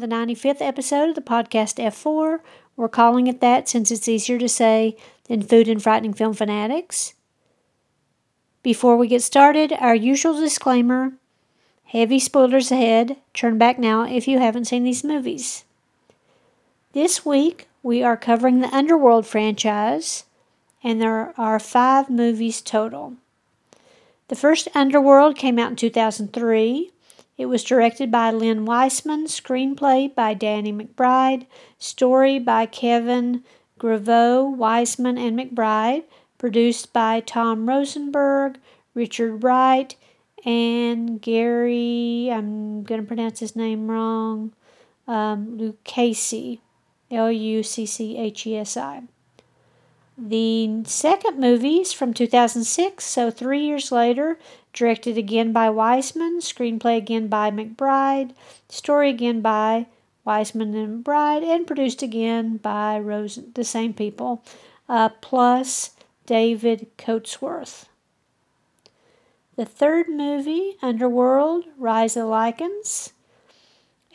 the 0.00 0.08
95th 0.08 0.60
episode 0.60 1.10
of 1.10 1.14
the 1.14 1.20
podcast 1.20 1.76
F4. 1.76 2.40
We're 2.76 2.88
calling 2.88 3.26
it 3.26 3.40
that 3.40 3.68
since 3.68 3.90
it's 3.90 4.08
easier 4.08 4.38
to 4.38 4.48
say 4.48 4.96
than 5.24 5.42
Food 5.42 5.68
and 5.68 5.82
Frightening 5.82 6.14
Film 6.14 6.32
Fanatics. 6.32 7.14
Before 8.62 8.96
we 8.96 9.08
get 9.08 9.22
started, 9.22 9.72
our 9.74 9.94
usual 9.94 10.38
disclaimer 10.40 11.12
heavy 11.84 12.18
spoilers 12.18 12.70
ahead. 12.70 13.16
Turn 13.34 13.58
back 13.58 13.78
now 13.78 14.04
if 14.04 14.26
you 14.26 14.38
haven't 14.38 14.66
seen 14.66 14.84
these 14.84 15.04
movies. 15.04 15.64
This 16.92 17.26
week, 17.26 17.68
we 17.82 18.02
are 18.02 18.16
covering 18.16 18.60
the 18.60 18.74
Underworld 18.74 19.26
franchise, 19.26 20.24
and 20.82 21.00
there 21.00 21.34
are 21.38 21.58
five 21.58 22.08
movies 22.08 22.60
total. 22.60 23.14
The 24.28 24.36
first 24.36 24.68
Underworld 24.74 25.36
came 25.36 25.58
out 25.58 25.70
in 25.70 25.76
2003. 25.76 26.92
It 27.40 27.48
was 27.48 27.64
directed 27.64 28.10
by 28.10 28.30
Len 28.32 28.66
Wiseman, 28.66 29.24
screenplay 29.24 30.14
by 30.14 30.34
Danny 30.34 30.74
McBride, 30.74 31.46
story 31.78 32.38
by 32.38 32.66
Kevin 32.66 33.44
Grevioux, 33.78 34.54
Wiseman, 34.54 35.16
and 35.16 35.38
McBride, 35.38 36.02
produced 36.36 36.92
by 36.92 37.20
Tom 37.20 37.66
Rosenberg, 37.66 38.58
Richard 38.92 39.42
Wright, 39.42 39.96
and 40.44 41.22
Gary, 41.22 42.28
I'm 42.30 42.82
going 42.82 43.00
to 43.00 43.06
pronounce 43.06 43.40
his 43.40 43.56
name 43.56 43.90
wrong, 43.90 44.52
um, 45.08 45.56
Lucchesi, 45.56 46.58
L 47.10 47.32
U 47.32 47.62
C 47.62 47.86
C 47.86 48.18
H 48.18 48.46
E 48.46 48.58
S 48.58 48.76
I. 48.76 49.04
The 50.18 50.82
second 50.84 51.40
movie 51.40 51.78
is 51.78 51.94
from 51.94 52.12
2006, 52.12 53.02
so 53.02 53.30
three 53.30 53.64
years 53.64 53.90
later, 53.90 54.38
directed 54.72 55.18
again 55.18 55.52
by 55.52 55.70
Wiseman, 55.70 56.40
screenplay 56.40 56.96
again 56.96 57.28
by 57.28 57.50
McBride, 57.50 58.32
story 58.68 59.10
again 59.10 59.40
by 59.40 59.86
Wiseman 60.24 60.74
and 60.74 61.04
McBride, 61.04 61.42
and 61.42 61.66
produced 61.66 62.02
again 62.02 62.56
by 62.56 62.98
Rose, 62.98 63.38
the 63.54 63.64
same 63.64 63.94
people, 63.94 64.44
uh, 64.88 65.08
plus 65.20 65.90
David 66.26 66.88
Coatsworth. 66.98 67.86
The 69.56 69.64
third 69.64 70.08
movie, 70.08 70.76
Underworld, 70.80 71.64
Rise 71.76 72.16
of 72.16 72.24
the 72.24 72.30
Lycans, 72.30 73.12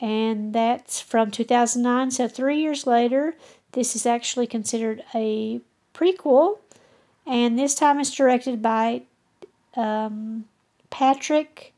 and 0.02 0.53
that's 0.53 1.00
from 1.00 1.31
2009, 1.31 2.12
so 2.12 2.28
three 2.28 2.59
years 2.59 2.88
later. 2.88 3.36
This 3.72 3.95
is 3.95 4.06
actually 4.06 4.47
considered 4.47 5.03
a 5.14 5.59
prequel, 5.94 6.59
and 7.25 7.58
this 7.58 7.75
time 7.75 8.00
it's 8.00 8.16
directed 8.16 8.62
by 8.62 9.03
um, 9.76 10.46
Patrick 10.90 11.74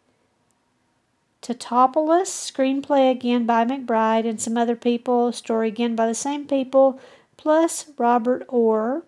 Tatopoulos, 1.42 2.28
screenplay 2.28 3.12
again 3.12 3.46
by 3.46 3.64
McBride 3.64 4.28
and 4.28 4.42
some 4.42 4.58
other 4.58 4.76
people, 4.76 5.32
story 5.32 5.70
again 5.70 5.96
by 5.96 6.06
the 6.06 6.16
same 6.16 6.46
people, 6.46 7.00
plus 7.38 7.86
Robert 7.98 8.44
Orr, 8.50 9.04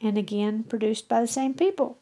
and 0.00 0.18
again 0.18 0.62
produced 0.62 1.08
by 1.08 1.20
the 1.20 1.26
same 1.26 1.54
people. 1.54 1.98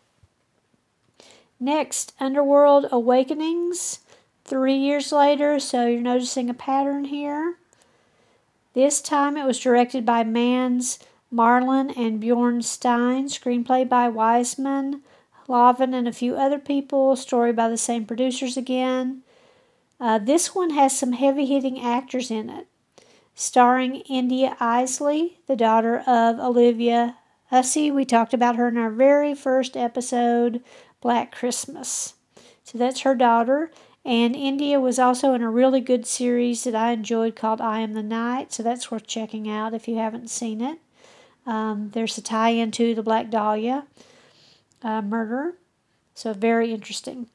Next, 1.61 2.13
Underworld 2.21 2.87
Awakenings, 2.91 4.01
three 4.45 4.77
years 4.77 5.13
later, 5.13 5.59
so 5.59 5.87
you're 5.87 6.01
noticing 6.01 6.51
a 6.51 6.55
pattern 6.55 7.07
here. 7.07 7.57
This 8.75 9.01
time 9.01 9.37
it 9.37 9.47
was 9.47 9.61
directed 9.61 10.05
by 10.05 10.25
Mans 10.25 10.99
Marlind 11.33 11.97
and 11.97 12.21
Bjorn 12.21 12.61
Stein, 12.61 13.29
screenplay 13.29 13.89
by 13.89 14.09
Wiseman, 14.09 15.03
Hlavin, 15.49 15.95
and 15.95 16.09
a 16.09 16.13
few 16.13 16.37
other 16.37 16.59
people, 16.59 17.17
story 17.17 17.53
by 17.53 17.69
the 17.69 17.77
same 17.77 18.07
producers 18.07 18.57
again. 18.57 19.23
Uh, 20.01 20.19
this 20.19 20.55
one 20.55 20.71
has 20.71 20.97
some 20.97 21.13
heavy 21.13 21.47
hitting 21.47 21.81
actors 21.81 22.31
in 22.31 22.51
it, 22.51 22.67
starring 23.35 23.97
India 24.03 24.57
Eisley, 24.61 25.37
the 25.47 25.57
daughter 25.57 25.99
of 26.07 26.39
Olivia 26.39 27.17
Hussey. 27.51 27.91
We 27.91 28.05
talked 28.05 28.35
about 28.35 28.57
her 28.57 28.69
in 28.69 28.77
our 28.77 28.91
very 28.91 29.35
first 29.35 29.77
episode, 29.77 30.63
Black 31.01 31.35
Christmas. 31.35 32.15
So 32.65 32.79
that's 32.79 33.01
her 33.01 33.15
daughter. 33.15 33.71
And 34.05 34.37
India 34.37 34.81
was 34.81 34.99
also 34.99 35.33
in 35.33 35.43
a 35.43 35.51
really 35.51 35.81
good 35.81 36.07
series 36.07 36.65
that 36.65 36.75
I 36.75 36.93
enjoyed 36.93 37.37
called 37.37 37.61
I 37.61 37.81
Am 37.81 37.95
the 37.95 38.03
Night. 38.03 38.53
So 38.53 38.63
that's 38.63 38.91
worth 38.91 39.07
checking 39.07 39.49
out 39.49 39.73
if 39.73 39.89
you 39.89 39.97
haven't 39.97 40.29
seen 40.29 40.61
it. 40.61 40.79
Um, 41.47 41.91
there's 41.93 42.19
a 42.19 42.23
tie 42.23 42.51
in 42.51 42.71
to 42.73 42.95
the 42.95 43.03
Black 43.03 43.31
Dahlia 43.31 43.87
uh, 44.85 45.03
murder. 45.03 45.55
So, 46.15 46.33
very 46.33 46.73
interesting 46.73 47.27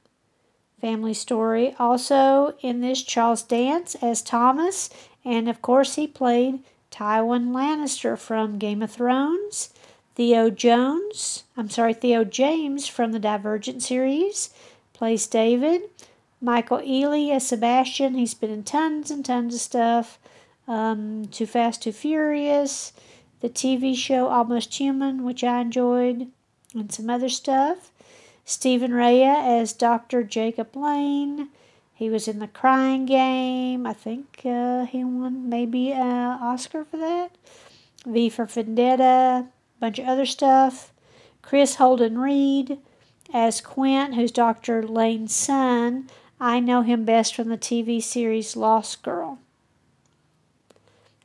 family 0.79 1.13
story. 1.13 1.75
Also, 1.77 2.53
in 2.61 2.79
this, 2.79 3.03
Charles 3.03 3.43
Dance 3.43 3.95
as 4.01 4.21
Thomas, 4.21 4.89
and 5.25 5.49
of 5.49 5.61
course, 5.61 5.95
he 5.95 6.07
played 6.07 6.63
Tywin 6.91 7.51
Lannister 7.51 8.17
from 8.17 8.57
Game 8.57 8.81
of 8.81 8.91
Thrones. 8.91 9.73
Theo 10.15 10.49
Jones, 10.49 11.43
I'm 11.57 11.69
sorry, 11.69 11.93
Theo 11.93 12.23
James 12.23 12.87
from 12.87 13.11
the 13.11 13.19
Divergent 13.19 13.83
series 13.83 14.49
plays 14.93 15.27
David. 15.27 15.81
Michael 16.41 16.79
Ealy 16.79 17.31
as 17.31 17.47
Sebastian, 17.47 18.16
he's 18.16 18.33
been 18.33 18.49
in 18.49 18.63
tons 18.63 19.11
and 19.11 19.25
tons 19.25 19.55
of 19.55 19.61
stuff. 19.61 20.19
Um, 20.67 21.25
Too 21.31 21.45
Fast, 21.45 21.83
Too 21.83 21.91
Furious 21.91 22.93
the 23.41 23.49
TV 23.49 23.95
show 23.95 24.27
Almost 24.27 24.75
Human, 24.75 25.23
which 25.23 25.43
I 25.43 25.61
enjoyed, 25.61 26.27
and 26.74 26.91
some 26.91 27.09
other 27.09 27.30
stuff. 27.30 27.91
Stephen 28.46 28.94
Rea 28.94 29.24
as 29.24 29.74
Dr. 29.74 30.24
Jacob 30.24 30.75
Lane. 30.75 31.50
He 31.94 32.09
was 32.09 32.28
in 32.28 32.40
The 32.40 32.47
Crying 32.47 33.06
Game. 33.06 33.85
I 33.85 33.94
think 33.94 34.41
uh, 34.46 34.85
he 34.85 35.03
won 35.03 35.50
maybe 35.50 35.91
an 35.91 36.40
Oscar 36.41 36.85
for 36.85 36.97
that. 36.97 37.31
V 38.06 38.29
for 38.29 38.46
Vendetta, 38.46 39.47
bunch 39.79 40.00
of 40.00 40.08
other 40.08 40.25
stuff. 40.25 40.94
Kris 41.41 41.75
Holden 41.75 42.18
Ried 42.18 42.78
as 43.34 43.62
Quint, 43.62 44.16
who's 44.16 44.31
Dr. 44.31 44.81
Lane's 44.81 45.35
son. 45.35 46.09
I 46.40 46.59
know 46.59 46.81
him 46.81 47.03
best 47.03 47.35
from 47.35 47.50
the 47.50 47.58
TV 47.58 48.02
series 48.02 48.56
Lost 48.56 49.03
Girl. 49.03 49.40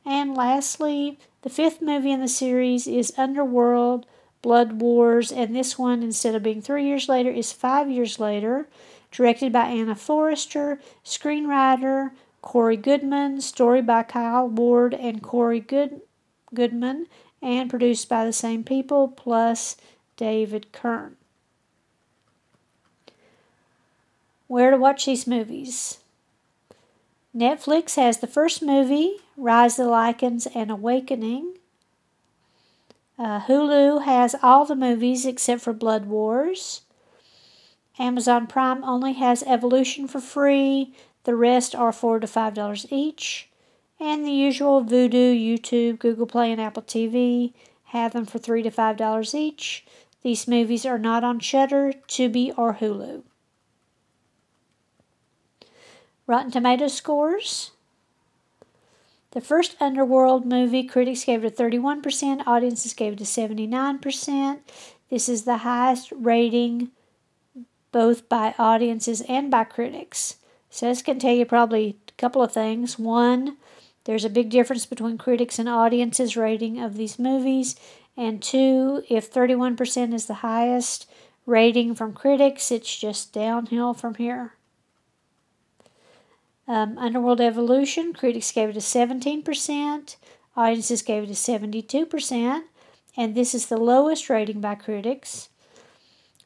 And 0.05 0.35
lastly, 0.35 1.17
the 1.41 1.49
fifth 1.49 1.81
movie 1.81 2.11
in 2.11 2.21
the 2.21 2.27
series 2.27 2.85
is 2.85 3.13
Underworld 3.17 4.05
Blood 4.45 4.79
Wars, 4.79 5.31
and 5.31 5.55
this 5.55 5.75
one, 5.75 6.03
instead 6.03 6.35
of 6.35 6.43
being 6.43 6.61
three 6.61 6.85
years 6.85 7.09
later, 7.09 7.31
is 7.31 7.51
five 7.51 7.89
years 7.89 8.19
later. 8.19 8.67
Directed 9.09 9.51
by 9.51 9.65
Anna 9.65 9.95
Foerster, 9.95 10.79
screenwriter 11.03 12.11
Cory 12.43 12.77
Goodman, 12.77 13.41
story 13.41 13.81
by 13.81 14.03
Kyle 14.03 14.47
Ward 14.47 14.93
and 14.93 15.23
Cory 15.23 15.59
Good- 15.59 16.01
Goodman, 16.53 17.07
and 17.41 17.71
produced 17.71 18.07
by 18.07 18.23
the 18.23 18.31
same 18.31 18.63
people 18.63 19.07
plus 19.07 19.77
David 20.15 20.71
Kern. 20.71 21.15
Where 24.45 24.69
to 24.69 24.77
watch 24.77 25.07
these 25.07 25.25
movies? 25.25 26.01
Netflix 27.35 27.95
has 27.95 28.19
the 28.19 28.27
first 28.27 28.61
movie, 28.61 29.17
Rise 29.35 29.79
of 29.79 29.87
the 29.87 29.91
Lycans 29.91 30.45
and 30.53 30.69
Awakening. 30.69 31.55
Uh, 33.17 33.39
Hulu 33.41 34.03
has 34.03 34.35
all 34.43 34.65
the 34.65 34.75
movies 34.75 35.25
except 35.25 35.61
for 35.61 35.73
Blood 35.73 36.05
Wars. 36.05 36.81
Amazon 37.97 38.45
Prime 38.45 38.83
only 38.83 39.13
has 39.13 39.41
Evolution 39.43 40.07
for 40.07 40.19
free. 40.19 40.93
The 41.23 41.35
rest 41.35 41.73
are 41.73 41.93
four 41.93 42.19
to 42.19 42.27
five 42.27 42.53
dollars 42.53 42.85
each. 42.89 43.49
And 43.99 44.25
the 44.25 44.31
usual 44.31 44.83
Vudu, 44.83 45.33
YouTube, 45.33 45.99
Google 45.99 46.25
Play, 46.25 46.51
and 46.51 46.59
Apple 46.59 46.83
TV 46.83 47.53
have 47.85 48.11
them 48.11 48.25
for 48.25 48.37
three 48.39 48.61
to 48.63 48.69
five 48.69 48.97
dollars 48.97 49.33
each. 49.33 49.85
These 50.21 50.47
movies 50.47 50.85
are 50.85 50.99
not 50.99 51.23
on 51.23 51.39
Shudder, 51.39 51.93
Tubi, 52.07 52.53
or 52.57 52.75
Hulu. 52.75 53.23
Rotten 56.27 56.51
Tomato 56.51 56.87
scores. 56.87 57.71
The 59.35 59.41
first 59.41 59.75
Underworld 59.81 60.45
movie, 60.45 60.85
critics 60.85 61.25
gave 61.25 61.43
it 61.43 61.59
a 61.59 61.63
31%, 61.63 62.47
audiences 62.47 62.93
gave 62.93 63.13
it 63.13 63.21
a 63.21 63.25
79%. 63.25 64.59
This 65.09 65.27
is 65.27 65.43
the 65.43 65.57
highest 65.57 66.13
rating 66.15 66.91
both 67.91 68.29
by 68.29 68.55
audiences 68.57 69.19
and 69.27 69.51
by 69.51 69.65
critics. 69.65 70.37
So 70.69 70.85
this 70.85 71.01
can 71.01 71.19
tell 71.19 71.35
you 71.35 71.45
probably 71.45 71.97
a 72.07 72.11
couple 72.13 72.41
of 72.41 72.53
things. 72.53 72.97
One, 72.97 73.57
there's 74.05 74.23
a 74.23 74.29
big 74.29 74.49
difference 74.49 74.85
between 74.85 75.17
critics 75.17 75.59
and 75.59 75.67
audiences 75.67 76.37
rating 76.37 76.79
of 76.79 76.95
these 76.95 77.19
movies. 77.19 77.75
And 78.15 78.41
two, 78.41 79.03
if 79.09 79.29
31% 79.33 80.13
is 80.13 80.27
the 80.27 80.35
highest 80.35 81.09
rating 81.45 81.93
from 81.93 82.13
critics, 82.13 82.71
it's 82.71 82.97
just 82.97 83.33
downhill 83.33 83.93
from 83.93 84.15
here. 84.15 84.54
Um, 86.67 86.97
Underworld 86.97 87.41
Evolution, 87.41 88.13
critics 88.13 88.51
gave 88.51 88.69
it 88.69 88.75
a 88.75 88.79
17%, 88.79 90.15
audiences 90.57 91.01
gave 91.03 91.23
it 91.23 91.29
a 91.29 91.33
72%, 91.33 92.63
and 93.15 93.35
this 93.35 93.53
is 93.53 93.67
the 93.67 93.77
lowest 93.77 94.29
rating 94.29 94.61
by 94.61 94.73
critics. 94.73 95.49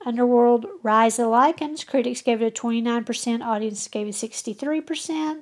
Underworld 0.05 0.65
Rise 0.83 1.19
of 1.19 1.25
the 1.25 1.31
Lycans, 1.31 1.85
critics 1.85 2.21
gave 2.21 2.41
it 2.41 2.47
a 2.47 2.61
29%, 2.61 3.45
audiences 3.45 3.87
gave 3.87 4.07
it 4.07 4.15
63%. 4.15 5.41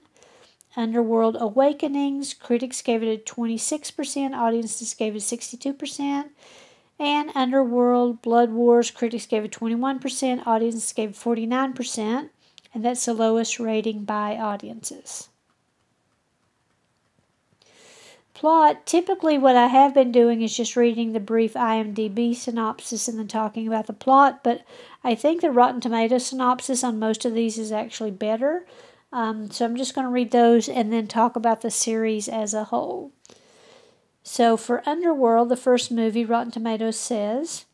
Underworld 0.75 1.37
Awakenings, 1.39 2.35
critics 2.35 2.83
gave 2.83 3.01
it 3.01 3.07
a 3.07 3.23
26%, 3.23 4.35
audiences 4.35 4.93
gave 4.93 5.15
it 5.15 5.23
62%. 5.23 6.29
And 6.99 7.31
Underworld 7.33 8.21
Blood 8.21 8.51
Wars, 8.51 8.91
critics 8.91 9.25
gave 9.25 9.43
it 9.43 9.51
21%, 9.51 10.45
audiences 10.45 10.93
gave 10.93 11.09
it 11.11 11.15
49%. 11.15 12.29
And 12.77 12.85
that's 12.85 13.05
the 13.05 13.13
lowest 13.15 13.59
rating 13.59 14.03
by 14.03 14.37
audiences. 14.37 15.29
Plot 18.35 18.85
typically, 18.85 19.35
what 19.39 19.55
I 19.55 19.65
have 19.65 19.95
been 19.95 20.11
doing 20.11 20.43
is 20.43 20.55
just 20.55 20.75
reading 20.75 21.11
the 21.11 21.19
brief 21.19 21.55
IMDb 21.55 22.35
synopsis 22.35 23.07
and 23.07 23.17
then 23.17 23.27
talking 23.27 23.67
about 23.67 23.87
the 23.87 23.93
plot, 23.93 24.43
but 24.43 24.61
I 25.03 25.15
think 25.15 25.41
the 25.41 25.49
Rotten 25.49 25.81
Tomato 25.81 26.19
synopsis 26.19 26.83
on 26.83 26.99
most 26.99 27.25
of 27.25 27.33
these 27.33 27.57
is 27.57 27.71
actually 27.71 28.11
better. 28.11 28.67
Um, 29.11 29.49
so 29.49 29.65
I'm 29.65 29.75
just 29.75 29.95
going 29.95 30.05
to 30.05 30.11
read 30.11 30.29
those 30.29 30.69
and 30.69 30.93
then 30.93 31.07
talk 31.07 31.35
about 31.35 31.61
the 31.61 31.71
series 31.71 32.29
as 32.29 32.53
a 32.53 32.65
whole. 32.65 33.11
So 34.21 34.55
for 34.55 34.87
Underworld, 34.87 35.49
the 35.49 35.57
first 35.57 35.91
movie, 35.91 36.25
Rotten 36.25 36.51
Tomatoes 36.51 36.99
says 36.99 37.65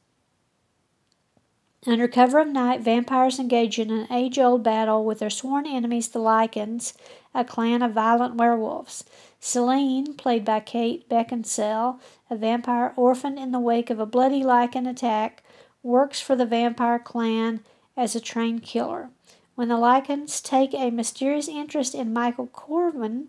Under 1.86 2.08
cover 2.08 2.40
of 2.40 2.48
night, 2.48 2.80
vampires 2.80 3.40
engage 3.40 3.78
in 3.78 3.92
an 3.92 4.08
age 4.10 4.40
old 4.40 4.64
battle 4.64 5.04
with 5.04 5.20
their 5.20 5.30
sworn 5.30 5.66
enemies, 5.68 6.08
the 6.08 6.20
Lycans, 6.20 6.94
a 7.34 7.44
clan 7.44 7.82
of 7.82 7.92
violent 7.92 8.36
werewolves. 8.36 9.04
Selene, 9.42 10.14
played 10.14 10.46
by 10.46 10.62
Kate 10.62 11.10
Beckinsale, 11.10 12.00
a 12.30 12.38
vampire 12.38 12.94
orphaned 12.96 13.38
in 13.38 13.52
the 13.52 13.60
wake 13.60 13.90
of 13.90 14.00
a 14.00 14.06
bloody 14.06 14.44
Lycan 14.44 14.90
attack, 14.90 15.44
works 15.82 16.22
for 16.22 16.38
the 16.38 16.46
vampire 16.46 17.00
clan 17.00 17.60
as 17.98 18.16
a 18.16 18.22
trained 18.22 18.64
killer. 18.64 19.10
When 19.56 19.68
the 19.68 19.78
Lycans 19.78 20.42
take 20.42 20.74
a 20.74 20.90
mysterious 20.90 21.50
interest 21.50 21.94
in 21.94 22.14
Michael 22.14 22.48
Corvin, 22.48 23.28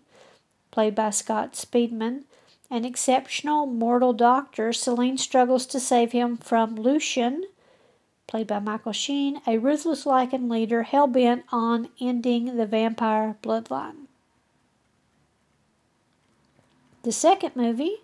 played 0.71 0.95
by 0.95 1.09
Scott 1.09 1.53
Speedman, 1.53 2.23
an 2.71 2.85
exceptional 2.85 3.65
mortal 3.65 4.13
doctor, 4.13 4.71
Selene 4.71 5.17
struggles 5.17 5.65
to 5.67 5.79
save 5.79 6.13
him 6.13 6.37
from 6.37 6.75
Lucian, 6.75 7.43
played 8.27 8.47
by 8.47 8.59
Michael 8.59 8.91
Sheen, 8.91 9.41
a 9.45 9.57
ruthless 9.57 10.05
Lycan 10.05 10.49
leader 10.49 10.83
hell 10.83 11.07
bent 11.07 11.45
on 11.51 11.89
ending 11.99 12.57
the 12.57 12.65
vampire 12.65 13.37
bloodline. 13.43 14.07
The 17.03 17.11
second 17.11 17.55
movie, 17.55 17.97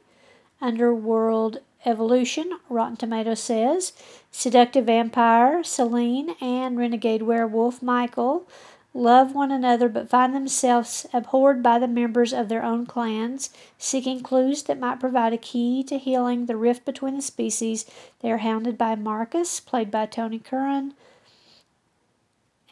Underworld 0.62 1.60
Evolution, 1.86 2.60
Rotten 2.70 2.98
Tomatoes 2.98 3.40
says, 3.40 3.94
seductive 4.32 4.86
vampire 4.86 5.64
Selene 5.64 6.36
and 6.40 6.78
renegade 6.78 7.24
werewolf 7.24 7.82
Michael 7.82 8.48
love 8.94 9.34
one 9.34 9.52
another 9.52 9.88
but 9.88 10.10
find 10.10 10.36
themselves 10.36 11.06
abhorred 11.14 11.64
by 11.64 11.80
the 11.80 11.88
members 11.88 12.34
of 12.34 12.50
their 12.50 12.64
own 12.64 12.86
clans. 12.86 13.50
Seeking 13.78 14.22
clues 14.22 14.64
that 14.64 14.80
might 14.80 15.00
provide 15.00 15.34
a 15.34 15.38
key 15.38 15.84
to 15.84 15.98
healing 15.98 16.46
the 16.46 16.58
rift 16.58 16.86
between 16.86 17.16
the 17.16 17.22
species, 17.22 17.86
they 18.20 18.32
are 18.32 18.38
hounded 18.38 18.78
by 18.78 18.96
Marcus, 18.96 19.60
played 19.60 19.90
by 19.90 20.06
Tony 20.06 20.40
Curran, 20.40 20.94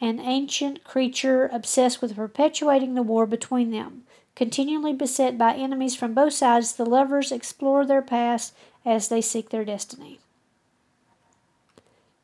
an 0.00 0.18
ancient 0.18 0.82
creature 0.82 1.50
obsessed 1.52 2.00
with 2.00 2.16
perpetuating 2.16 2.94
the 2.94 3.02
war 3.02 3.26
between 3.26 3.70
them. 3.70 4.04
Continually 4.34 4.94
beset 4.94 5.36
by 5.36 5.54
enemies 5.54 5.94
from 5.94 6.14
both 6.14 6.32
sides, 6.32 6.74
the 6.74 6.86
lovers 6.86 7.30
explore 7.30 7.84
their 7.84 8.00
past 8.00 8.54
as 8.86 9.08
they 9.08 9.20
seek 9.20 9.50
their 9.50 9.64
destiny. 9.64 10.18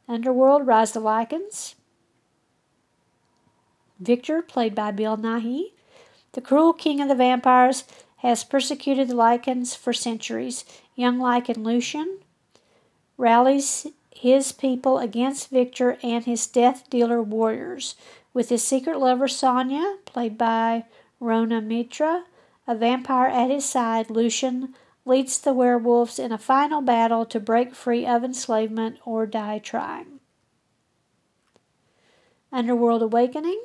Underworld 0.09 0.67
Rise 0.67 0.93
the 0.93 1.01
Lycans. 1.01 1.75
Victor, 3.99 4.43
played 4.43 4.75
by 4.75 4.91
Bill 4.91 5.17
Nighy, 5.17 5.73
the 6.33 6.41
cruel 6.41 6.73
king 6.73 7.01
of 7.01 7.09
the 7.09 7.15
vampires, 7.15 7.85
has 8.19 8.45
persecuted 8.45 9.09
the 9.09 9.15
Lycans 9.15 9.77
for 9.77 9.93
centuries. 9.93 10.65
Young 10.95 11.19
Lycan 11.19 11.65
Lucian 11.65 12.19
rallies 13.17 13.87
his 14.15 14.53
people 14.53 14.99
against 14.99 15.51
Victor 15.51 15.99
and 16.03 16.25
his 16.25 16.47
death 16.47 16.89
dealer 16.91 17.23
warriors. 17.23 17.95
With 18.33 18.49
his 18.49 18.63
secret 18.63 18.99
lover 18.99 19.29
Sonia, 19.29 19.97
played 20.05 20.37
by 20.37 20.85
Rhona 21.21 21.65
Mitra, 21.65 22.25
a 22.67 22.75
vampire 22.75 23.29
at 23.29 23.51
his 23.51 23.65
side, 23.65 24.11
Lucian 24.11 24.75
leads 25.05 25.39
the 25.39 25.53
werewolves 25.53 26.19
in 26.19 26.33
a 26.33 26.39
final 26.39 26.83
battle 26.83 27.25
to 27.27 27.39
break 27.39 27.75
free 27.75 28.05
of 28.05 28.25
enslavement 28.25 28.99
or 29.05 29.25
die 29.25 29.59
trying. 29.59 30.21
Underworld 32.53 33.03
Awakening. 33.03 33.63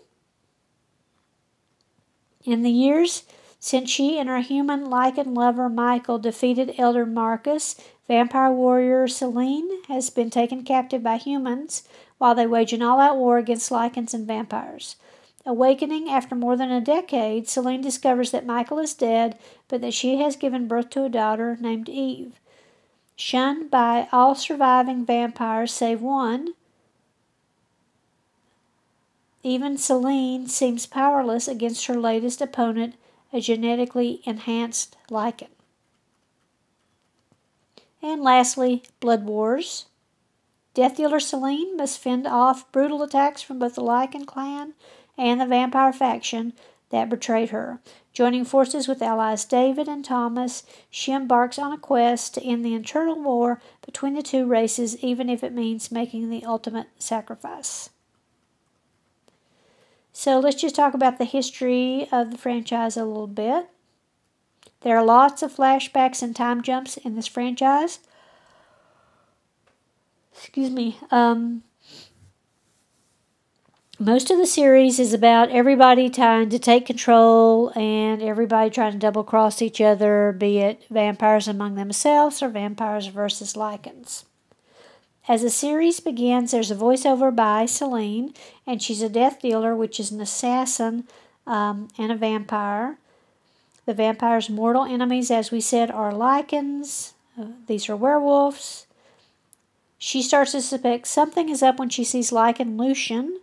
In 2.44 2.64
the 2.64 2.72
years 2.72 3.24
since 3.60 3.90
she 3.90 4.18
and 4.18 4.28
her 4.28 4.40
human 4.40 4.86
Lycan 4.86 5.36
lover 5.36 5.70
Michael 5.70 6.18
defeated 6.18 6.74
Elder 6.80 7.06
Marcus, 7.06 7.76
vampire 8.08 8.52
warrior 8.52 9.08
Selene 9.08 9.84
has 9.84 10.10
been 10.10 10.32
taken 10.32 10.64
captive 10.64 11.04
by 11.04 11.18
humans 11.18 11.84
while 12.18 12.34
they 12.34 12.48
wage 12.48 12.74
an 12.74 12.82
all 12.82 13.00
out 13.00 13.18
war 13.18 13.38
against 13.38 13.72
Lycans 13.72 14.16
and 14.16 14.26
vampires. 14.26 14.96
Awakening 15.46 16.10
after 16.10 16.36
more 16.36 16.56
than 16.56 16.72
a 16.72 16.82
decade, 16.82 17.48
Selene 17.48 17.82
discovers 17.82 18.32
that 18.32 18.46
Michael 18.46 18.80
is 18.80 18.94
dead, 18.94 19.38
but 19.68 19.82
that 19.82 19.94
she 19.94 20.18
has 20.18 20.36
given 20.36 20.68
birth 20.68 20.90
to 20.92 21.04
a 21.04 21.10
daughter 21.10 21.58
named 21.60 21.90
Eve. 21.90 22.40
Shunned 23.16 23.70
by 23.70 24.08
all 24.12 24.34
surviving 24.34 25.06
vampires 25.06 25.72
save 25.72 26.02
one, 26.02 26.56
even 29.44 29.78
Selene 29.78 30.48
seems 30.48 30.86
powerless 30.86 31.48
against 31.48 31.88
her 31.88 32.00
latest 32.00 32.42
opponent, 32.42 32.96
a 33.34 33.40
genetically 33.40 34.22
enhanced 34.26 34.98
Lycan. 35.10 35.50
And 38.02 38.22
lastly, 38.22 38.84
Blood 39.00 39.26
Wars. 39.26 39.86
Death 40.74 40.98
Dealer 40.98 41.20
Selene 41.20 41.76
must 41.76 42.00
fend 42.00 42.26
off 42.26 42.72
brutal 42.72 43.04
attacks 43.04 43.42
from 43.42 43.60
both 43.60 43.76
the 43.76 43.82
Lycan 43.82 44.26
clan 44.26 44.74
and 45.18 45.42
the 45.42 45.46
vampire 45.46 45.94
faction 45.94 46.54
that 46.90 47.10
betrayed 47.10 47.50
her. 47.50 47.80
Joining 48.14 48.46
forces 48.46 48.88
with 48.88 49.02
allies 49.02 49.46
David 49.46 49.88
and 49.88 50.04
Thomas, 50.04 50.64
she 50.90 51.12
embarks 51.12 51.58
on 51.58 51.72
a 51.72 51.78
quest 51.78 52.34
to 52.36 52.44
end 52.44 52.64
the 52.64 52.74
internal 52.74 53.22
war 53.22 53.62
between 53.86 54.14
the 54.14 54.22
two 54.22 54.46
races, 54.46 54.98
even 55.04 55.30
if 55.30 55.44
it 55.44 55.54
means 55.54 55.92
making 55.92 56.30
the 56.30 56.44
ultimate 56.46 56.88
sacrifice. 57.00 57.90
So 60.14 60.40
let's 60.40 60.62
just 60.62 60.76
talk 60.76 60.94
about 60.94 61.18
the 61.18 61.26
history 61.26 62.08
of 62.12 62.32
the 62.32 62.38
franchise 62.38 62.98
a 62.98 63.06
little 63.06 63.28
bit. 63.28 63.70
There 64.82 64.98
are 64.98 65.06
lots 65.06 65.42
of 65.42 65.56
flashbacks 65.56 66.22
and 66.22 66.36
time 66.36 66.62
jumps 66.62 66.98
in 66.98 67.16
this 67.16 67.28
franchise. 67.28 68.00
Excuse 70.34 70.72
me. 70.72 70.98
Um, 71.12 71.64
most 74.00 74.32
of 74.32 74.40
the 74.40 74.48
series 74.48 75.00
is 75.00 75.14
about 75.14 75.52
everybody 75.52 76.10
trying 76.10 76.50
to 76.50 76.58
take 76.58 76.88
control 76.88 77.72
and 77.76 78.24
everybody 78.24 78.72
trying 78.72 78.94
to 78.94 78.98
double 78.98 79.24
cross 79.24 79.62
each 79.62 79.80
other, 79.80 80.36
be 80.36 80.58
it 80.58 80.84
vampires 80.90 81.48
among 81.48 81.76
themselves 81.76 82.42
or 82.42 82.50
vampires 82.50 83.06
versus 83.08 83.54
Lycans. 83.54 84.24
As 85.32 85.44
the 85.44 85.50
series 85.50 86.02
begins, 86.02 86.52
there's 86.52 86.72
a 86.72 86.76
voiceover 86.76 87.34
by 87.34 87.66
Selene, 87.66 88.34
and 88.68 88.84
she's 88.84 89.02
a 89.02 89.08
death 89.08 89.42
dealer, 89.42 89.74
which 89.74 89.98
is 89.98 90.12
an 90.12 90.20
assassin 90.20 91.08
um, 91.48 91.88
and 91.98 92.12
a 92.12 92.18
vampire. 92.18 92.98
The 93.86 93.94
vampire's 93.94 94.50
mortal 94.50 94.84
enemies, 94.84 95.32
as 95.32 95.50
we 95.50 95.62
said, 95.62 95.90
are 95.90 96.12
Lycans. 96.12 97.14
Uh, 97.40 97.46
these 97.66 97.88
are 97.88 97.96
werewolves. 97.96 98.88
She 99.98 100.22
starts 100.22 100.52
to 100.52 100.62
suspect 100.62 101.08
something 101.08 101.48
is 101.48 101.64
up 101.64 101.80
when 101.80 101.88
she 101.88 102.04
sees 102.04 102.32
Lycan 102.32 102.78
Lucian, 102.78 103.40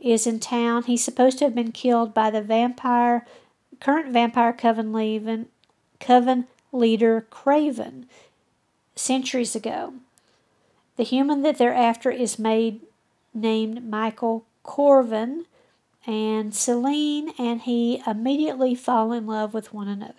is 0.00 0.26
in 0.26 0.40
town. 0.40 0.82
He's 0.82 1.04
supposed 1.04 1.38
to 1.38 1.44
have 1.44 1.54
been 1.54 1.70
killed 1.70 2.12
by 2.12 2.30
the 2.30 2.42
vampire, 2.42 3.24
current 3.78 4.12
vampire 4.12 4.52
coven, 4.52 4.92
leaving, 4.92 5.46
coven 6.00 6.48
leader 6.72 7.28
Craven 7.30 8.06
centuries 8.96 9.54
ago. 9.54 9.94
The 10.96 11.04
human 11.04 11.42
that 11.42 11.58
they're 11.58 11.74
after 11.74 12.10
is 12.10 12.38
made 12.38 12.82
named 13.34 13.88
Michael 13.88 14.44
Corvin, 14.62 15.46
and 16.06 16.54
Selene 16.54 17.32
and 17.38 17.62
he 17.62 18.02
immediately 18.06 18.74
fall 18.74 19.12
in 19.12 19.26
love 19.26 19.54
with 19.54 19.72
one 19.72 19.88
another. 19.88 20.14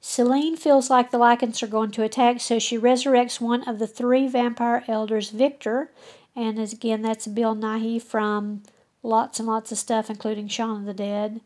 Selene 0.00 0.56
feels 0.56 0.90
like 0.90 1.10
the 1.12 1.18
Lycans 1.18 1.62
are 1.62 1.68
going 1.68 1.92
to 1.92 2.02
attack, 2.02 2.40
so 2.40 2.58
she 2.58 2.76
resurrects 2.76 3.40
one 3.40 3.66
of 3.68 3.78
the 3.78 3.86
three 3.86 4.26
vampire 4.26 4.84
elders, 4.88 5.30
Victor. 5.30 5.92
And 6.34 6.58
again, 6.58 7.02
that's 7.02 7.28
Bill 7.28 7.54
Nighy 7.54 8.02
from 8.02 8.64
lots 9.04 9.38
and 9.38 9.46
lots 9.46 9.70
of 9.70 9.78
stuff, 9.78 10.10
including 10.10 10.48
Shaun 10.48 10.80
of 10.80 10.86
the 10.86 10.94
Dead. 10.94 11.40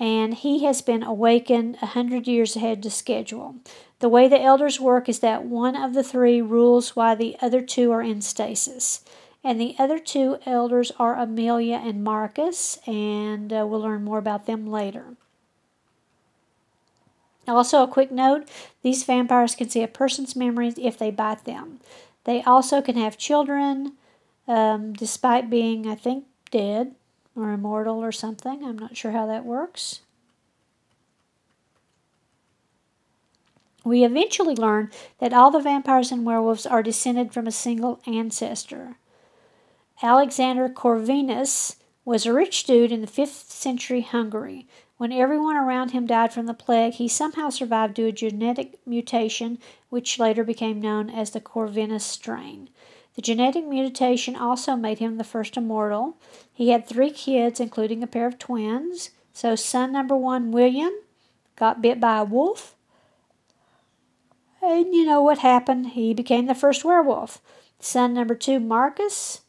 And 0.00 0.32
he 0.32 0.64
has 0.64 0.80
been 0.80 1.02
awakened 1.02 1.76
a 1.82 1.86
hundred 1.86 2.26
years 2.26 2.56
ahead 2.56 2.82
to 2.84 2.90
schedule. 2.90 3.56
The 4.00 4.08
way 4.08 4.28
the 4.28 4.40
elders 4.40 4.80
work 4.80 5.08
is 5.08 5.18
that 5.20 5.44
one 5.44 5.74
of 5.74 5.92
the 5.92 6.04
three 6.04 6.40
rules 6.40 6.94
while 6.94 7.16
the 7.16 7.36
other 7.40 7.60
two 7.60 7.90
are 7.90 8.02
in 8.02 8.20
stasis. 8.20 9.04
And 9.42 9.60
the 9.60 9.74
other 9.78 9.98
two 9.98 10.38
elders 10.46 10.92
are 10.98 11.16
Amelia 11.16 11.80
and 11.82 12.04
Marcus, 12.04 12.78
and 12.86 13.52
uh, 13.52 13.66
we'll 13.66 13.80
learn 13.80 14.04
more 14.04 14.18
about 14.18 14.46
them 14.46 14.66
later. 14.66 15.16
Also, 17.46 17.82
a 17.82 17.88
quick 17.88 18.10
note 18.12 18.48
these 18.82 19.04
vampires 19.04 19.54
can 19.54 19.70
see 19.70 19.82
a 19.82 19.88
person's 19.88 20.36
memories 20.36 20.74
if 20.76 20.98
they 20.98 21.10
bite 21.10 21.44
them. 21.44 21.80
They 22.24 22.42
also 22.42 22.82
can 22.82 22.96
have 22.96 23.16
children, 23.16 23.94
um, 24.46 24.92
despite 24.92 25.48
being, 25.48 25.88
I 25.88 25.94
think, 25.94 26.24
dead 26.50 26.94
or 27.34 27.52
immortal 27.52 28.04
or 28.04 28.12
something. 28.12 28.62
I'm 28.64 28.78
not 28.78 28.96
sure 28.96 29.12
how 29.12 29.26
that 29.26 29.46
works. 29.46 30.00
We 33.88 34.04
eventually 34.04 34.54
learn 34.54 34.90
that 35.18 35.32
all 35.32 35.50
the 35.50 35.60
vampires 35.60 36.12
and 36.12 36.26
werewolves 36.26 36.66
are 36.66 36.82
descended 36.82 37.32
from 37.32 37.46
a 37.46 37.50
single 37.50 38.00
ancestor. 38.06 38.98
Alexander 40.02 40.68
Corvinus 40.68 41.76
was 42.04 42.26
a 42.26 42.32
rich 42.34 42.64
dude 42.64 42.92
in 42.92 43.00
the 43.00 43.06
5th 43.06 43.50
century 43.50 44.02
Hungary. 44.02 44.66
When 44.98 45.10
everyone 45.10 45.56
around 45.56 45.92
him 45.92 46.06
died 46.06 46.34
from 46.34 46.44
the 46.44 46.52
plague, 46.52 46.94
he 46.94 47.08
somehow 47.08 47.48
survived 47.48 47.94
due 47.94 48.12
to 48.12 48.26
a 48.26 48.30
genetic 48.30 48.78
mutation, 48.86 49.58
which 49.88 50.18
later 50.18 50.44
became 50.44 50.82
known 50.82 51.08
as 51.08 51.30
the 51.30 51.40
Corvinus 51.40 52.04
strain. 52.04 52.68
The 53.14 53.22
genetic 53.22 53.66
mutation 53.66 54.36
also 54.36 54.76
made 54.76 54.98
him 54.98 55.16
the 55.16 55.24
first 55.24 55.56
immortal. 55.56 56.18
He 56.52 56.70
had 56.70 56.86
three 56.86 57.10
kids, 57.10 57.58
including 57.58 58.02
a 58.02 58.06
pair 58.06 58.26
of 58.26 58.38
twins. 58.38 59.10
So, 59.32 59.56
son 59.56 59.92
number 59.92 60.14
one, 60.14 60.52
William, 60.52 60.92
got 61.56 61.80
bit 61.80 61.98
by 61.98 62.18
a 62.18 62.24
wolf. 62.24 62.74
And 64.62 64.94
you 64.94 65.04
know 65.04 65.22
what 65.22 65.38
happened? 65.38 65.88
He 65.88 66.14
became 66.14 66.46
the 66.46 66.54
first 66.54 66.84
werewolf. 66.84 67.40
Son 67.80 68.14
number 68.14 68.34
two, 68.34 68.58
Marcus, 68.58 69.42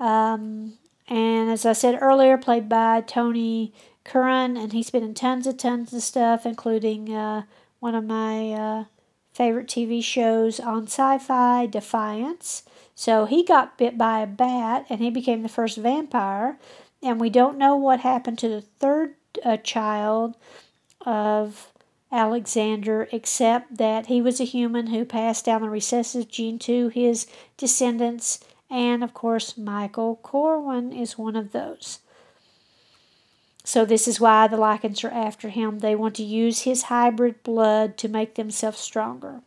um, 0.00 0.74
and 1.08 1.50
as 1.50 1.64
I 1.64 1.72
said 1.72 1.98
earlier, 2.00 2.36
played 2.36 2.68
by 2.68 3.00
Tony 3.02 3.72
Curran, 4.04 4.56
and 4.56 4.72
he's 4.72 4.90
been 4.90 5.04
in 5.04 5.14
tons 5.14 5.46
and 5.46 5.58
tons 5.58 5.92
of 5.92 6.02
stuff, 6.02 6.46
including 6.46 7.14
uh, 7.14 7.42
one 7.78 7.94
of 7.94 8.04
my 8.04 8.52
uh, 8.52 8.84
favorite 9.32 9.66
TV 9.66 10.02
shows 10.02 10.58
on 10.58 10.84
sci 10.84 11.18
fi, 11.18 11.66
Defiance. 11.66 12.62
So 12.94 13.26
he 13.26 13.44
got 13.44 13.76
bit 13.76 13.98
by 13.98 14.20
a 14.20 14.26
bat 14.26 14.86
and 14.88 15.00
he 15.00 15.10
became 15.10 15.42
the 15.42 15.48
first 15.48 15.76
vampire. 15.76 16.58
And 17.02 17.20
we 17.20 17.28
don't 17.28 17.58
know 17.58 17.76
what 17.76 18.00
happened 18.00 18.38
to 18.38 18.48
the 18.48 18.60
third 18.62 19.14
uh, 19.44 19.56
child 19.58 20.36
of 21.04 21.72
Alexander, 22.14 23.08
except 23.12 23.76
that 23.76 24.06
he 24.06 24.22
was 24.22 24.40
a 24.40 24.44
human 24.44 24.86
who 24.86 25.04
passed 25.04 25.44
down 25.44 25.62
the 25.62 25.68
recessive 25.68 26.28
gene 26.28 26.58
to 26.60 26.88
his 26.88 27.26
descendants 27.56 28.38
and 28.70 29.04
of 29.04 29.14
course, 29.14 29.56
Michael 29.56 30.16
Corvin 30.16 30.92
is 30.92 31.16
one 31.16 31.36
of 31.36 31.52
those. 31.52 32.00
So, 33.62 33.84
this 33.84 34.08
is 34.08 34.20
why 34.20 34.46
the 34.48 34.56
Lycans 34.56 35.04
are 35.04 35.14
after 35.14 35.48
him. 35.48 35.78
They 35.78 35.94
want 35.94 36.16
to 36.16 36.24
use 36.24 36.62
his 36.62 36.84
hybrid 36.84 37.42
blood 37.44 37.96
to 37.98 38.08
make 38.08 38.34
themselves 38.34 38.78
stronger. 38.78 39.42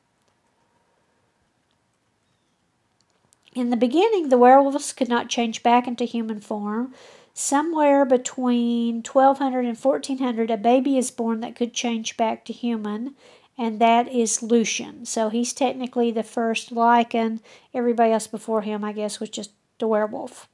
In 3.53 3.69
the 3.69 3.75
beginning, 3.75 4.29
the 4.29 4.37
werewolves 4.37 4.93
could 4.93 5.09
not 5.09 5.29
change 5.29 5.61
back 5.61 5.87
into 5.87 6.05
human 6.05 6.39
form. 6.39 6.93
Somewhere 7.39 8.03
between 8.03 9.03
1200 9.03 9.59
and 9.59 9.77
1400, 9.77 10.49
a 10.49 10.57
baby 10.57 10.97
is 10.97 11.11
born 11.11 11.41
that 11.41 11.55
could 11.55 11.71
change 11.71 12.17
back 12.17 12.43
to 12.45 12.51
human, 12.51 13.13
and 13.55 13.79
that 13.79 14.07
is 14.07 14.41
Lucian. 14.41 15.05
So 15.05 15.29
he's 15.29 15.53
technically 15.53 16.09
the 16.09 16.23
first 16.23 16.73
Lycan. 16.73 17.41
Everybody 17.75 18.11
else 18.11 18.25
before 18.25 18.63
him, 18.63 18.83
I 18.83 18.91
guess, 18.91 19.19
was 19.19 19.29
just 19.29 19.51
a 19.79 19.87
werewolf. 19.87 20.49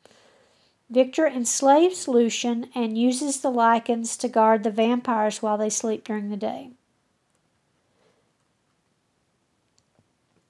Victor 0.90 1.26
enslaves 1.26 2.10
Lucian 2.10 2.68
and 2.76 2.98
uses 2.98 3.40
the 3.40 3.50
Lycans 3.50 4.20
to 4.20 4.28
guard 4.28 4.64
the 4.64 4.70
vampires 4.70 5.42
while 5.42 5.58
they 5.58 5.70
sleep 5.70 6.04
during 6.04 6.32
the 6.32 6.36
day. 6.36 6.72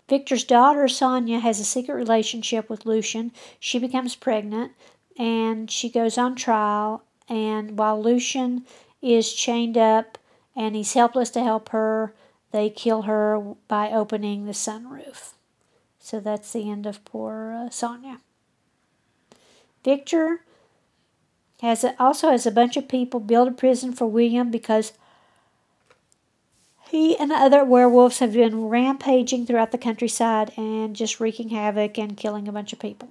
Victor's 0.10 0.44
daughter, 0.44 0.88
Sonia, 0.88 1.40
has 1.40 1.60
a 1.60 1.64
secret 1.64 1.94
relationship 1.94 2.72
with 2.72 2.88
Lucian. 2.88 3.32
She 3.60 3.78
becomes 3.78 4.16
pregnant 4.16 4.72
and 5.18 5.70
she 5.70 5.90
goes 5.90 6.18
on 6.18 6.36
trial. 6.36 7.04
And 7.30 7.78
while 7.78 8.02
Lucian 8.02 8.66
is 9.02 9.34
chained 9.34 9.78
up 9.78 10.18
and 10.56 10.76
he's 10.76 10.94
helpless 10.94 11.30
to 11.32 11.44
help 11.44 11.70
her, 11.70 12.14
they 12.52 12.70
kill 12.70 13.04
her 13.04 13.40
by 13.68 13.90
opening 13.92 14.46
the 14.46 14.52
sunroof. 14.52 15.34
So 16.00 16.20
that's 16.20 16.52
the 16.54 16.70
end 16.70 16.86
of 16.86 17.04
poor 17.06 17.54
uh, 17.54 17.70
Sonia. 17.70 18.20
Victor 19.84 20.42
has 21.62 21.84
a, 21.84 21.96
also 21.98 22.30
has 22.30 22.46
a 22.46 22.52
bunch 22.52 22.78
of 22.78 22.88
people 22.88 23.20
build 23.20 23.48
a 23.48 23.52
prison 23.52 23.94
for 23.94 24.06
William 24.06 24.52
because 24.52 24.94
he 26.90 27.18
and 27.18 27.32
the 27.32 27.36
other 27.36 27.64
werewolves 27.64 28.20
have 28.20 28.34
been 28.34 28.66
rampaging 28.66 29.46
throughout 29.46 29.72
the 29.72 29.78
countryside 29.78 30.52
and 30.58 30.96
just 30.96 31.20
wreaking 31.20 31.50
havoc 31.50 31.98
and 31.98 32.18
killing 32.18 32.48
a 32.48 32.52
bunch 32.52 32.72
of 32.72 32.80
people. 32.80 33.10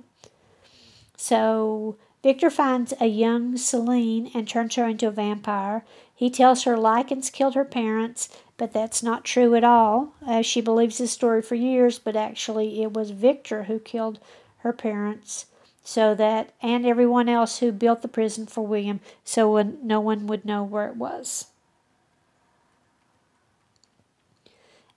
So 1.17 1.97
Victor 2.23 2.51
finds 2.51 2.95
a 3.01 3.07
young 3.07 3.57
Selene 3.57 4.31
and 4.35 4.49
turns 4.49 4.75
her 4.77 4.87
into 4.87 5.09
a 5.09 5.11
vampire. 5.11 5.85
He 6.15 6.31
tells 6.31 6.65
her 6.65 6.77
Lycans 6.77 7.33
killed 7.33 7.55
her 7.55 7.65
parents 7.65 8.29
but 8.63 8.73
that's 8.73 9.03
not 9.03 9.25
true 9.25 9.57
at 9.57 9.65
all. 9.65 10.15
Uh, 10.25 10.41
she 10.41 10.61
believes 10.61 10.99
this 10.99 11.11
story 11.11 11.43
for 11.43 11.57
years, 11.57 11.99
but 11.99 12.15
actually 12.15 12.81
it 12.81 12.93
was 12.93 13.11
Victor 13.11 13.65
who 13.65 13.81
killed 13.81 14.21
her 14.59 14.73
parents 14.73 15.47
so 15.83 16.15
that 16.15 16.53
and 16.63 16.87
everyone 16.87 17.29
else 17.29 17.59
who 17.59 17.73
built 17.73 18.03
the 18.03 18.07
prison 18.07 18.47
for 18.47 18.65
William 18.65 19.01
so 19.25 19.61
no 19.83 19.99
one 19.99 20.29
would 20.29 20.45
know 20.45 20.63
where 20.63 20.87
it 20.87 20.95
was. 20.95 21.47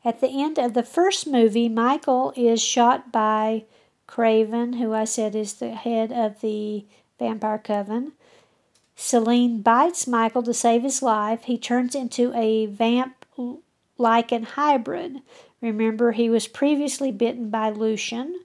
At 0.06 0.22
the 0.22 0.44
end 0.44 0.60
of 0.60 0.76
the 0.76 0.84
first 0.84 1.26
movie, 1.26 1.68
Michael 1.68 2.34
is 2.38 2.62
shot 2.62 3.12
by 3.12 3.64
Craven, 4.08 4.74
who 4.74 4.94
I 4.94 5.06
said 5.06 5.36
is 5.36 5.56
the 5.56 5.72
head 5.72 6.12
of 6.12 6.42
the 6.42 6.86
Vampire 7.20 7.58
Coven. 7.58 8.14
Selene 8.96 9.62
bites 9.62 10.08
Michael 10.08 10.44
to 10.44 10.54
save 10.54 10.84
his 10.84 11.02
life. 11.02 11.44
He 11.44 11.58
turns 11.58 11.96
into 11.96 12.34
a 12.34 12.66
vamp 12.68 13.26
Lycan 14.00 14.44
hybrid. 14.44 15.22
Remember, 15.62 16.12
he 16.12 16.30
was 16.30 16.48
previously 16.48 17.12
bitten 17.12 17.50
by 17.50 17.70
Lucian, 17.70 18.40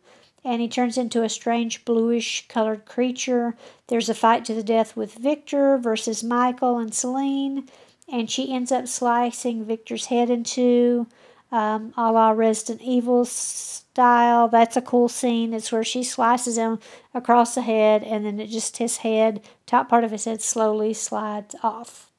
and 0.45 0.61
he 0.61 0.69
turns 0.69 0.97
into 0.97 1.23
a 1.23 1.29
strange 1.29 1.85
bluish 1.85 2.49
colored 2.49 2.85
creature. 2.85 3.57
There's 3.89 4.09
a 4.09 4.15
fight 4.15 4.45
to 4.47 4.55
the 4.55 4.63
death 4.63 4.97
with 4.97 5.15
Victor 5.15 5.77
versus 5.79 6.25
Michael 6.25 6.79
and 6.79 6.95
Selene, 6.95 7.69
and 8.11 8.31
she 8.31 8.53
ends 8.53 8.73
up 8.73 8.89
slicing 8.89 9.65
Victor's 9.65 10.07
head 10.07 10.31
in 10.31 10.45
two, 10.45 11.07
um, 11.53 11.93
a 11.97 12.11
la 12.13 12.31
Resident 12.31 12.81
Evil 12.83 13.25
style. 13.25 14.49
That's 14.49 14.77
a 14.77 14.83
cool 14.83 15.09
scene. 15.09 15.53
It's 15.53 15.73
where 15.73 15.85
she 15.85 16.03
slices 16.03 16.57
him 16.57 16.79
across 17.13 17.55
the 17.55 17.63
head, 17.63 18.03
and 18.03 18.25
then 18.25 18.41
it 18.41 18.49
just 18.49 18.77
his 18.77 18.99
head, 18.99 19.43
top 19.67 19.89
part 19.89 20.05
of 20.05 20.11
his 20.11 20.25
head, 20.25 20.43
slowly 20.43 20.95
slides 20.95 21.55
off. 21.63 22.11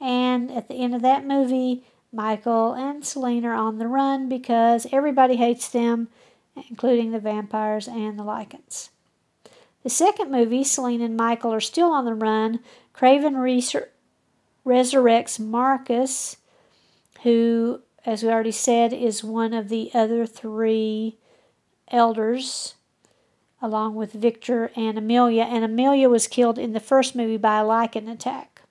And 0.00 0.50
at 0.50 0.68
the 0.68 0.74
end 0.74 0.94
of 0.94 1.02
that 1.02 1.26
movie, 1.26 1.84
Michael 2.12 2.74
and 2.74 3.04
Selene 3.04 3.44
are 3.44 3.54
on 3.54 3.78
the 3.78 3.86
run 3.86 4.28
because 4.28 4.86
everybody 4.92 5.36
hates 5.36 5.68
them, 5.68 6.08
including 6.68 7.10
the 7.10 7.20
vampires 7.20 7.88
and 7.88 8.18
the 8.18 8.24
Lycans. 8.24 8.90
The 9.82 9.90
second 9.90 10.30
movie, 10.30 10.64
Selene 10.64 11.00
and 11.00 11.16
Michael 11.16 11.52
are 11.52 11.60
still 11.60 11.90
on 11.90 12.04
the 12.04 12.14
run. 12.14 12.60
Craven 12.92 13.34
resur- 13.34 13.88
resurrects 14.64 15.40
Marcus, 15.40 16.36
who, 17.22 17.80
as 18.04 18.22
we 18.22 18.30
already 18.30 18.52
said, 18.52 18.92
is 18.92 19.22
one 19.22 19.52
of 19.52 19.68
the 19.68 19.90
other 19.94 20.26
three 20.26 21.16
elders, 21.88 22.74
along 23.60 23.94
with 23.94 24.12
Victor 24.12 24.70
and 24.74 24.98
Amelia. 24.98 25.44
And 25.44 25.64
Amelia 25.64 26.08
was 26.08 26.26
killed 26.26 26.58
in 26.58 26.72
the 26.72 26.80
first 26.80 27.14
movie 27.14 27.36
by 27.36 27.60
a 27.60 27.64
Lycan 27.64 28.10
attack. 28.10 28.62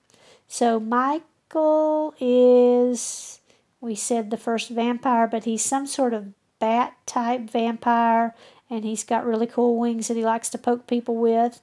So 0.48 0.78
Michael 0.78 2.14
is 2.20 3.40
we 3.80 3.94
said 3.94 4.30
the 4.30 4.36
first 4.36 4.70
vampire, 4.70 5.26
but 5.26 5.44
he's 5.44 5.64
some 5.64 5.86
sort 5.86 6.14
of 6.14 6.32
bat 6.60 6.94
type 7.04 7.50
vampire 7.50 8.34
and 8.70 8.84
he's 8.84 9.02
got 9.02 9.26
really 9.26 9.46
cool 9.46 9.76
wings 9.76 10.08
that 10.08 10.16
he 10.16 10.24
likes 10.24 10.48
to 10.50 10.58
poke 10.58 10.86
people 10.86 11.16
with. 11.16 11.60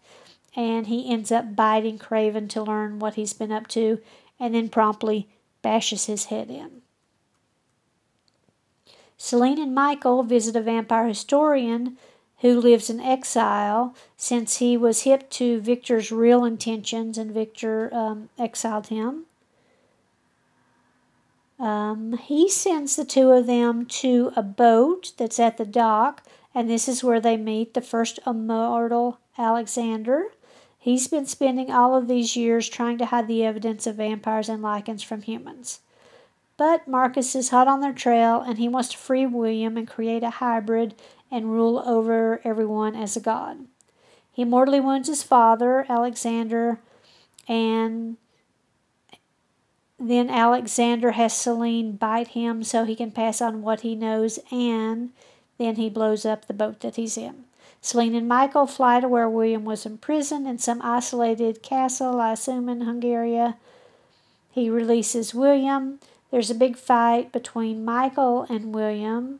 And 0.55 0.88
he 0.88 1.11
ends 1.11 1.31
up 1.31 1.55
biting 1.55 1.97
Craven 1.97 2.47
to 2.49 2.61
learn 2.61 2.99
what 2.99 3.15
he's 3.15 3.33
been 3.33 3.51
up 3.51 3.67
to 3.69 3.99
and 4.39 4.53
then 4.53 4.69
promptly 4.69 5.29
bashes 5.61 6.05
his 6.05 6.25
head 6.25 6.49
in. 6.49 6.81
Selene 9.21 9.59
and 9.59 9.75
Michael 9.75 10.23
visit 10.23 10.55
a 10.55 10.61
vampire 10.61 11.09
historian 11.09 11.97
who 12.38 12.57
lives 12.57 12.89
in 12.89 13.01
exile 13.01 13.93
since 14.15 14.57
he 14.57 14.77
was 14.77 15.01
hip 15.01 15.29
to 15.31 15.59
Victor's 15.59 16.09
real 16.09 16.45
intentions 16.45 17.17
and 17.17 17.33
Victor 17.33 17.93
um, 17.93 18.29
exiled 18.39 18.88
him. 18.88 19.25
Um, 21.59 22.17
he 22.17 22.49
sends 22.49 22.95
the 22.95 23.03
two 23.03 23.31
of 23.31 23.45
them 23.45 23.85
to 23.88 24.31
a 24.38 24.41
boat 24.41 25.11
that's 25.17 25.38
at 25.38 25.57
the 25.57 25.65
dock, 25.65 26.23
and 26.55 26.69
this 26.69 26.88
is 26.88 27.03
where 27.03 27.19
they 27.19 27.35
meet 27.35 27.73
the 27.73 27.81
first 27.81 28.19
immortal 28.25 29.19
Alexander. 29.38 30.27
He's 30.77 31.09
been 31.09 31.25
spending 31.25 31.69
all 31.69 31.93
of 31.93 32.07
these 32.07 32.38
years 32.38 32.69
trying 32.69 32.97
to 32.99 33.07
hide 33.07 33.27
the 33.27 33.43
evidence 33.43 33.85
of 33.85 33.97
vampires 33.97 34.47
and 34.47 34.63
Lycans 34.63 35.03
from 35.03 35.23
humans. 35.23 35.81
But 36.59 36.89
Marcus 36.89 37.35
is 37.35 37.51
hot 37.51 37.69
on 37.69 37.79
their 37.79 37.93
trail 37.93 38.41
and 38.41 38.57
he 38.57 38.67
wants 38.67 38.89
to 38.89 38.97
free 38.97 39.25
William 39.25 39.77
and 39.77 39.87
create 39.87 40.23
a 40.23 40.29
hybrid 40.29 40.93
and 41.31 41.53
rule 41.53 41.81
over 41.85 42.41
everyone 42.43 42.97
as 42.97 43.15
a 43.15 43.21
god. 43.21 43.59
He 44.33 44.43
mortally 44.43 44.81
wounds 44.81 45.07
his 45.07 45.23
father, 45.23 45.85
Alexander, 45.87 46.81
and 47.47 48.17
then 49.97 50.29
Alexander 50.29 51.11
has 51.11 51.31
Selene 51.31 51.93
bite 51.93 52.29
him 52.29 52.61
so 52.65 52.83
he 52.83 52.93
can 52.93 53.11
pass 53.11 53.39
on 53.41 53.61
what 53.61 53.81
he 53.81 53.95
knows, 53.95 54.37
and 54.51 55.11
then 55.57 55.77
he 55.77 55.89
blows 55.89 56.25
up 56.25 56.45
the 56.45 56.53
boat 56.53 56.81
that 56.81 56.97
he's 56.97 57.17
in. 57.17 57.45
Selene 57.79 58.15
and 58.15 58.27
Michael 58.27 58.67
fly 58.67 58.99
to 58.99 59.07
where 59.07 59.29
William 59.29 59.63
was 59.63 59.85
imprisoned 59.85 60.45
in 60.45 60.57
some 60.57 60.81
isolated 60.81 61.63
castle, 61.63 62.19
I 62.19 62.33
assume 62.33 62.67
in 62.67 62.81
Hungary. 62.81 63.53
He 64.51 64.69
releases 64.69 65.33
William. 65.33 65.99
There's 66.31 66.50
a 66.50 66.55
big 66.55 66.77
fight 66.77 67.31
between 67.31 67.86
Michael 67.86 68.43
and 68.50 68.74
William 68.74 69.39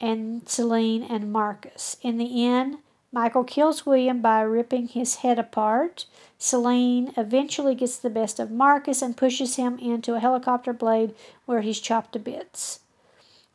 and 0.00 0.48
Selene 0.48 1.02
and 1.02 1.32
Marcus. 1.32 1.96
In 2.02 2.18
the 2.18 2.44
end, 2.44 2.78
Michael 3.10 3.44
kills 3.44 3.86
William 3.86 4.20
by 4.20 4.40
ripping 4.42 4.88
his 4.88 5.16
head 5.16 5.38
apart. 5.38 6.06
Selene 6.38 7.12
eventually 7.16 7.74
gets 7.74 7.96
the 7.96 8.10
best 8.10 8.38
of 8.38 8.50
Marcus 8.50 9.00
and 9.00 9.16
pushes 9.16 9.56
him 9.56 9.78
into 9.78 10.14
a 10.14 10.20
helicopter 10.20 10.72
blade 10.72 11.14
where 11.46 11.62
he's 11.62 11.80
chopped 11.80 12.12
to 12.12 12.18
bits. 12.18 12.80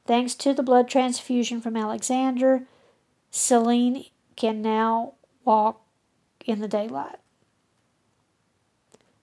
Thanks 0.05 0.35
to 0.35 0.53
the 0.53 0.63
blood 0.63 0.89
transfusion 0.89 1.61
from 1.61 1.77
Alexander, 1.77 2.63
Selene 3.29 4.05
can 4.35 4.61
now 4.61 5.13
walk 5.45 5.81
in 6.45 6.59
the 6.59 6.67
daylight. 6.67 7.17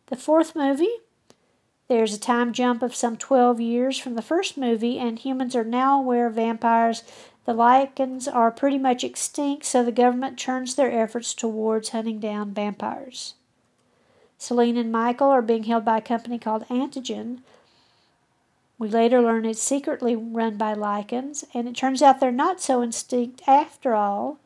The 0.07 0.17
fourth 0.17 0.57
movie, 0.57 0.97
there's 1.91 2.15
a 2.15 2.19
time 2.19 2.55
jump 2.55 2.83
of 2.83 2.95
some 2.95 3.19
12 3.19 3.61
years 3.61 3.99
from 3.99 4.15
the 4.15 4.23
first 4.23 4.57
movie, 4.57 4.99
and 4.99 5.19
humans 5.19 5.55
are 5.55 5.65
now 5.65 6.01
aware 6.01 6.29
of 6.29 6.35
vampires. 6.35 7.03
The 7.45 7.53
lycans 7.53 8.27
are 8.33 8.51
pretty 8.51 8.79
much 8.79 9.05
extinct, 9.05 9.67
so 9.67 9.85
the 9.85 9.93
government 9.93 10.39
turns 10.39 10.75
their 10.75 10.91
efforts 10.91 11.35
towards 11.35 11.91
hunting 11.91 12.19
down 12.19 12.55
vampires. 12.55 13.35
Selene 14.39 14.79
and 14.79 14.91
Michael 14.91 15.29
are 15.29 15.43
being 15.43 15.65
held 15.65 15.85
by 15.85 15.99
a 15.99 16.01
company 16.01 16.39
called 16.39 16.67
Antigen, 16.69 17.41
we 18.81 18.89
later 18.89 19.21
learn 19.21 19.45
it's 19.45 19.63
secretly 19.63 20.17
run 20.17 20.57
by 20.57 20.75
lycans, 20.75 21.45
and 21.53 21.69
it 21.69 21.77
turns 21.77 22.01
out 22.01 22.19
they're 22.19 22.33
not 22.33 22.63
so 22.63 22.81
extinct 22.81 23.43
after 23.47 23.95
all. 23.95 24.39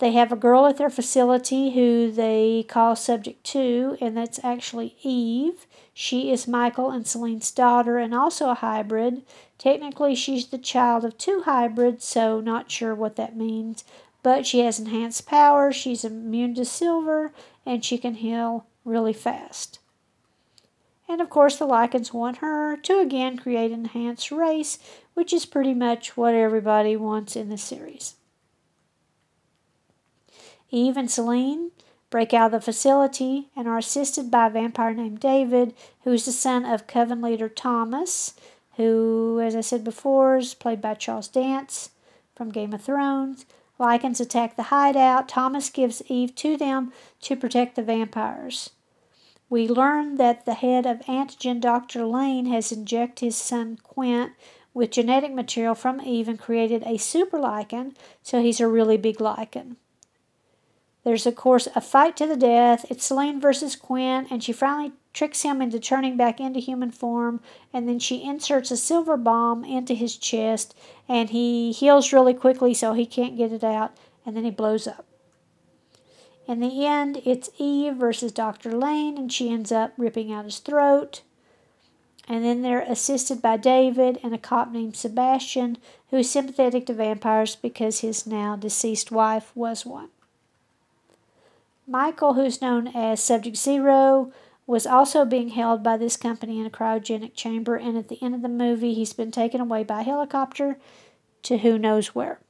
They 0.00 0.10
have 0.10 0.32
a 0.32 0.36
girl 0.36 0.66
at 0.66 0.78
their 0.78 0.90
facility 0.90 1.70
who 1.70 2.10
they 2.10 2.64
call 2.68 2.96
Subject 2.96 3.44
2, 3.44 3.98
and 4.00 4.16
that's 4.16 4.42
actually 4.42 4.96
Eve. 5.04 5.64
She 5.96 6.32
is 6.32 6.48
Michael 6.48 6.90
and 6.90 7.06
Selene's 7.06 7.52
daughter 7.52 7.98
and 7.98 8.12
also 8.12 8.50
a 8.50 8.54
hybrid. 8.54 9.22
Technically, 9.58 10.16
she's 10.16 10.48
the 10.48 10.58
child 10.58 11.04
of 11.04 11.16
two 11.16 11.42
hybrids, 11.44 12.04
so 12.04 12.40
not 12.40 12.68
sure 12.68 12.96
what 12.96 13.14
that 13.14 13.36
means. 13.36 13.84
But 14.24 14.44
she 14.44 14.60
has 14.60 14.80
enhanced 14.80 15.26
power, 15.26 15.72
she's 15.72 16.04
immune 16.04 16.54
to 16.56 16.64
silver, 16.64 17.32
and 17.64 17.84
she 17.84 17.96
can 17.96 18.14
heal 18.14 18.66
really 18.84 19.12
fast. 19.12 19.78
And 21.08 21.20
of 21.20 21.30
course, 21.30 21.56
the 21.56 21.66
Lycans 21.66 22.12
want 22.12 22.38
her 22.38 22.76
to 22.76 22.98
again 22.98 23.38
create 23.38 23.70
an 23.70 23.80
enhanced 23.80 24.32
race, 24.32 24.78
which 25.12 25.32
is 25.32 25.46
pretty 25.46 25.74
much 25.74 26.16
what 26.16 26.34
everybody 26.34 26.96
wants 26.96 27.36
in 27.36 27.50
the 27.50 27.58
series. 27.58 28.14
Eve 30.70 30.96
and 30.96 31.10
Selene 31.10 31.70
break 32.14 32.32
out 32.32 32.46
of 32.46 32.52
the 32.52 32.60
facility 32.60 33.48
and 33.56 33.66
are 33.66 33.78
assisted 33.78 34.30
by 34.30 34.46
a 34.46 34.50
vampire 34.50 34.94
named 34.94 35.18
David, 35.18 35.74
who 36.04 36.12
is 36.12 36.24
the 36.24 36.30
son 36.30 36.64
of 36.64 36.86
Coven 36.86 37.20
leader 37.20 37.48
Thomas, 37.48 38.34
who, 38.76 39.40
as 39.40 39.56
I 39.56 39.62
said 39.62 39.82
before, 39.82 40.36
is 40.36 40.54
played 40.54 40.80
by 40.80 40.94
Charles 40.94 41.26
Dance 41.26 41.90
from 42.36 42.52
Game 42.52 42.72
of 42.72 42.82
Thrones. 42.82 43.46
Lycans 43.80 44.20
attack 44.20 44.54
the 44.54 44.70
hideout. 44.70 45.28
Thomas 45.28 45.68
gives 45.70 46.04
Eve 46.06 46.36
to 46.36 46.56
them 46.56 46.92
to 47.22 47.34
protect 47.34 47.74
the 47.74 47.82
vampires. 47.82 48.70
We 49.50 49.66
learn 49.66 50.14
that 50.14 50.44
the 50.44 50.54
head 50.54 50.86
of 50.86 51.00
Antigen, 51.08 51.60
Dr. 51.60 52.06
Lane, 52.06 52.46
has 52.46 52.70
injected 52.70 53.24
his 53.24 53.36
son 53.36 53.76
Quint 53.82 54.34
with 54.72 54.92
genetic 54.92 55.34
material 55.34 55.74
from 55.74 56.00
Eve 56.00 56.28
and 56.28 56.38
created 56.38 56.84
a 56.86 56.96
super 56.96 57.40
lycan, 57.40 57.96
so 58.22 58.40
he's 58.40 58.60
a 58.60 58.68
really 58.68 58.96
big 58.96 59.16
lycan. 59.16 59.74
There's, 61.04 61.26
of 61.26 61.36
course, 61.36 61.68
a 61.74 61.80
fight 61.82 62.16
to 62.16 62.26
the 62.26 62.36
death. 62.36 62.86
It's 62.90 63.04
Selene 63.04 63.40
versus 63.40 63.76
Quinn, 63.76 64.26
and 64.30 64.42
she 64.42 64.52
finally 64.52 64.92
tricks 65.12 65.42
him 65.42 65.60
into 65.60 65.78
turning 65.78 66.16
back 66.16 66.40
into 66.40 66.60
human 66.60 66.90
form, 66.90 67.40
and 67.72 67.86
then 67.86 67.98
she 67.98 68.24
inserts 68.24 68.70
a 68.70 68.76
silver 68.76 69.16
bomb 69.18 69.64
into 69.64 69.94
his 69.94 70.16
chest, 70.16 70.74
and 71.08 71.30
he 71.30 71.72
heals 71.72 72.12
really 72.12 72.34
quickly 72.34 72.72
so 72.72 72.94
he 72.94 73.06
can't 73.06 73.36
get 73.36 73.52
it 73.52 73.62
out, 73.62 73.96
and 74.24 74.34
then 74.34 74.44
he 74.44 74.50
blows 74.50 74.86
up. 74.86 75.04
In 76.46 76.60
the 76.60 76.84
end, 76.84 77.22
it's 77.24 77.50
Eve 77.58 77.96
versus 77.96 78.32
Dr. 78.32 78.72
Lane, 78.72 79.16
and 79.16 79.32
she 79.32 79.50
ends 79.50 79.70
up 79.70 79.92
ripping 79.96 80.32
out 80.32 80.44
his 80.46 80.58
throat. 80.58 81.22
And 82.26 82.42
then 82.42 82.62
they're 82.62 82.80
assisted 82.80 83.42
by 83.42 83.58
David 83.58 84.18
and 84.22 84.34
a 84.34 84.38
cop 84.38 84.72
named 84.72 84.96
Sebastian, 84.96 85.76
who 86.08 86.18
is 86.18 86.30
sympathetic 86.30 86.86
to 86.86 86.94
vampires 86.94 87.56
because 87.56 88.00
his 88.00 88.26
now 88.26 88.56
deceased 88.56 89.12
wife 89.12 89.52
was 89.54 89.84
one. 89.84 90.08
Michael, 91.86 92.34
who's 92.34 92.62
known 92.62 92.88
as 92.88 93.22
Subject 93.22 93.56
Zero, 93.56 94.32
was 94.66 94.86
also 94.86 95.24
being 95.24 95.50
held 95.50 95.82
by 95.82 95.96
this 95.96 96.16
company 96.16 96.58
in 96.58 96.66
a 96.66 96.70
cryogenic 96.70 97.34
chamber, 97.34 97.76
and 97.76 97.98
at 97.98 98.08
the 98.08 98.22
end 98.22 98.34
of 98.34 98.42
the 98.42 98.48
movie, 98.48 98.94
he's 98.94 99.12
been 99.12 99.30
taken 99.30 99.60
away 99.60 99.84
by 99.84 100.02
helicopter 100.02 100.78
to 101.42 101.58
who 101.58 101.78
knows 101.78 102.14
where. 102.14 102.40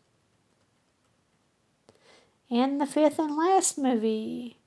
In 2.49 2.79
the 2.79 2.87
fifth 2.87 3.19
and 3.19 3.37
last 3.37 3.77
movie, 3.77 4.59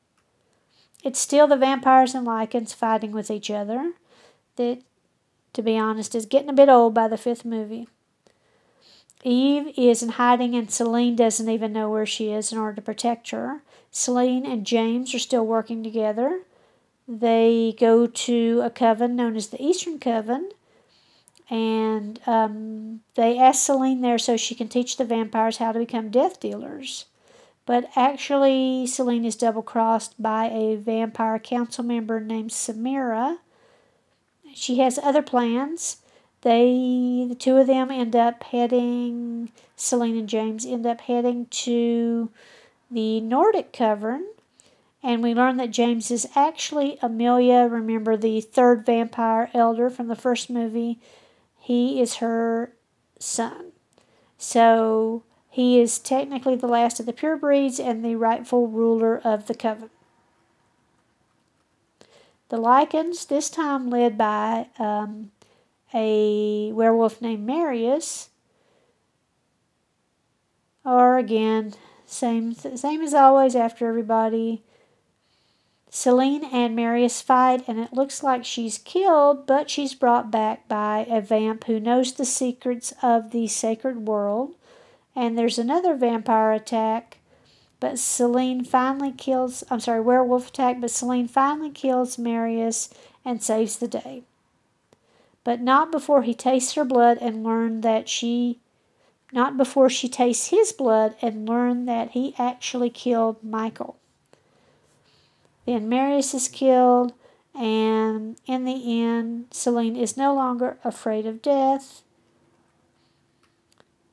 it's 1.03 1.19
still 1.19 1.47
the 1.47 1.55
vampires 1.55 2.13
and 2.13 2.27
lycans 2.27 2.75
fighting 2.75 3.13
with 3.13 3.31
each 3.31 3.49
other. 3.49 3.93
That, 4.57 4.81
to 5.53 5.61
be 5.61 5.77
honest, 5.77 6.13
is 6.13 6.25
getting 6.25 6.49
a 6.49 6.53
bit 6.53 6.67
old 6.67 6.93
by 6.93 7.07
the 7.07 7.17
fifth 7.17 7.45
movie. 7.45 7.87
Eve 9.23 9.73
is 9.77 10.03
in 10.03 10.09
hiding, 10.09 10.55
and 10.55 10.69
Selene 10.69 11.15
doesn't 11.15 11.49
even 11.49 11.71
know 11.71 11.89
where 11.89 12.05
she 12.05 12.31
is 12.31 12.51
in 12.51 12.57
order 12.57 12.75
to 12.75 12.81
protect 12.81 13.29
her. 13.29 13.61
Selene 13.91 14.45
and 14.45 14.65
James 14.65 15.13
are 15.13 15.19
still 15.19 15.45
working 15.45 15.83
together. 15.83 16.41
They 17.07 17.75
go 17.79 18.05
to 18.05 18.61
a 18.63 18.69
coven 18.69 19.15
known 19.15 19.35
as 19.35 19.47
the 19.47 19.63
Eastern 19.63 19.97
Coven, 19.97 20.51
and 21.49 22.19
um, 22.27 23.01
they 23.15 23.37
ask 23.37 23.65
Selene 23.65 24.01
there 24.01 24.17
so 24.17 24.35
she 24.35 24.55
can 24.55 24.67
teach 24.67 24.97
the 24.97 25.05
vampires 25.05 25.57
how 25.57 25.71
to 25.71 25.79
become 25.79 26.09
death 26.09 26.39
dealers. 26.39 27.05
But 27.65 27.89
actually, 27.95 28.87
Selene 28.87 29.25
is 29.25 29.35
double 29.35 29.61
crossed 29.61 30.21
by 30.21 30.45
a 30.45 30.75
vampire 30.75 31.39
council 31.39 31.83
member 31.83 32.19
named 32.19 32.51
Semira. 32.51 33.37
She 34.53 34.79
has 34.79 34.97
other 34.97 35.21
plans. 35.21 35.97
They, 36.41 37.25
the 37.27 37.35
two 37.35 37.57
of 37.57 37.67
them, 37.67 37.91
end 37.91 38.15
up 38.15 38.43
heading, 38.43 39.51
Selene 39.75 40.17
and 40.17 40.29
James 40.29 40.65
end 40.65 40.85
up 40.85 41.01
heading 41.01 41.47
to 41.47 42.29
the 42.89 43.21
Nordic 43.21 43.71
Cavern. 43.71 44.25
And 45.03 45.21
we 45.21 45.33
learn 45.33 45.57
that 45.57 45.71
James 45.71 46.09
is 46.11 46.27
actually 46.35 46.97
Amelia. 47.01 47.67
Remember 47.69 48.17
the 48.17 48.41
third 48.41 48.85
vampire 48.85 49.49
elder 49.53 49.89
from 49.89 50.07
the 50.07 50.15
first 50.15 50.49
movie? 50.49 50.99
He 51.59 52.01
is 52.01 52.15
her 52.15 52.73
son. 53.19 53.71
So 54.37 55.23
he 55.49 55.79
is 55.79 55.99
technically 55.99 56.55
the 56.55 56.67
last 56.67 56.99
of 56.99 57.05
the 57.05 57.13
pure 57.13 57.37
breeds 57.37 57.79
and 57.79 58.03
the 58.03 58.15
rightful 58.15 58.67
ruler 58.67 59.17
of 59.23 59.47
the 59.47 59.55
coven. 59.55 59.89
The 62.49 62.57
Lycans, 62.57 63.27
this 63.27 63.49
time 63.49 63.89
led 63.89 64.17
by 64.17 64.67
um, 64.79 65.31
a 65.93 66.71
werewolf 66.71 67.21
named 67.21 67.45
Marius, 67.45 68.29
are 70.85 71.17
again 71.17 71.73
same 72.07 72.53
same 72.53 73.01
as 73.01 73.13
always 73.13 73.55
after 73.55 73.87
everybody. 73.87 74.63
Selene 75.89 76.43
and 76.43 76.75
Marius 76.75 77.21
fight, 77.21 77.63
and 77.67 77.79
it 77.79 77.93
looks 77.93 78.21
like 78.21 78.43
she's 78.43 78.77
killed, 78.77 79.45
but 79.45 79.69
she's 79.69 79.93
brought 79.93 80.31
back 80.31 80.67
by 80.67 81.05
a 81.09 81.21
vamp 81.21 81.63
who 81.65 81.79
knows 81.79 82.13
the 82.13 82.25
secrets 82.25 82.93
of 83.01 83.31
the 83.31 83.47
sacred 83.47 84.07
world 84.07 84.55
and 85.17 85.35
there's 85.35 85.57
another 85.57 85.95
vampire 85.95 86.51
attack, 86.51 87.17
but 87.79 87.97
Selene 87.97 88.63
finally 88.63 89.11
kills, 89.11 89.63
I'm 89.67 89.79
sorry, 89.79 89.99
werewolf 89.99 90.49
attack, 90.49 90.79
but 90.79 90.91
Selene 90.91 91.27
finally 91.27 91.71
kills 91.71 92.19
Marius 92.19 92.91
and 93.25 93.41
saves 93.41 93.77
the 93.77 93.87
day. 93.87 94.21
But 95.43 95.59
not 95.59 95.91
before 95.91 96.21
he 96.21 96.35
tastes 96.35 96.73
her 96.73 96.85
blood 96.85 97.17
and 97.19 97.43
learned 97.43 97.81
that 97.81 98.07
she 98.07 98.59
not 99.31 99.57
before 99.57 99.89
she 99.89 100.07
tastes 100.07 100.47
his 100.47 100.71
blood 100.71 101.15
and 101.21 101.47
learn 101.47 101.85
that 101.85 102.11
he 102.11 102.33
actually 102.37 102.89
killed 102.89 103.43
Michael. 103.43 103.97
Then 105.65 105.89
Marius 105.89 106.33
is 106.33 106.47
killed, 106.47 107.13
and 107.53 108.37
in 108.45 108.63
the 108.63 109.01
end, 109.01 109.47
Selene 109.51 109.97
is 109.97 110.15
no 110.15 110.33
longer 110.33 110.77
afraid 110.83 111.25
of 111.25 111.41
death. 111.41 112.03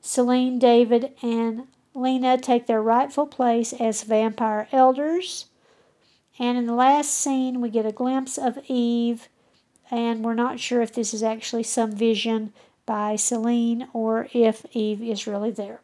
Selene, 0.01 0.59
David, 0.59 1.13
and 1.21 1.67
Lena 1.93 2.37
take 2.37 2.67
their 2.67 2.81
rightful 2.81 3.25
place 3.25 3.71
as 3.73 4.03
vampire 4.03 4.67
elders. 4.71 5.45
And 6.37 6.57
in 6.57 6.65
the 6.65 6.73
last 6.73 7.11
scene, 7.13 7.61
we 7.61 7.69
get 7.69 7.85
a 7.85 7.93
glimpse 7.93 8.37
of 8.37 8.59
Eve, 8.67 9.29
and 9.89 10.25
we're 10.25 10.33
not 10.33 10.59
sure 10.59 10.81
if 10.81 10.93
this 10.93 11.13
is 11.13 11.23
actually 11.23 11.63
some 11.63 11.93
vision 11.93 12.51
by 12.85 13.15
Selene 13.15 13.87
or 13.93 14.27
if 14.33 14.65
Eve 14.71 15.01
is 15.01 15.27
really 15.27 15.51
there. 15.51 15.81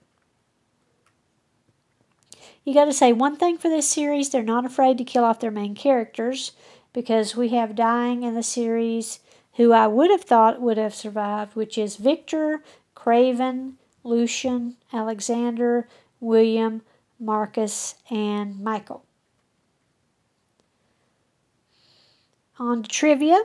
You 2.64 2.74
got 2.74 2.86
to 2.86 2.94
say 2.94 3.12
one 3.12 3.38
thing 3.38 3.58
for 3.58 3.70
this 3.70 3.90
series 3.90 4.30
they're 4.30 4.44
not 4.44 4.66
afraid 4.66 4.98
to 5.00 5.04
kill 5.04 5.24
off 5.24 5.40
their 5.40 5.52
main 5.52 5.74
characters 5.74 6.52
because 6.94 7.36
we 7.36 7.50
have 7.50 7.76
dying 7.76 8.24
in 8.24 8.36
the 8.36 8.44
series 8.44 9.20
who 9.56 9.74
I 9.74 9.88
would 9.88 10.12
have 10.12 10.24
thought 10.24 10.62
would 10.62 10.78
have 10.78 10.94
survived, 10.94 11.56
which 11.56 11.78
is 11.78 11.96
Victor, 11.98 12.64
Craven, 12.96 13.78
Lucian, 14.04 14.78
Alexander, 14.94 15.88
William, 16.20 16.82
Marcus, 17.20 17.96
and 18.10 18.60
Michael. 18.60 19.04
On 22.60 22.84
to 22.84 22.90
trivia. 22.90 23.42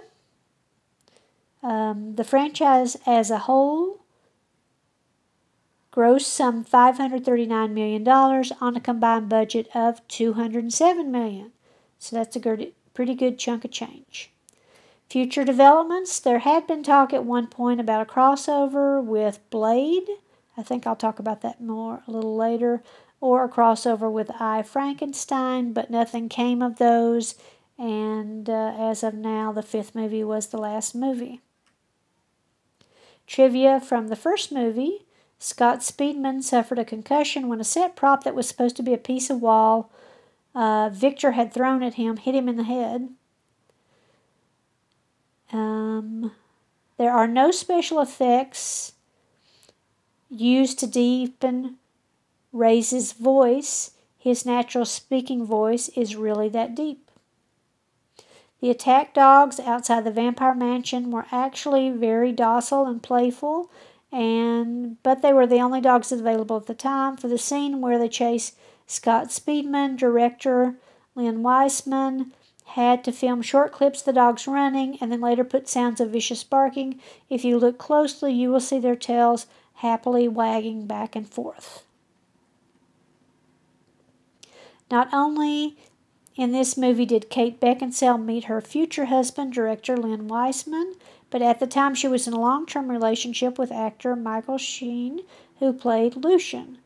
Um, 1.66 2.14
the 2.14 2.22
franchise 2.22 2.96
as 3.06 3.28
a 3.28 3.38
whole 3.38 4.04
grossed 5.92 6.26
some 6.26 6.64
$539 6.64 7.72
million 7.72 8.08
on 8.08 8.76
a 8.76 8.80
combined 8.80 9.28
budget 9.28 9.68
of 9.74 10.06
207 10.06 11.10
million. 11.10 11.50
So 11.98 12.14
that's 12.14 12.36
a 12.36 12.38
good, 12.38 12.72
pretty 12.94 13.16
good 13.16 13.36
chunk 13.36 13.64
of 13.64 13.72
change. 13.72 14.30
Future 15.10 15.42
developments 15.42 16.20
there 16.20 16.38
had 16.38 16.68
been 16.68 16.84
talk 16.84 17.12
at 17.12 17.24
one 17.24 17.48
point 17.48 17.80
about 17.80 18.08
a 18.08 18.12
crossover 18.12 19.02
with 19.02 19.40
Blade. 19.50 20.08
I 20.56 20.62
think 20.62 20.86
I'll 20.86 20.94
talk 20.94 21.18
about 21.18 21.40
that 21.40 21.60
more 21.60 22.04
a 22.06 22.12
little 22.12 22.36
later. 22.36 22.84
Or 23.20 23.42
a 23.42 23.48
crossover 23.48 24.08
with 24.08 24.30
I 24.38 24.62
Frankenstein, 24.62 25.72
but 25.72 25.90
nothing 25.90 26.28
came 26.28 26.62
of 26.62 26.76
those. 26.76 27.34
And 27.76 28.48
uh, 28.48 28.72
as 28.78 29.02
of 29.02 29.14
now, 29.14 29.50
the 29.50 29.64
fifth 29.64 29.96
movie 29.96 30.22
was 30.22 30.46
the 30.46 30.58
last 30.58 30.94
movie. 30.94 31.40
Trivia 33.26 33.80
from 33.80 34.08
the 34.08 34.16
first 34.16 34.52
movie 34.52 35.06
Scott 35.38 35.80
Speedman 35.80 36.42
suffered 36.42 36.78
a 36.78 36.84
concussion 36.84 37.48
when 37.48 37.60
a 37.60 37.64
set 37.64 37.94
prop 37.96 38.24
that 38.24 38.34
was 38.34 38.48
supposed 38.48 38.76
to 38.76 38.82
be 38.82 38.94
a 38.94 38.98
piece 38.98 39.30
of 39.30 39.42
wall 39.42 39.90
uh, 40.54 40.88
Victor 40.90 41.32
had 41.32 41.52
thrown 41.52 41.82
at 41.82 41.94
him 41.94 42.16
hit 42.16 42.34
him 42.34 42.48
in 42.48 42.56
the 42.56 42.64
head. 42.64 43.10
Um, 45.52 46.32
there 46.96 47.12
are 47.12 47.28
no 47.28 47.50
special 47.50 48.00
effects 48.00 48.92
used 50.30 50.78
to 50.80 50.86
deepen 50.86 51.76
Ray's 52.52 53.12
voice. 53.12 53.92
His 54.18 54.46
natural 54.46 54.84
speaking 54.84 55.44
voice 55.44 55.88
is 55.90 56.16
really 56.16 56.48
that 56.48 56.74
deep. 56.74 57.05
The 58.60 58.70
attack 58.70 59.12
dogs 59.12 59.60
outside 59.60 60.04
the 60.04 60.10
vampire 60.10 60.54
mansion 60.54 61.10
were 61.10 61.26
actually 61.30 61.90
very 61.90 62.32
docile 62.32 62.86
and 62.86 63.02
playful, 63.02 63.70
and 64.10 65.02
but 65.02 65.20
they 65.20 65.32
were 65.32 65.46
the 65.46 65.60
only 65.60 65.80
dogs 65.80 66.10
available 66.10 66.56
at 66.56 66.66
the 66.66 66.74
time 66.74 67.16
for 67.16 67.28
the 67.28 67.38
scene 67.38 67.80
where 67.80 67.98
they 67.98 68.08
chase 68.08 68.52
Scott 68.86 69.28
Speedman, 69.28 69.96
director 69.96 70.76
Len 71.14 71.42
Wiseman, 71.42 72.32
had 72.70 73.04
to 73.04 73.12
film 73.12 73.42
short 73.42 73.72
clips 73.72 74.00
of 74.00 74.06
the 74.06 74.12
dogs 74.12 74.46
running 74.46 74.98
and 75.00 75.12
then 75.12 75.20
later 75.20 75.44
put 75.44 75.68
sounds 75.68 76.00
of 76.00 76.10
vicious 76.10 76.42
barking. 76.42 77.00
If 77.28 77.44
you 77.44 77.58
look 77.58 77.78
closely, 77.78 78.32
you 78.32 78.50
will 78.50 78.60
see 78.60 78.78
their 78.78 78.96
tails 78.96 79.46
happily 79.74 80.28
wagging 80.28 80.86
back 80.86 81.14
and 81.14 81.28
forth. 81.28 81.84
Not 84.90 85.08
only 85.12 85.76
in 86.36 86.52
this 86.52 86.76
movie 86.76 87.06
did 87.06 87.30
Kate 87.30 87.58
Beckinsale 87.58 88.22
meet 88.22 88.44
her 88.44 88.60
future 88.60 89.06
husband, 89.06 89.52
director 89.52 89.96
Len 89.96 90.28
Wiseman, 90.28 90.94
but 91.30 91.40
at 91.40 91.60
the 91.60 91.66
time 91.66 91.94
she 91.94 92.08
was 92.08 92.26
in 92.26 92.34
a 92.34 92.40
long 92.40 92.66
term 92.66 92.90
relationship 92.90 93.58
with 93.58 93.72
actor 93.72 94.14
Michael 94.14 94.58
Sheen, 94.58 95.20
who 95.58 95.72
played 95.72 96.16
Lucian. 96.16 96.78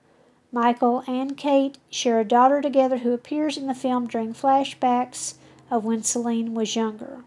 Michael 0.53 1.03
and 1.07 1.37
Kate 1.37 1.79
share 1.91 2.21
a 2.21 2.25
daughter 2.25 2.63
together 2.63 2.99
who 2.99 3.13
appears 3.13 3.57
in 3.57 3.67
the 3.67 3.75
film 3.75 4.07
during 4.07 4.35
flashbacks 4.35 5.35
of 5.71 5.85
when 5.85 6.03
Selene 6.03 6.55
was 6.55 6.77
younger. 6.77 7.25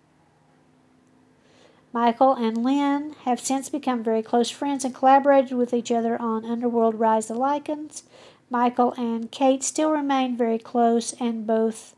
Michael 1.94 2.34
and 2.34 2.64
Len 2.64 3.16
have 3.24 3.40
since 3.40 3.70
become 3.70 4.04
very 4.04 4.24
close 4.24 4.50
friends 4.50 4.84
and 4.84 4.96
collaborated 4.96 5.52
with 5.52 5.74
each 5.74 5.92
other 5.92 6.20
on 6.22 6.44
Underworld 6.44 6.96
Rise 6.96 7.30
of 7.30 7.38
the 7.38 7.42
Lycans. 7.44 8.04
Michael 8.50 8.94
and 8.94 9.32
Kate 9.32 9.64
still 9.64 9.92
remain 9.92 10.36
very 10.36 10.58
close 10.58 11.14
and 11.20 11.46
both 11.46 11.96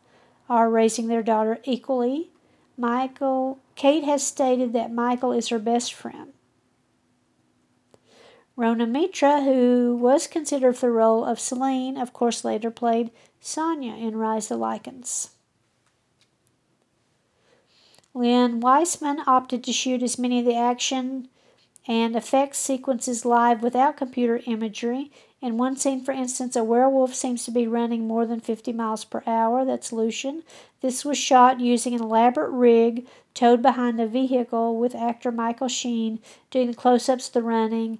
are 0.49 0.69
raising 0.69 1.07
their 1.07 1.23
daughter 1.23 1.59
equally. 1.63 2.31
Michael, 2.77 3.59
Kate 3.75 4.03
has 4.03 4.25
stated 4.25 4.73
that 4.73 4.91
Michael 4.91 5.31
is 5.31 5.49
her 5.49 5.59
best 5.59 5.93
friend. 5.93 6.33
Rhona 8.57 8.89
Mitra, 8.89 9.41
who 9.41 9.97
was 9.99 10.27
considered 10.27 10.77
for 10.77 10.87
the 10.87 10.93
role 10.93 11.25
of 11.25 11.39
Selene, 11.39 11.97
of 11.97 12.13
course 12.13 12.45
later 12.45 12.71
played 12.71 13.11
Sonia 13.41 13.95
in 13.95 14.15
Rise 14.15 14.47
the 14.47 14.55
Lycans. 14.55 15.31
Len 18.13 18.61
Wiseman 18.61 19.19
opted 19.27 19.61
to 19.65 19.73
shoot 19.73 20.01
as 20.01 20.17
many 20.17 20.39
of 20.39 20.45
the 20.45 20.55
action 20.55 21.27
and 21.85 22.15
effects 22.15 22.57
sequences 22.57 23.25
live 23.25 23.61
without 23.61 23.97
computer 23.97 24.39
imagery 24.45 25.11
in 25.45 25.57
one 25.57 25.77
scene, 25.77 26.03
for 26.03 26.11
instance, 26.11 26.55
a 26.55 26.63
werewolf 26.63 27.13
seems 27.13 27.45
to 27.45 27.51
be 27.51 27.67
running 27.67 28.07
more 28.07 28.25
than 28.25 28.39
50 28.39 28.73
miles 28.73 29.05
per 29.05 29.21
hour. 29.27 29.63
That's 29.63 29.93
Lucian. 29.93 30.41
This 30.81 31.05
was 31.05 31.19
shot 31.19 31.59
using 31.59 31.93
an 31.93 32.01
elaborate 32.01 32.49
rig 32.49 33.05
towed 33.35 33.61
behind 33.61 34.01
a 34.01 34.07
vehicle 34.07 34.77
with 34.77 34.95
actor 34.95 35.31
Michael 35.31 35.67
Sheen 35.67 36.19
doing 36.49 36.67
the 36.67 36.73
close 36.73 37.07
ups 37.07 37.29
the 37.29 37.43
running 37.43 37.99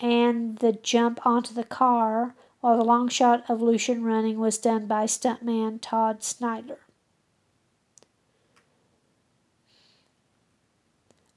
and 0.00 0.58
the 0.58 0.72
jump 0.72 1.26
onto 1.26 1.52
the 1.52 1.64
car, 1.64 2.34
while 2.60 2.76
the 2.76 2.84
long 2.84 3.08
shot 3.08 3.42
of 3.48 3.60
Lucian 3.60 4.04
running 4.04 4.38
was 4.38 4.56
done 4.56 4.86
by 4.86 5.06
stuntman 5.06 5.80
Todd 5.80 6.22
Snyder. 6.22 6.78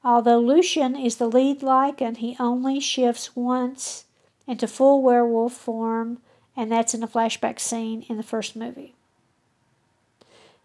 Although 0.03 0.39
Lucian 0.39 0.95
is 0.95 1.15
the 1.15 1.27
lead 1.27 1.61
lycan, 1.61 2.17
he 2.17 2.35
only 2.39 2.79
shifts 2.79 3.35
once 3.35 4.05
into 4.49 4.67
full 4.67 5.03
werewolf 5.03 5.53
form, 5.53 6.17
and 6.57 6.71
that's 6.71 6.95
in 6.95 7.03
a 7.03 7.07
flashback 7.07 7.59
scene 7.59 8.03
in 8.09 8.17
the 8.17 8.23
first 8.23 8.55
movie. 8.55 8.95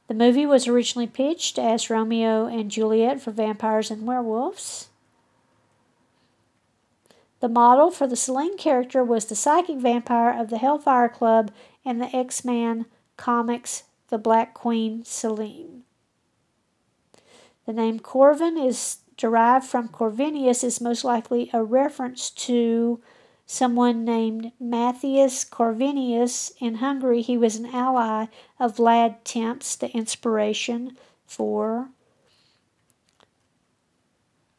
The 0.09 0.15
movie 0.15 0.47
was 0.47 0.67
originally 0.67 1.07
pitched 1.07 1.59
as 1.59 1.91
Romeo 1.91 2.47
and 2.47 2.71
Juliet 2.71 3.21
for 3.21 3.31
vampires 3.31 3.91
and 3.91 4.07
werewolves. 4.07 4.89
The 7.41 7.49
model 7.49 7.91
for 7.91 8.07
the 8.07 8.17
Selene 8.17 8.57
character 8.57 9.05
was 9.05 9.27
the 9.27 9.37
psychic 9.37 9.77
vampire 9.77 10.39
of 10.39 10.49
the 10.49 10.59
Hellfire 10.59 11.11
Club 11.11 11.53
and 11.85 12.01
the 12.01 12.15
X 12.17 12.43
Men 12.43 12.87
comics, 13.19 13.85
the 14.09 14.17
Black 14.17 14.55
Queen 14.55 15.05
Selene. 15.05 15.83
The 17.67 17.75
name 17.75 18.01
Corvin 18.01 18.57
is 18.57 18.99
derived 19.19 19.67
from 19.67 19.89
Corvinus, 19.89 20.65
is 20.65 20.81
most 20.81 21.05
likely 21.05 21.51
a 21.53 21.63
reference 21.63 22.31
to 22.31 23.01
someone 23.47 24.05
named 24.05 24.53
Matthias 24.59 25.45
Corvinus 25.45 26.53
in 26.61 26.77
Hungary. 26.77 27.23
He 27.23 27.37
was 27.37 27.57
an 27.57 27.67
ally 27.67 28.27
of 28.59 28.77
Vlad 28.77 29.17
Tepes, 29.25 29.77
the 29.77 29.91
inspiration 29.91 30.97
for 31.27 31.91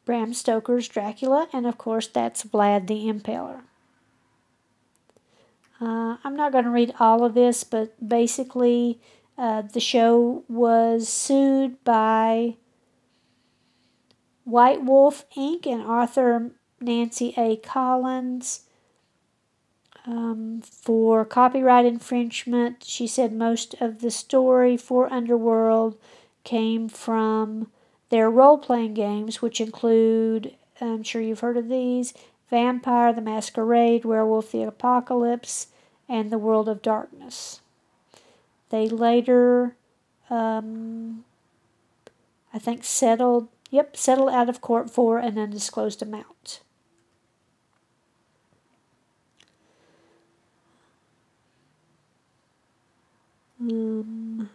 Bram 0.04 0.34
Stoker's 0.34 0.86
Dracula, 0.86 1.48
and 1.52 1.66
of 1.66 1.78
course, 1.78 2.06
that's 2.06 2.44
Vlad 2.44 2.86
the 2.86 3.06
Impaler. 3.06 3.62
Uh, 5.80 6.16
I'm 6.24 6.36
not 6.36 6.52
going 6.52 6.64
to 6.64 6.70
read 6.70 6.94
all 6.98 7.24
of 7.24 7.34
this, 7.34 7.64
but 7.64 8.08
basically, 8.08 9.00
uh, 9.36 9.62
the 9.62 9.80
show 9.80 10.44
was 10.48 11.08
sued 11.08 11.82
by 11.84 12.56
White 14.44 14.84
Wolf 14.84 15.24
Inc. 15.36 15.66
and 15.66 15.82
author 15.82 16.52
Nancy 16.80 17.34
A. 17.36 17.56
Collins 17.56 18.65
um, 20.06 20.62
for 20.62 21.24
copyright 21.24 21.84
infringement. 21.84 22.84
She 22.84 23.06
said 23.06 23.32
most 23.32 23.74
of 23.80 24.00
the 24.00 24.10
story 24.10 24.76
for 24.76 25.12
Underworld 25.12 25.98
came 26.44 26.88
from 26.88 27.68
their 28.10 28.30
role 28.30 28.58
playing 28.58 28.94
games, 28.94 29.42
which 29.42 29.60
include, 29.60 30.54
I'm 30.80 31.02
sure 31.02 31.20
you've 31.20 31.40
heard 31.40 31.56
of 31.56 31.68
these 31.68 32.14
Vampire 32.50 33.12
the 33.12 33.20
Masquerade, 33.20 34.04
Werewolf 34.04 34.52
the 34.52 34.62
Apocalypse, 34.62 35.66
and 36.08 36.30
The 36.30 36.38
World 36.38 36.68
of 36.68 36.82
Darkness. 36.82 37.60
They 38.70 38.88
later, 38.88 39.74
um, 40.30 41.24
I 42.54 42.60
think, 42.60 42.84
settled, 42.84 43.48
yep, 43.70 43.96
settled 43.96 44.30
out 44.30 44.48
of 44.48 44.60
court 44.60 44.90
for 44.90 45.18
an 45.18 45.38
undisclosed 45.38 46.02
amount. 46.02 46.60
Um, 53.70 54.50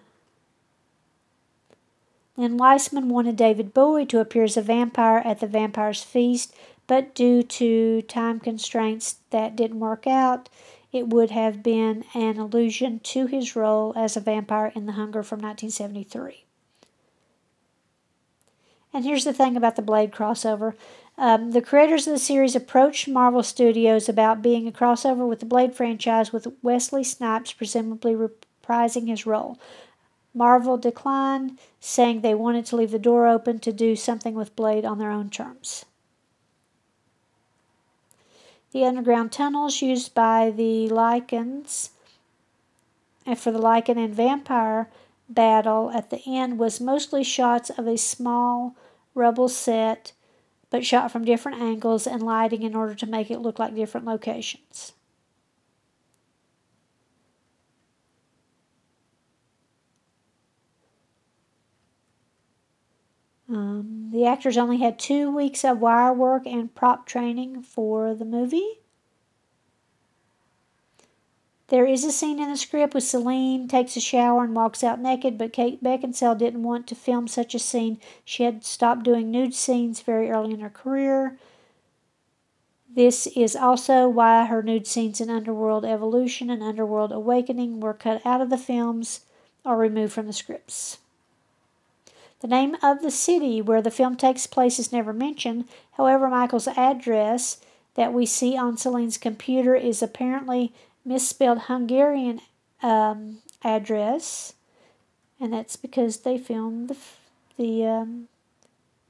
Len 2.37 2.57
Wiseman 2.57 3.09
wanted 3.09 3.35
David 3.35 3.73
Bowie 3.73 4.05
to 4.07 4.19
appear 4.19 4.43
as 4.43 4.57
a 4.57 4.61
vampire 4.61 5.21
at 5.25 5.39
the 5.39 5.47
Vampire's 5.47 6.03
Feast, 6.03 6.55
but 6.87 7.13
due 7.13 7.43
to 7.43 8.01
time 8.03 8.39
constraints, 8.39 9.17
that 9.29 9.55
didn't 9.55 9.79
work 9.79 10.07
out. 10.07 10.49
It 10.91 11.07
would 11.07 11.31
have 11.31 11.63
been 11.63 12.03
an 12.13 12.37
allusion 12.37 12.99
to 12.99 13.27
his 13.27 13.55
role 13.55 13.93
as 13.95 14.17
a 14.17 14.21
vampire 14.21 14.71
in 14.75 14.85
The 14.85 14.93
Hunger 14.93 15.23
from 15.23 15.39
1973. 15.39 16.43
And 18.93 19.05
here's 19.05 19.23
the 19.23 19.31
thing 19.31 19.55
about 19.55 19.77
the 19.77 19.81
Blade 19.81 20.11
crossover. 20.11 20.73
Um, 21.17 21.51
the 21.51 21.61
creators 21.61 22.07
of 22.07 22.13
the 22.13 22.19
series 22.19 22.55
approached 22.55 23.07
Marvel 23.07 23.43
Studios 23.43 24.09
about 24.09 24.41
being 24.41 24.67
a 24.67 24.71
crossover 24.71 25.27
with 25.27 25.39
the 25.39 25.45
Blade 25.45 25.73
franchise, 25.73 26.33
with 26.33 26.47
Wesley 26.61 27.03
Snipes 27.03 27.53
presumably 27.53 28.15
reprising 28.71 29.07
his 29.07 29.25
role. 29.25 29.57
Marvel 30.33 30.77
declined, 30.77 31.59
saying 31.79 32.21
they 32.21 32.33
wanted 32.33 32.65
to 32.65 32.75
leave 32.75 32.91
the 32.91 32.99
door 32.99 33.27
open 33.27 33.59
to 33.59 33.73
do 33.73 33.95
something 33.95 34.33
with 34.33 34.55
Blade 34.55 34.85
on 34.85 34.97
their 34.97 35.11
own 35.11 35.29
terms. 35.29 35.85
The 38.71 38.85
underground 38.85 39.33
tunnels 39.33 39.81
used 39.81 40.13
by 40.13 40.49
the 40.49 40.87
Lycans 40.89 41.89
and 43.25 43.37
for 43.37 43.51
the 43.51 43.59
Lycan 43.59 43.97
and 43.97 44.15
vampire 44.15 44.89
battle 45.27 45.91
at 45.91 46.09
the 46.09 46.21
end 46.25 46.57
was 46.57 46.79
mostly 46.79 47.23
shots 47.23 47.69
of 47.69 47.85
a 47.85 47.97
small 47.97 48.75
rubble 49.13 49.49
set, 49.49 50.13
but 50.69 50.85
shot 50.85 51.11
from 51.11 51.25
different 51.25 51.61
angles 51.61 52.07
and 52.07 52.23
lighting 52.23 52.63
in 52.63 52.75
order 52.75 52.95
to 52.95 53.05
make 53.05 53.29
it 53.29 53.39
look 53.39 53.59
like 53.59 53.75
different 53.75 54.07
locations. 54.07 54.93
Um, 63.51 64.09
the 64.13 64.25
actors 64.25 64.57
only 64.57 64.77
had 64.77 64.97
two 64.97 65.29
weeks 65.29 65.65
of 65.65 65.79
wire 65.79 66.13
work 66.13 66.45
and 66.45 66.73
prop 66.73 67.05
training 67.05 67.63
for 67.63 68.15
the 68.15 68.23
movie. 68.23 68.79
There 71.67 71.85
is 71.85 72.05
a 72.05 72.11
scene 72.11 72.41
in 72.41 72.49
the 72.49 72.57
script 72.57 72.93
where 72.93 73.01
Selene 73.01 73.67
takes 73.67 73.97
a 73.97 74.01
shower 74.01 74.43
and 74.43 74.55
walks 74.55 74.83
out 74.83 75.01
naked, 75.01 75.37
but 75.37 75.53
Kate 75.53 75.83
Beckinsale 75.83 76.37
didn't 76.37 76.63
want 76.63 76.87
to 76.87 76.95
film 76.95 77.27
such 77.27 77.53
a 77.53 77.59
scene. 77.59 77.99
She 78.23 78.43
had 78.43 78.63
stopped 78.63 79.03
doing 79.03 79.31
nude 79.31 79.53
scenes 79.53 80.01
very 80.01 80.29
early 80.29 80.53
in 80.53 80.59
her 80.61 80.69
career. 80.69 81.37
This 82.93 83.27
is 83.27 83.55
also 83.55 84.07
why 84.07 84.45
her 84.45 84.61
nude 84.61 84.87
scenes 84.87 85.19
in 85.19 85.29
Underworld 85.29 85.85
Evolution 85.85 86.49
and 86.49 86.61
Underworld 86.63 87.11
Awakening 87.11 87.79
were 87.79 87.93
cut 87.93 88.25
out 88.25 88.41
of 88.41 88.49
the 88.49 88.57
films 88.57 89.21
or 89.65 89.77
removed 89.77 90.11
from 90.13 90.27
the 90.27 90.33
scripts. 90.33 90.99
The 92.41 92.47
name 92.47 92.75
of 92.81 93.01
the 93.01 93.11
city 93.11 93.61
where 93.61 93.83
the 93.83 93.91
film 93.91 94.17
takes 94.17 94.47
place 94.47 94.79
is 94.79 94.91
never 94.91 95.13
mentioned. 95.13 95.65
However, 95.93 96.27
Michael's 96.27 96.67
address 96.67 97.61
that 97.93 98.13
we 98.13 98.25
see 98.25 98.57
on 98.57 98.77
Selene's 98.77 99.19
computer 99.19 99.75
is 99.75 100.01
apparently 100.01 100.73
misspelled 101.05 101.63
Hungarian 101.63 102.41
um, 102.81 103.39
address, 103.63 104.53
and 105.39 105.53
that's 105.53 105.75
because 105.75 106.17
they 106.17 106.37
filmed 106.39 106.89
the, 106.89 106.97
the 107.57 107.85
um, 107.85 108.27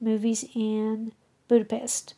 movies 0.01 0.43
in 0.53 1.13
Budapest. 1.47 2.15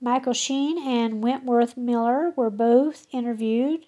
Michael 0.00 0.32
Sheen 0.32 0.84
and 0.84 1.22
Wentworth 1.22 1.76
Miller 1.76 2.32
were 2.34 2.50
both 2.50 3.06
interviewed 3.12 3.84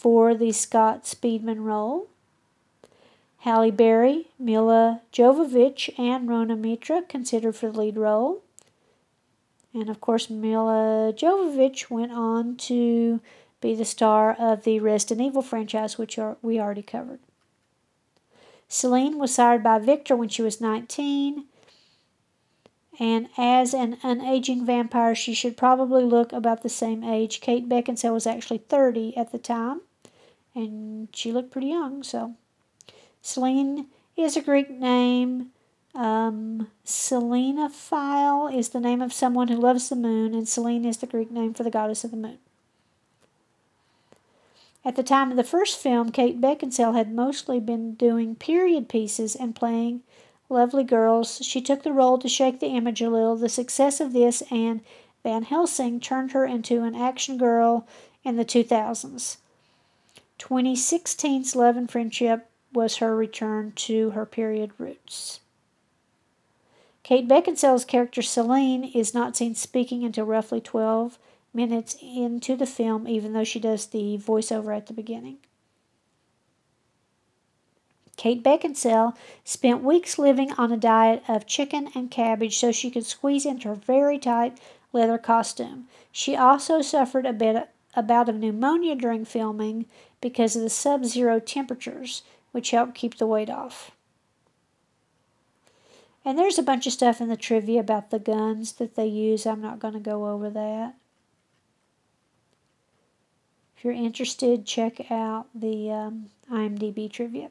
for 0.00 0.34
the 0.34 0.50
Scott 0.50 1.04
Speedman 1.04 1.62
role. 1.62 2.08
Halle 3.40 3.70
Berry, 3.70 4.28
Milla 4.38 5.02
Jovovich, 5.12 5.90
and 5.98 6.26
Rhona 6.26 6.58
Mitra 6.58 7.02
considered 7.02 7.54
for 7.54 7.70
the 7.70 7.78
lead 7.78 7.98
role. 7.98 8.42
And 9.74 9.90
of 9.90 10.00
course, 10.00 10.30
Milla 10.30 11.12
Jovovich 11.14 11.90
went 11.90 12.12
on 12.12 12.56
to 12.56 13.20
be 13.60 13.74
the 13.74 13.84
star 13.84 14.32
of 14.32 14.64
the 14.64 14.80
Resident 14.80 15.20
Evil 15.20 15.42
franchise, 15.42 15.98
which 15.98 16.18
are, 16.18 16.38
we 16.40 16.58
already 16.58 16.82
covered. 16.82 17.20
Selene 18.68 19.18
was 19.18 19.34
sired 19.34 19.62
by 19.62 19.78
Victor 19.78 20.16
when 20.16 20.30
she 20.30 20.40
was 20.40 20.62
19, 20.62 21.44
and 22.98 23.28
as 23.36 23.74
an 23.74 23.98
unaging 24.02 24.64
vampire, 24.64 25.14
she 25.14 25.34
should 25.34 25.58
probably 25.58 26.04
look 26.04 26.32
about 26.32 26.62
the 26.62 26.70
same 26.70 27.04
age. 27.04 27.42
Kate 27.42 27.68
Beckinsale 27.68 28.14
was 28.14 28.26
actually 28.26 28.58
30 28.58 29.14
at 29.14 29.30
the 29.30 29.38
time 29.38 29.82
and 30.54 31.08
she 31.12 31.32
looked 31.32 31.50
pretty 31.50 31.68
young. 31.68 32.02
So, 32.02 32.34
Selene 33.22 33.86
is 34.16 34.36
a 34.36 34.42
Greek 34.42 34.70
name. 34.70 35.50
Um, 35.94 36.68
Selenophile 36.84 38.54
is 38.54 38.68
the 38.68 38.80
name 38.80 39.02
of 39.02 39.12
someone 39.12 39.48
who 39.48 39.56
loves 39.56 39.88
the 39.88 39.96
moon, 39.96 40.34
and 40.34 40.48
Selene 40.48 40.84
is 40.84 40.98
the 40.98 41.06
Greek 41.06 41.30
name 41.30 41.54
for 41.54 41.62
the 41.62 41.70
goddess 41.70 42.04
of 42.04 42.10
the 42.10 42.16
moon. 42.16 42.38
At 44.84 44.96
the 44.96 45.02
time 45.02 45.30
of 45.30 45.36
the 45.36 45.44
first 45.44 45.78
film, 45.78 46.10
Kate 46.10 46.40
Beckinsale 46.40 46.94
had 46.94 47.12
mostly 47.12 47.60
been 47.60 47.94
doing 47.94 48.34
period 48.34 48.88
pieces 48.88 49.36
and 49.36 49.54
playing 49.54 50.02
lovely 50.48 50.84
girls. 50.84 51.38
She 51.42 51.60
took 51.60 51.82
the 51.82 51.92
role 51.92 52.18
to 52.18 52.28
shake 52.28 52.60
the 52.60 52.68
image 52.68 53.02
a 53.02 53.10
little. 53.10 53.36
The 53.36 53.48
success 53.48 54.00
of 54.00 54.12
this 54.12 54.42
and 54.50 54.80
Van 55.22 55.42
Helsing 55.42 56.00
turned 56.00 56.32
her 56.32 56.46
into 56.46 56.82
an 56.82 56.94
action 56.94 57.36
girl 57.36 57.86
in 58.24 58.36
the 58.36 58.44
2000s. 58.44 59.36
2016's 60.40 61.54
Love 61.54 61.76
and 61.76 61.90
Friendship 61.90 62.48
was 62.72 62.96
her 62.96 63.14
return 63.14 63.72
to 63.76 64.10
her 64.10 64.24
period 64.24 64.72
roots. 64.78 65.40
Kate 67.02 67.28
Beckinsale's 67.28 67.84
character 67.84 68.22
Selene 68.22 68.84
is 68.84 69.14
not 69.14 69.36
seen 69.36 69.54
speaking 69.54 70.04
until 70.04 70.24
roughly 70.24 70.60
12 70.60 71.18
minutes 71.52 71.96
into 72.02 72.56
the 72.56 72.66
film, 72.66 73.06
even 73.06 73.32
though 73.32 73.44
she 73.44 73.60
does 73.60 73.86
the 73.86 74.18
voiceover 74.18 74.76
at 74.76 74.86
the 74.86 74.92
beginning. 74.92 75.38
Kate 78.16 78.42
Beckinsale 78.42 79.16
spent 79.44 79.82
weeks 79.82 80.18
living 80.18 80.52
on 80.52 80.70
a 80.72 80.76
diet 80.76 81.22
of 81.26 81.46
chicken 81.46 81.88
and 81.94 82.10
cabbage 82.10 82.58
so 82.58 82.70
she 82.70 82.90
could 82.90 83.06
squeeze 83.06 83.46
into 83.46 83.68
her 83.68 83.74
very 83.74 84.18
tight 84.18 84.58
leather 84.92 85.18
costume. 85.18 85.86
She 86.12 86.36
also 86.36 86.82
suffered 86.82 87.26
a 87.26 87.32
bit 87.32 87.68
a 87.94 88.02
bout 88.02 88.28
of 88.28 88.36
pneumonia 88.36 88.94
during 88.94 89.24
filming 89.24 89.86
because 90.20 90.56
of 90.56 90.62
the 90.62 90.70
sub 90.70 91.04
zero 91.04 91.40
temperatures, 91.40 92.22
which 92.52 92.70
help 92.70 92.94
keep 92.94 93.16
the 93.16 93.26
weight 93.26 93.50
off. 93.50 93.92
And 96.24 96.38
there's 96.38 96.58
a 96.58 96.62
bunch 96.62 96.86
of 96.86 96.92
stuff 96.92 97.20
in 97.20 97.28
the 97.28 97.36
trivia 97.36 97.80
about 97.80 98.10
the 98.10 98.18
guns 98.18 98.72
that 98.72 98.94
they 98.94 99.06
use. 99.06 99.46
I'm 99.46 99.62
not 99.62 99.78
going 99.78 99.94
to 99.94 100.00
go 100.00 100.26
over 100.26 100.50
that. 100.50 100.94
If 103.76 103.84
you're 103.84 103.94
interested, 103.94 104.66
check 104.66 105.10
out 105.10 105.46
the 105.54 105.90
um, 105.90 106.26
IMDb 106.52 107.10
trivia. 107.10 107.48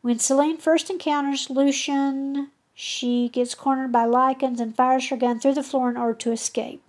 When 0.00 0.18
Selene 0.18 0.58
first 0.58 0.90
encounters 0.90 1.48
Lucian, 1.48 2.50
she 2.74 3.28
gets 3.28 3.54
cornered 3.54 3.92
by 3.92 4.04
Lycans 4.04 4.58
and 4.58 4.74
fires 4.74 5.08
her 5.10 5.16
gun 5.16 5.38
through 5.38 5.54
the 5.54 5.62
floor 5.62 5.88
in 5.90 5.96
order 5.96 6.14
to 6.14 6.32
escape. 6.32 6.82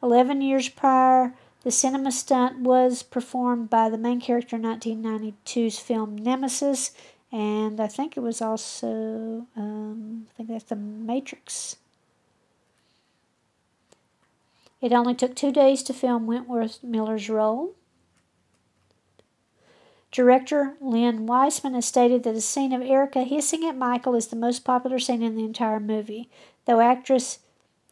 Eleven 0.00 0.40
years 0.40 0.68
prior, 0.68 1.34
the 1.62 1.70
cinema 1.70 2.10
stunt 2.10 2.60
was 2.60 3.02
performed 3.02 3.68
by 3.68 3.88
the 3.88 3.98
main 3.98 4.20
character 4.20 4.56
in 4.56 4.62
1992's 4.62 5.78
film 5.78 6.16
Nemesis, 6.16 6.92
and 7.30 7.80
I 7.80 7.86
think 7.86 8.16
it 8.16 8.20
was 8.20 8.40
also, 8.40 9.46
um, 9.56 10.26
I 10.32 10.36
think 10.36 10.48
that's 10.48 10.64
The 10.64 10.76
Matrix. 10.76 11.76
It 14.80 14.92
only 14.92 15.14
took 15.14 15.36
two 15.36 15.52
days 15.52 15.82
to 15.84 15.92
film 15.92 16.26
Wentworth 16.26 16.82
Miller's 16.82 17.28
role. 17.28 17.74
Director 20.10 20.74
Len 20.80 21.26
Wiseman 21.26 21.74
has 21.74 21.86
stated 21.86 22.24
that 22.24 22.34
the 22.34 22.40
scene 22.40 22.72
of 22.72 22.82
Erica 22.82 23.22
hissing 23.22 23.64
at 23.64 23.76
Michael 23.76 24.16
is 24.16 24.28
the 24.28 24.36
most 24.36 24.64
popular 24.64 24.98
scene 24.98 25.22
in 25.22 25.36
the 25.36 25.44
entire 25.44 25.78
movie, 25.78 26.28
though 26.64 26.80
actress 26.80 27.38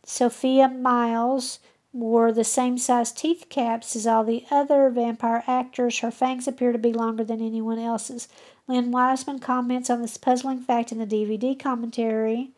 Sophia 0.04 0.68
Myles 0.68 1.61
wore 1.92 2.33
the 2.33 2.44
same 2.44 2.79
size 2.79 3.12
teeth 3.12 3.46
caps 3.48 3.96
as 3.96 4.07
all 4.07 4.24
the 4.24 4.44
other 4.51 4.90
vampire 4.90 5.42
actors. 5.46 5.98
Her 6.01 6.11
fangs 6.11 6.46
appear 6.46 6.72
to 6.72 6.79
be 6.79 6.92
longer 6.92 7.24
than 7.24 7.40
anyone 7.40 7.79
else's. 7.79 8.29
Len 8.66 8.90
Wiseman 8.90 9.38
comments 9.38 9.88
on 9.88 10.03
this 10.03 10.16
puzzling 10.16 10.61
fact 10.61 10.92
in 10.92 10.98
the 10.98 11.07
DVD 11.07 11.59
commentary, 11.59 12.51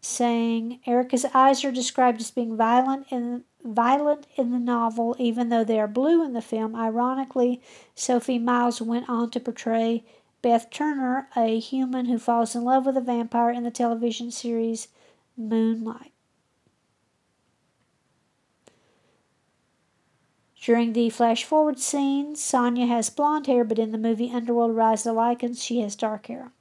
saying 0.00 0.80
Erika's 0.86 1.26
eyes 1.34 1.64
are 1.64 1.72
described 1.72 2.20
as 2.20 2.30
being 2.30 2.56
violent 2.56 3.06
in 3.10 3.44
violent 3.64 4.26
in 4.36 4.50
the 4.50 4.58
novel, 4.58 5.16
even 5.18 5.48
though 5.48 5.64
they 5.64 5.80
are 5.80 5.88
blue 5.88 6.22
in 6.24 6.34
the 6.34 6.42
film. 6.42 6.76
Ironically, 6.76 7.62
Sophie 7.94 8.38
Myles 8.38 8.80
went 8.80 9.08
on 9.08 9.30
to 9.30 9.40
portray 9.40 10.04
Beth 10.42 10.68
Turner, 10.70 11.28
a 11.34 11.58
human 11.58 12.06
who 12.06 12.18
falls 12.18 12.54
in 12.54 12.64
love 12.64 12.84
with 12.84 12.98
a 12.98 13.00
vampire 13.00 13.50
in 13.50 13.62
the 13.64 13.70
television 13.70 14.30
series 14.30 14.88
Moonlight. 15.36 16.13
During 20.64 20.94
the 20.94 21.10
flash 21.10 21.44
forward 21.44 21.78
scene, 21.78 22.34
Sonja 22.34 22.88
has 22.88 23.10
blonde 23.10 23.46
hair, 23.46 23.64
but 23.64 23.78
in 23.78 23.92
the 23.92 23.98
movie 23.98 24.30
Underworld 24.30 24.74
Rise 24.74 25.04
of 25.04 25.14
the 25.14 25.20
Lycans, 25.20 25.62
she 25.62 25.80
has 25.80 25.94
dark 25.94 26.28
hair. 26.28 26.52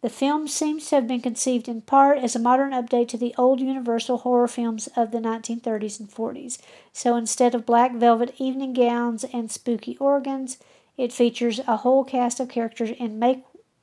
The 0.00 0.10
film 0.10 0.48
seems 0.48 0.88
to 0.88 0.96
have 0.96 1.06
been 1.06 1.20
conceived 1.20 1.68
in 1.68 1.80
part 1.80 2.18
as 2.18 2.34
a 2.34 2.40
modern 2.40 2.72
update 2.72 3.06
to 3.10 3.16
the 3.16 3.36
old 3.38 3.60
Universal 3.60 4.18
horror 4.18 4.48
films 4.48 4.88
of 4.96 5.12
the 5.12 5.18
1930s 5.18 6.00
and 6.00 6.10
40s. 6.10 6.58
So 6.92 7.14
instead 7.14 7.54
of 7.54 7.64
black 7.64 7.94
velvet 7.94 8.34
evening 8.38 8.72
gowns 8.72 9.22
and 9.32 9.48
spooky 9.48 9.96
organs, 9.98 10.58
it 10.96 11.12
features 11.12 11.60
a 11.68 11.76
whole 11.76 12.02
cast 12.02 12.40
of 12.40 12.48
characters 12.48 12.90
in 12.90 13.22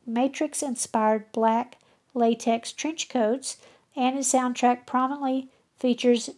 Matrix 0.06 0.62
inspired 0.62 1.32
black 1.32 1.78
latex 2.14 2.74
trench 2.74 3.08
coats, 3.08 3.56
and 3.96 4.18
its 4.20 4.34
soundtrack 4.34 4.86
prominently 4.86 5.48
features 5.84 6.30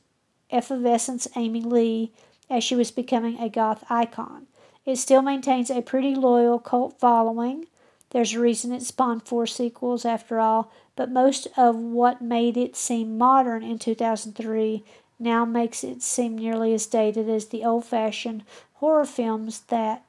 Evanescence 0.50 1.28
Amy 1.36 1.62
Lee 1.62 2.12
as 2.50 2.64
she 2.64 2.76
was 2.76 2.90
becoming 2.90 3.40
a 3.40 3.48
goth 3.48 3.84
icon. 3.92 4.48
It 4.88 4.96
still 4.96 5.22
maintains 5.22 5.70
a 5.70 5.84
pretty 5.84 6.16
loyal 6.16 6.58
cult 6.58 7.00
following. 7.00 7.68
There's 8.10 8.34
a 8.34 8.40
reason 8.40 8.72
it 8.72 8.82
spawned 8.82 9.28
four 9.28 9.46
sequels 9.46 10.04
after 10.04 10.40
all, 10.40 10.72
but 10.96 11.12
most 11.12 11.48
of 11.56 11.76
what 11.76 12.24
made 12.24 12.58
it 12.58 12.76
seem 12.76 13.20
modern 13.20 13.62
in 13.62 13.78
2003 13.78 14.84
now 15.20 15.46
makes 15.46 15.84
it 15.84 16.02
seem 16.02 16.36
nearly 16.40 16.74
as 16.74 16.88
dated 16.88 17.30
as 17.30 17.50
the 17.50 17.64
old 17.64 17.86
fashioned 17.86 18.44
horror 18.76 19.06
films 19.06 19.60
that 19.68 20.04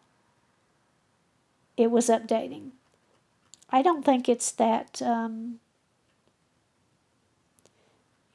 it 1.76 1.90
was 1.90 2.08
updating. 2.08 2.70
I 3.68 3.82
don't 3.82 4.02
think 4.02 4.30
it's 4.30 4.50
that 4.52 5.02
um, 5.02 5.58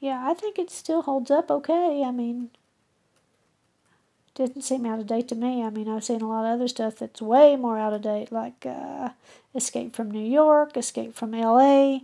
yeah, 0.02 0.24
I 0.28 0.34
think 0.34 0.58
it 0.58 0.68
still 0.68 1.02
holds 1.02 1.30
up 1.30 1.48
okay. 1.48 2.02
I 2.04 2.10
mean, 2.10 2.50
didn't 4.34 4.62
seem 4.62 4.84
out 4.84 4.98
of 4.98 5.06
date 5.06 5.28
to 5.28 5.36
me. 5.36 5.62
I 5.62 5.70
mean, 5.70 5.88
I've 5.88 6.02
seen 6.02 6.20
a 6.20 6.28
lot 6.28 6.44
of 6.44 6.54
other 6.54 6.66
stuff 6.66 6.98
that's 6.98 7.22
way 7.22 7.54
more 7.54 7.78
out 7.78 7.92
of 7.92 8.02
date, 8.02 8.32
like 8.32 8.66
uh, 8.66 9.10
Escape 9.54 9.94
from 9.94 10.10
New 10.10 10.26
York, 10.26 10.76
Escape 10.76 11.14
from 11.14 11.30
LA. 11.30 12.00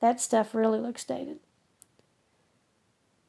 That 0.00 0.20
stuff 0.20 0.52
really 0.52 0.80
looks 0.80 1.04
dated. 1.04 1.38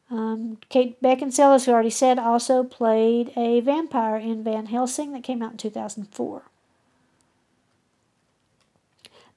Um, 0.10 0.58
Kate 0.70 1.00
Beckinsale, 1.04 1.54
as 1.54 1.68
we 1.68 1.74
already 1.74 1.92
said, 1.92 2.18
also 2.18 2.64
played 2.64 3.32
a 3.38 3.60
vampire 3.60 4.18
in 4.18 4.44
Van 4.44 4.66
Helsing 4.66 5.14
that 5.14 5.24
came 5.24 5.44
out 5.44 5.52
in 5.52 5.58
2004. 5.58 6.42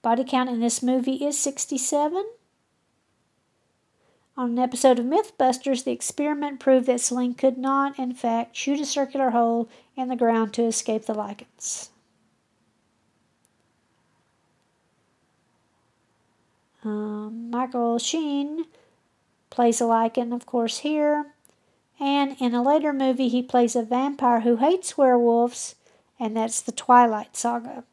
Body 0.00 0.24
count 0.26 0.48
in 0.48 0.60
this 0.60 0.82
movie 0.82 1.26
is 1.26 1.38
67. 1.38 2.24
On 4.34 4.50
an 4.50 4.58
episode 4.58 4.98
of 4.98 5.04
Mythbusters, 5.04 5.84
the 5.84 5.92
experiment 5.92 6.58
proved 6.58 6.86
that 6.86 7.02
Selene 7.02 7.34
could 7.34 7.58
not, 7.58 7.98
in 7.98 8.14
fact, 8.14 8.56
shoot 8.56 8.80
a 8.80 8.86
circular 8.86 9.30
hole 9.30 9.68
in 9.94 10.08
the 10.08 10.16
ground 10.16 10.54
to 10.54 10.64
escape 10.64 11.04
the 11.04 11.14
Lycans. 11.14 11.90
Um, 16.82 17.50
Michael 17.50 17.98
Sheen 17.98 18.64
plays 19.50 19.80
a 19.80 19.84
Lycan, 19.84 20.34
of 20.34 20.46
course, 20.46 20.78
here. 20.78 21.26
And 22.00 22.34
in 22.40 22.54
a 22.54 22.62
later 22.62 22.92
movie, 22.92 23.28
he 23.28 23.42
plays 23.42 23.76
a 23.76 23.82
vampire 23.82 24.40
who 24.40 24.56
hates 24.56 24.96
werewolves, 24.96 25.76
and 26.18 26.36
that's 26.36 26.60
the 26.60 26.72
Twilight 26.72 27.36
Saga. 27.36 27.84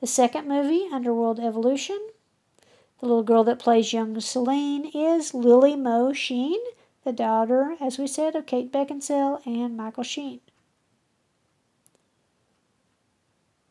The 0.00 0.06
second 0.06 0.46
movie, 0.46 0.88
Underworld 0.92 1.40
Evolution, 1.40 1.98
the 3.00 3.06
little 3.06 3.22
girl 3.22 3.44
that 3.44 3.58
plays 3.58 3.92
young 3.92 4.20
Selene 4.20 4.90
is 4.94 5.34
Lily 5.34 5.76
Mo 5.76 6.12
Sheen, 6.12 6.58
the 7.04 7.12
daughter, 7.12 7.76
as 7.80 7.98
we 7.98 8.06
said, 8.06 8.34
of 8.34 8.46
Kate 8.46 8.72
Beckinsale 8.72 9.40
and 9.46 9.76
Michael 9.76 10.02
Sheen. 10.02 10.40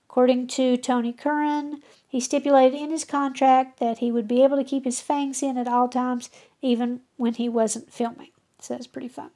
According 0.09 0.47
to 0.47 0.77
Tony 0.77 1.13
Curran, 1.13 1.83
he 2.07 2.19
stipulated 2.19 2.79
in 2.79 2.89
his 2.89 3.03
contract 3.03 3.79
that 3.79 3.99
he 3.99 4.11
would 4.11 4.27
be 4.27 4.43
able 4.43 4.57
to 4.57 4.63
keep 4.63 4.85
his 4.85 5.01
fangs 5.01 5.43
in 5.43 5.57
at 5.57 5.67
all 5.67 5.87
times, 5.87 6.29
even 6.61 7.01
when 7.17 7.35
he 7.35 7.49
wasn't 7.49 7.93
filming. 7.93 8.31
So 8.59 8.73
that's 8.73 8.87
pretty 8.87 9.09
fun. 9.09 9.29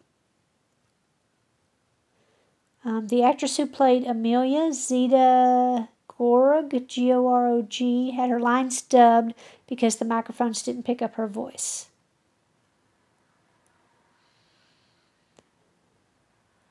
Um, 2.84 3.10
the 3.10 3.21
actress 3.21 3.58
who 3.58 3.67
played 3.67 4.08
Amelia, 4.08 4.73
Zita 4.73 5.89
Gorog, 6.21 6.86
G 6.88 7.12
O 7.12 7.27
R 7.27 7.47
O 7.47 7.62
G, 7.63 8.12
had 8.12 8.29
her 8.29 8.39
lines 8.39 8.81
dubbed 8.84 9.34
because 9.67 9.95
the 9.95 10.05
microphones 10.05 10.62
didn't 10.62 10.84
pick 10.84 11.01
up 11.01 11.15
her 11.15 11.27
voice. 11.27 11.88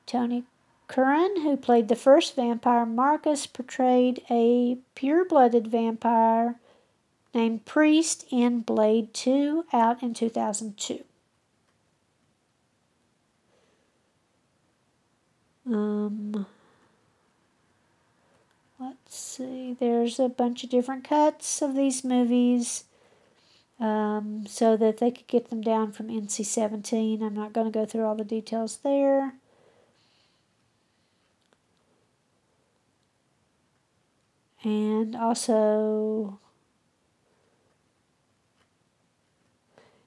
Tony 0.05 0.43
Curran, 0.87 1.41
who 1.43 1.55
played 1.55 1.87
the 1.87 1.95
first 1.95 2.35
vampire, 2.35 2.85
Marcus, 2.85 3.45
portrayed 3.45 4.23
a 4.29 4.77
pure 4.93 5.23
blooded 5.23 5.67
vampire 5.67 6.55
named 7.33 7.65
Priest 7.65 8.25
in 8.29 8.59
Blade 8.59 9.13
2, 9.13 9.65
out 9.71 10.03
in 10.03 10.13
2002. 10.13 11.03
Um, 15.65 16.45
let's 18.77 19.15
see, 19.15 19.60
there's 19.79 20.19
a 20.19 20.29
bunch 20.29 20.63
of 20.63 20.69
different 20.69 21.03
cuts 21.03 21.61
of 21.61 21.75
these 21.75 22.03
movies 22.03 22.85
um, 23.79 24.45
so 24.47 24.77
that 24.77 24.97
they 24.97 25.11
could 25.11 25.27
get 25.27 25.49
them 25.49 25.61
down 25.61 25.91
from 25.91 26.07
NC 26.07 26.45
17. 26.45 27.23
I'm 27.23 27.33
not 27.33 27.53
going 27.53 27.65
to 27.65 27.71
go 27.71 27.85
through 27.85 28.05
all 28.05 28.15
the 28.15 28.23
details 28.23 28.79
there. 28.83 29.33
And 34.63 35.15
also, 35.15 36.39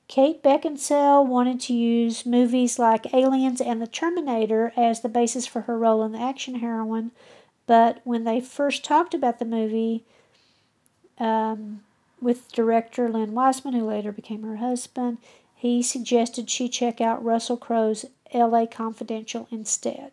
Kate 0.07 0.45
Beckinsale 0.45 1.27
wanted 1.27 1.61
to 1.63 1.73
use 1.73 2.25
movies 2.25 2.79
like 2.79 3.13
Aliens 3.13 3.61
and 3.61 3.83
The 3.83 3.89
Terminator 3.89 4.73
as 4.77 5.01
the 5.01 5.09
basis 5.09 5.45
for 5.45 5.63
her 5.63 5.77
role 5.77 6.05
in 6.05 6.13
the 6.13 6.21
action 6.21 6.61
heroine, 6.61 7.11
but 7.67 8.01
when 8.05 8.25
they 8.25 8.41
first 8.41 8.85
talked 8.85 9.15
about 9.15 9.39
the 9.39 9.45
movie, 9.45 10.05
um, 11.19 11.83
with 12.21 12.53
director 12.53 13.09
Len 13.09 13.33
Wiseman, 13.33 13.75
who 13.75 13.85
later 13.85 14.13
became 14.13 14.43
her 14.43 14.57
husband, 14.57 15.19
he 15.55 15.83
suggested 15.83 16.51
she 16.51 16.69
check 16.69 17.01
out 17.01 17.25
Russell 17.25 17.57
Crowe's 17.57 18.07
LA 18.33 18.67
Confidential 18.67 19.47
instead. 19.51 20.11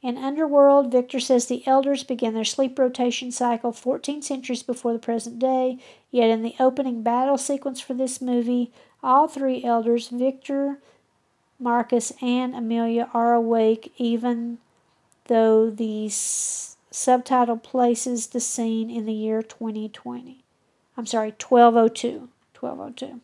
In 0.00 0.16
Underworld, 0.16 0.92
Victor 0.92 1.18
says 1.18 1.46
the 1.46 1.66
elders 1.66 2.04
began 2.04 2.34
their 2.34 2.44
sleep 2.44 2.78
rotation 2.78 3.32
cycle 3.32 3.72
14 3.72 4.22
centuries 4.22 4.62
before 4.62 4.92
the 4.92 4.98
present 4.98 5.40
day, 5.40 5.78
yet 6.12 6.30
in 6.30 6.42
the 6.42 6.54
opening 6.60 7.02
battle 7.02 7.36
sequence 7.36 7.80
for 7.80 7.94
this 7.94 8.20
movie, 8.20 8.70
all 9.02 9.26
three 9.26 9.64
elders, 9.64 10.08
Victor, 10.08 10.78
Marcus, 11.58 12.12
and 12.22 12.54
Amelia, 12.54 13.08
are 13.12 13.34
awake, 13.34 13.92
even 13.98 14.58
though 15.28 15.70
the 15.70 16.08
subtitle 16.10 17.56
places 17.56 18.28
the 18.28 18.40
scene 18.40 18.90
in 18.90 19.06
the 19.06 19.12
year 19.12 19.42
2020. 19.42 20.44
I'm 20.96 21.06
sorry, 21.06 21.30
1202. 21.30 22.28
1202. 22.58 23.20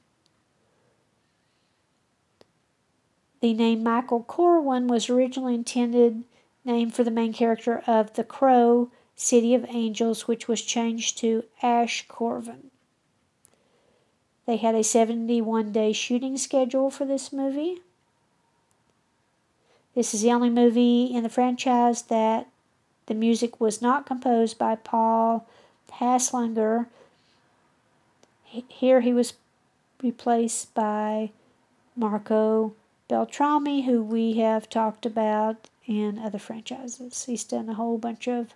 The 3.41 3.53
name 3.53 3.83
Michael 3.83 4.23
Corvin 4.23 4.87
was 4.87 5.11
originally 5.11 5.55
intended 5.55 6.25
name 6.65 6.91
for 6.91 7.05
the 7.05 7.11
main 7.11 7.33
character 7.33 7.83
of 7.87 8.15
The 8.15 8.25
Crow, 8.25 8.91
City 9.17 9.55
of 9.55 9.67
Angels, 9.69 10.27
which 10.27 10.49
was 10.49 10.63
changed 10.63 11.19
to 11.19 11.45
Ash 11.63 12.07
Corvin. 12.09 12.71
They 14.47 14.57
had 14.57 14.75
a 14.75 14.85
71 14.85 15.73
day 15.73 15.93
shooting 15.93 16.37
schedule 16.37 16.91
for 16.91 17.05
this 17.05 17.33
movie. 17.33 17.83
This 19.95 20.15
is 20.15 20.23
the 20.23 20.33
only 20.33 20.51
movie 20.51 21.05
in 21.05 21.23
the 21.23 21.29
franchise 21.29 22.03
that 22.03 22.49
the 23.07 23.15
music 23.15 23.61
was 23.61 23.83
not 23.83 24.07
composed 24.07 24.59
by 24.59 24.77
Paul 24.77 25.47
Haslinger, 26.01 26.87
here 28.69 29.01
he 29.01 29.13
was 29.13 29.35
replaced 30.03 30.75
by 30.75 31.31
Marco 31.97 32.75
Beltrami, 33.09 33.83
who 33.83 34.03
we 34.03 34.35
have 34.35 34.69
talked 34.69 35.07
about 35.07 35.69
in 35.87 36.19
other 36.19 36.39
franchises. 36.39 37.25
He's 37.25 37.45
done 37.45 37.69
a 37.69 37.75
whole 37.75 37.99
bunch 37.99 38.29
of 38.29 38.55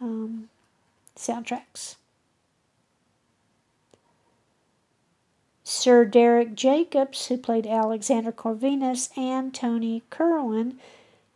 um, 0.00 0.48
soundtracks. 1.16 1.96
Sir 5.70 6.06
Derek 6.06 6.54
Jacobs, 6.54 7.26
who 7.26 7.36
played 7.36 7.66
Alexander 7.66 8.32
Corvinus, 8.32 9.10
and 9.18 9.52
Tony 9.52 10.02
Curran 10.08 10.78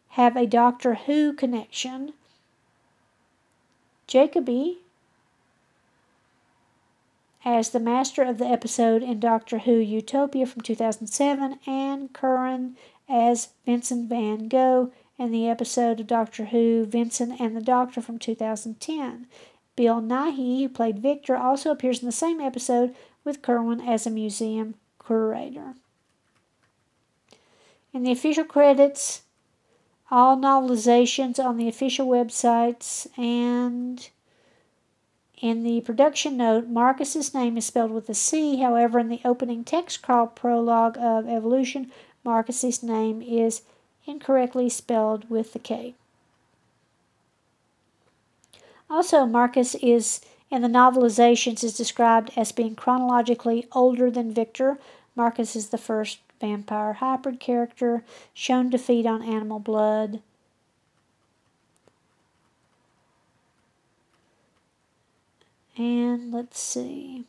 have 0.08 0.38
a 0.38 0.46
Doctor 0.46 0.94
Who 0.94 1.34
connection. 1.34 2.14
Jacobi 4.08 4.78
as 7.44 7.70
the 7.70 7.78
master 7.78 8.22
of 8.22 8.38
the 8.38 8.46
episode 8.46 9.02
in 9.02 9.20
Doctor 9.20 9.58
Who 9.58 9.74
Utopia 9.74 10.46
from 10.46 10.62
2007, 10.62 11.58
and 11.66 12.10
Curran 12.14 12.78
as 13.10 13.50
Vincent 13.66 14.08
Van 14.08 14.48
Gogh 14.48 14.92
in 15.18 15.30
the 15.30 15.46
episode 15.46 16.00
of 16.00 16.06
Doctor 16.06 16.46
Who 16.46 16.86
Vincent 16.86 17.38
and 17.38 17.54
the 17.54 17.60
Doctor 17.60 18.00
from 18.00 18.18
2010. 18.18 19.26
Bill 19.76 20.00
Nighy, 20.00 20.62
who 20.62 20.68
played 20.70 21.00
Victor, 21.00 21.36
also 21.36 21.70
appears 21.70 22.00
in 22.00 22.06
the 22.06 22.12
same 22.12 22.40
episode 22.40 22.94
with 23.24 23.42
Curran 23.42 23.80
as 23.80 24.06
a 24.06 24.10
museum 24.10 24.74
curator. 25.04 25.74
In 27.92 28.02
the 28.02 28.12
official 28.12 28.44
credits, 28.44 29.22
all 30.10 30.36
novelizations 30.36 31.38
on 31.38 31.56
the 31.56 31.68
official 31.68 32.06
websites 32.06 33.06
and 33.18 34.08
in 35.42 35.64
the 35.64 35.80
production 35.80 36.36
note, 36.36 36.68
Marcus's 36.68 37.34
name 37.34 37.56
is 37.56 37.66
spelled 37.66 37.90
with 37.90 38.08
a 38.08 38.14
C. 38.14 38.58
However, 38.58 39.00
in 39.00 39.08
the 39.08 39.20
opening 39.24 39.64
text 39.64 40.00
crawl 40.00 40.28
prologue 40.28 40.96
of 40.96 41.28
Evolution, 41.28 41.90
Marcus's 42.24 42.80
name 42.82 43.20
is 43.20 43.62
incorrectly 44.06 44.68
spelled 44.68 45.28
with 45.28 45.52
the 45.52 45.58
K. 45.58 45.94
Also, 48.88 49.26
Marcus 49.26 49.74
is 49.76 50.20
in 50.52 50.60
the 50.60 50.68
novelizations 50.68 51.64
is 51.64 51.76
described 51.76 52.30
as 52.36 52.52
being 52.52 52.76
chronologically 52.76 53.66
older 53.72 54.10
than 54.10 54.34
Victor. 54.34 54.78
Marcus 55.16 55.56
is 55.56 55.70
the 55.70 55.78
first 55.78 56.18
vampire 56.40 56.92
hybrid 56.92 57.40
character 57.40 58.04
shown 58.34 58.70
to 58.70 58.76
feed 58.76 59.06
on 59.06 59.22
animal 59.22 59.58
blood. 59.58 60.20
And 65.78 66.30
let's 66.32 66.60
see. 66.60 67.24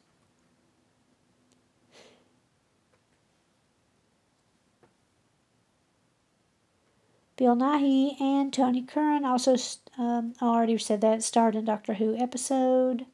Bill 7.37 7.55
Nighy 7.55 8.19
and 8.21 8.53
Tony 8.53 8.83
Curran 8.83 9.23
also, 9.23 9.55
um, 9.97 10.33
I 10.41 10.45
already 10.45 10.77
said 10.77 10.99
that, 11.01 11.23
starred 11.23 11.55
in 11.55 11.65
Doctor 11.65 11.93
Who 11.95 12.15
episode. 12.17 13.05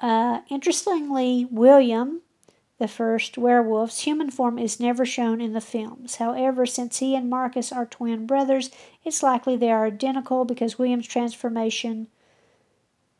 Uh, 0.00 0.40
interestingly, 0.48 1.46
William, 1.50 2.22
the 2.78 2.88
first 2.88 3.36
werewolf's 3.36 4.00
human 4.00 4.30
form 4.30 4.58
is 4.58 4.80
never 4.80 5.04
shown 5.04 5.40
in 5.40 5.52
the 5.52 5.60
films. 5.60 6.16
However, 6.16 6.64
since 6.64 6.98
he 6.98 7.14
and 7.14 7.28
Marcus 7.28 7.70
are 7.70 7.84
twin 7.84 8.26
brothers, 8.26 8.70
it's 9.04 9.22
likely 9.22 9.56
they 9.56 9.70
are 9.70 9.84
identical 9.84 10.46
because 10.46 10.78
William's 10.78 11.06
transformation, 11.06 12.06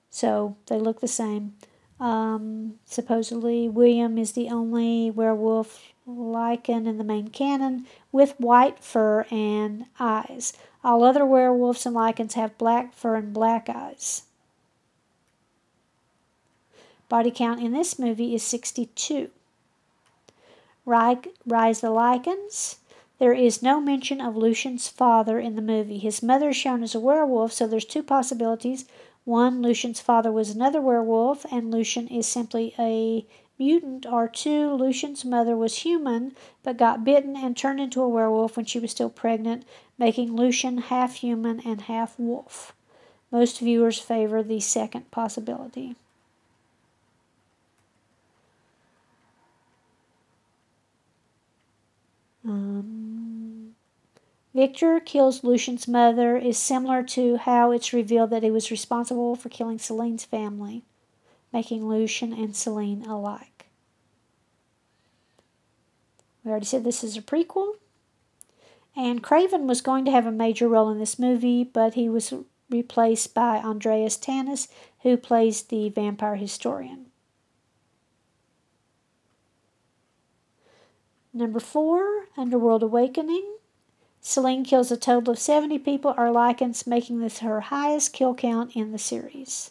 so 0.09 0.57
they 0.67 0.79
look 0.79 1.01
the 1.01 1.09
same. 1.09 1.55
Um, 2.01 2.77
supposedly, 2.87 3.69
William 3.69 4.17
is 4.17 4.33
the 4.33 4.49
only 4.49 5.11
werewolf 5.11 5.93
lycan 6.09 6.87
in 6.89 6.97
the 6.97 7.05
main 7.05 7.29
canon 7.29 7.87
with 8.11 8.41
white 8.41 8.83
fur 8.83 9.27
and 9.31 9.85
eyes. 9.99 10.55
All 10.83 11.05
other 11.05 11.27
werewolves 11.27 11.85
and 11.85 11.95
lycans 11.95 12.33
have 12.33 12.57
black 12.57 12.95
fur 12.95 13.17
and 13.17 13.35
black 13.35 13.69
eyes. 13.69 14.23
Body 17.11 17.33
count 17.33 17.61
in 17.61 17.73
this 17.73 17.99
movie 17.99 18.37
is 18.37 18.43
62. 18.45 19.31
Rise 20.87 21.81
the 21.81 21.91
Lycans. 21.91 22.77
There 23.19 23.33
is 23.33 23.65
no 23.65 23.81
mention 23.81 24.21
of 24.21 24.37
Lucian's 24.37 24.87
father 24.87 25.41
in 25.41 25.57
the 25.57 25.61
movie. 25.61 25.99
His 25.99 26.23
mother 26.23 26.51
is 26.51 26.57
shown 26.57 26.85
as 26.85 26.95
a 26.95 27.01
werewolf, 27.01 27.53
so 27.53 27.67
there's 27.67 27.85
two 27.85 28.05
possibilities. 28.05 28.85
One, 29.25 29.61
Lucian's 29.61 30.01
father 30.01 30.31
was 30.31 30.51
another 30.51 30.81
werewolf, 30.81 31.45
and 31.51 31.73
Lucian 31.73 32.07
is 32.07 32.29
simply 32.29 32.75
a 32.79 33.27
mutant, 33.59 34.07
or 34.07 34.29
two, 34.29 34.73
Lucian's 34.73 35.25
mother 35.25 35.57
was 35.57 35.79
human 35.79 36.37
but 36.63 36.77
got 36.77 37.05
bitten 37.05 37.37
and 37.37 37.57
turned 37.57 37.81
into 37.81 38.01
a 38.01 38.09
werewolf 38.09 38.57
when 38.57 38.67
she 38.67 38.79
was 38.79 38.93
still 38.93 39.11
pregnant, 39.11 39.65
making 39.99 40.37
Lucian 40.37 40.79
half 40.79 41.17
human 41.17 41.59
and 41.67 41.83
half 41.83 42.17
wolf. 42.21 42.73
Most 43.33 43.59
viewers 43.59 43.99
favor 43.99 44.45
the 44.45 44.61
second 44.61 45.11
possibility. 45.11 45.97
Um, 52.45 53.75
Victor 54.55 54.99
kills 54.99 55.45
Lucian's 55.45 55.87
mother 55.87 56.37
is 56.37 56.59
similar 56.59 57.03
to 57.05 57.37
how 57.37 57.71
it's 57.71 57.93
revealed 57.93 58.31
that 58.31 58.43
he 58.43 58.51
was 58.51 58.71
responsible 58.71 59.37
for 59.37 59.49
killing 59.49 59.79
Selene's 59.79 60.25
family, 60.25 60.83
making 61.53 61.87
Lucian 61.87 62.33
and 62.33 62.57
Selene 62.57 63.05
alike. 63.05 63.67
We 66.43 66.51
already 66.51 66.67
said 66.67 66.85
this 66.85 67.05
is 67.05 67.17
a 67.17 67.23
prequel. 67.23 67.75
And 68.97 69.23
Kraven 69.23 69.67
was 69.67 69.83
going 69.83 70.05
to 70.07 70.11
have 70.11 70.27
a 70.27 70.33
major 70.33 70.69
role 70.69 70.91
in 70.91 70.99
this 70.99 71.19
movie, 71.19 71.63
but 71.63 71.95
he 71.95 72.09
was 72.09 72.35
replaced 72.69 73.35
by 73.35 73.59
Andreas 73.59 74.17
Tanis, 74.17 74.69
who 75.03 75.17
plays 75.17 75.63
the 75.63 75.91
vampire 75.91 76.37
historian. 76.37 77.10
Number 81.33 81.61
four, 81.61 82.27
Underworld 82.37 82.83
Awakening. 82.83 83.57
Selene 84.21 84.65
kills 84.65 84.91
a 84.91 84.97
total 84.97 85.33
of 85.33 85.39
70 85.39 85.79
people 85.79 86.15
or 86.17 86.27
lycans, 86.27 86.87
making 86.87 87.21
this 87.21 87.39
her 87.39 87.61
highest 87.61 88.13
kill 88.13 88.35
count 88.35 88.75
in 88.75 88.93
the 88.93 88.99
series. 88.99 89.71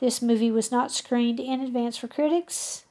This 0.00 0.22
movie 0.22 0.50
was 0.50 0.72
not 0.72 0.90
screened 0.90 1.38
in 1.38 1.60
advance 1.60 1.96
for 1.96 2.08
critics. 2.08 2.84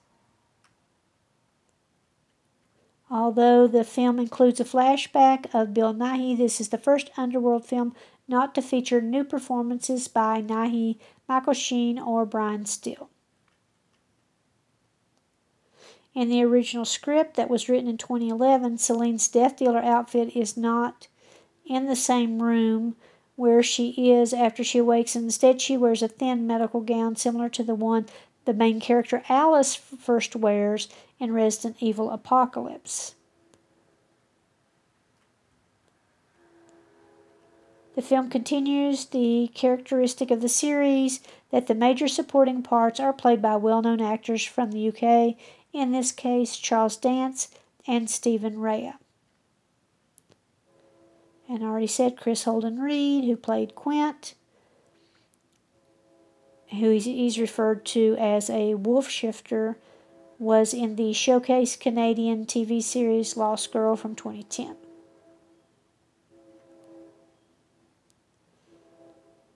Although 3.09 3.67
the 3.67 3.83
film 3.83 4.19
includes 4.19 4.61
a 4.61 4.65
flashback 4.65 5.53
of 5.53 5.73
Bill 5.73 5.93
Nighy, 5.93 6.37
this 6.37 6.61
is 6.61 6.69
the 6.69 6.77
first 6.77 7.09
Underworld 7.17 7.65
film 7.65 7.93
not 8.27 8.55
to 8.55 8.61
feature 8.61 9.01
new 9.01 9.25
performances 9.25 10.07
by 10.07 10.41
Nighy, 10.41 10.97
Michael 11.27 11.53
Sheen, 11.53 11.99
or 11.99 12.25
Brian 12.25 12.65
Steele. 12.65 13.09
In 16.13 16.29
the 16.29 16.43
original 16.43 16.83
script 16.83 17.35
that 17.35 17.49
was 17.49 17.69
written 17.69 17.87
in 17.87 17.97
2011, 17.97 18.77
Selene's 18.77 19.27
Death 19.29 19.57
Dealer 19.57 19.81
outfit 19.81 20.35
is 20.35 20.57
not 20.57 21.07
in 21.65 21.85
the 21.85 21.95
same 21.95 22.41
room 22.41 22.95
where 23.37 23.63
she 23.63 24.11
is 24.11 24.33
after 24.33 24.63
she 24.63 24.79
awakes. 24.79 25.15
Instead, 25.15 25.61
she 25.61 25.77
wears 25.77 26.01
a 26.01 26.09
thin 26.09 26.45
medical 26.45 26.81
gown 26.81 27.15
similar 27.15 27.47
to 27.49 27.63
the 27.63 27.75
one 27.75 28.07
the 28.45 28.53
main 28.53 28.79
character 28.79 29.23
Alice 29.29 29.75
first 29.75 30.35
wears 30.35 30.89
in 31.19 31.31
Resident 31.31 31.77
Evil 31.79 32.09
Apocalypse. 32.09 33.15
The 37.95 38.01
film 38.01 38.29
continues 38.29 39.05
the 39.05 39.51
characteristic 39.53 40.31
of 40.31 40.41
the 40.41 40.49
series 40.49 41.19
that 41.51 41.67
the 41.67 41.75
major 41.75 42.07
supporting 42.07 42.63
parts 42.63 42.99
are 42.99 43.13
played 43.13 43.41
by 43.41 43.57
well 43.57 43.81
known 43.81 44.01
actors 44.01 44.43
from 44.43 44.71
the 44.71 44.87
UK 44.87 45.35
in 45.73 45.91
this 45.91 46.11
case 46.11 46.57
Charles 46.57 46.97
Dance 46.97 47.49
and 47.87 48.09
Stephen 48.09 48.59
Rea. 48.59 48.93
And 51.49 51.63
I 51.63 51.67
already 51.67 51.87
said 51.87 52.17
Kris 52.17 52.43
Holden 52.43 52.79
Ried, 52.79 53.25
who 53.25 53.35
played 53.35 53.75
Quint, 53.75 54.35
who 56.69 56.91
he's 56.91 57.37
referred 57.37 57.85
to 57.87 58.15
as 58.17 58.49
a 58.49 58.75
wolf 58.75 59.09
shifter, 59.09 59.77
was 60.39 60.73
in 60.73 60.95
the 60.95 61.13
Showcase 61.13 61.75
Canadian 61.75 62.45
TV 62.45 62.81
series 62.81 63.35
Lost 63.35 63.71
Girl 63.71 63.95
from 63.95 64.15
2010. 64.15 64.75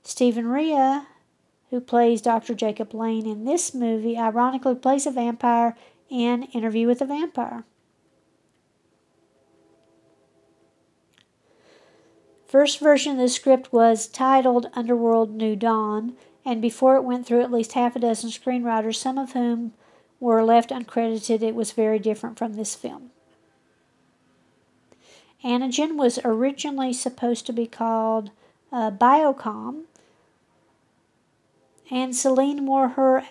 Stephen 0.03 0.47
Rea, 0.47 1.01
who 1.71 1.81
plays 1.81 2.21
Dr. 2.21 2.53
Jacob 2.53 2.93
Lane 2.93 3.25
in 3.25 3.45
this 3.45 3.73
movie, 3.73 4.17
ironically 4.17 4.75
plays 4.75 5.07
a 5.07 5.11
vampire 5.11 5.75
in 6.09 6.43
Interview 6.53 6.87
with 6.87 7.01
a 7.01 7.05
Vampire. 7.05 7.63
First 12.45 12.79
version 12.79 13.13
of 13.13 13.17
the 13.17 13.27
script 13.27 13.73
was 13.73 14.07
titled 14.07 14.69
Underworld 14.73 15.33
New 15.33 15.55
Dawn, 15.55 16.15
and 16.45 16.61
before 16.61 16.95
it 16.95 17.03
went 17.03 17.25
through 17.25 17.41
at 17.41 17.51
least 17.51 17.73
half 17.73 17.95
a 17.95 17.99
dozen 17.99 18.29
screenwriters, 18.29 18.95
some 18.95 19.17
of 19.17 19.33
whom 19.33 19.73
were 20.19 20.43
left 20.43 20.69
uncredited, 20.69 21.41
it 21.41 21.55
was 21.55 21.71
very 21.71 21.99
different 21.99 22.37
from 22.37 22.53
this 22.53 22.75
film. 22.75 23.11
Antigen 25.43 25.95
was 25.97 26.19
originally 26.23 26.93
supposed 26.93 27.45
to 27.45 27.53
be 27.53 27.67
called 27.67 28.31
uh, 28.71 28.89
Biocom, 28.89 29.83
and 31.91 32.15
Selene 32.15 32.65
wore 32.65 32.89
her 32.89 33.23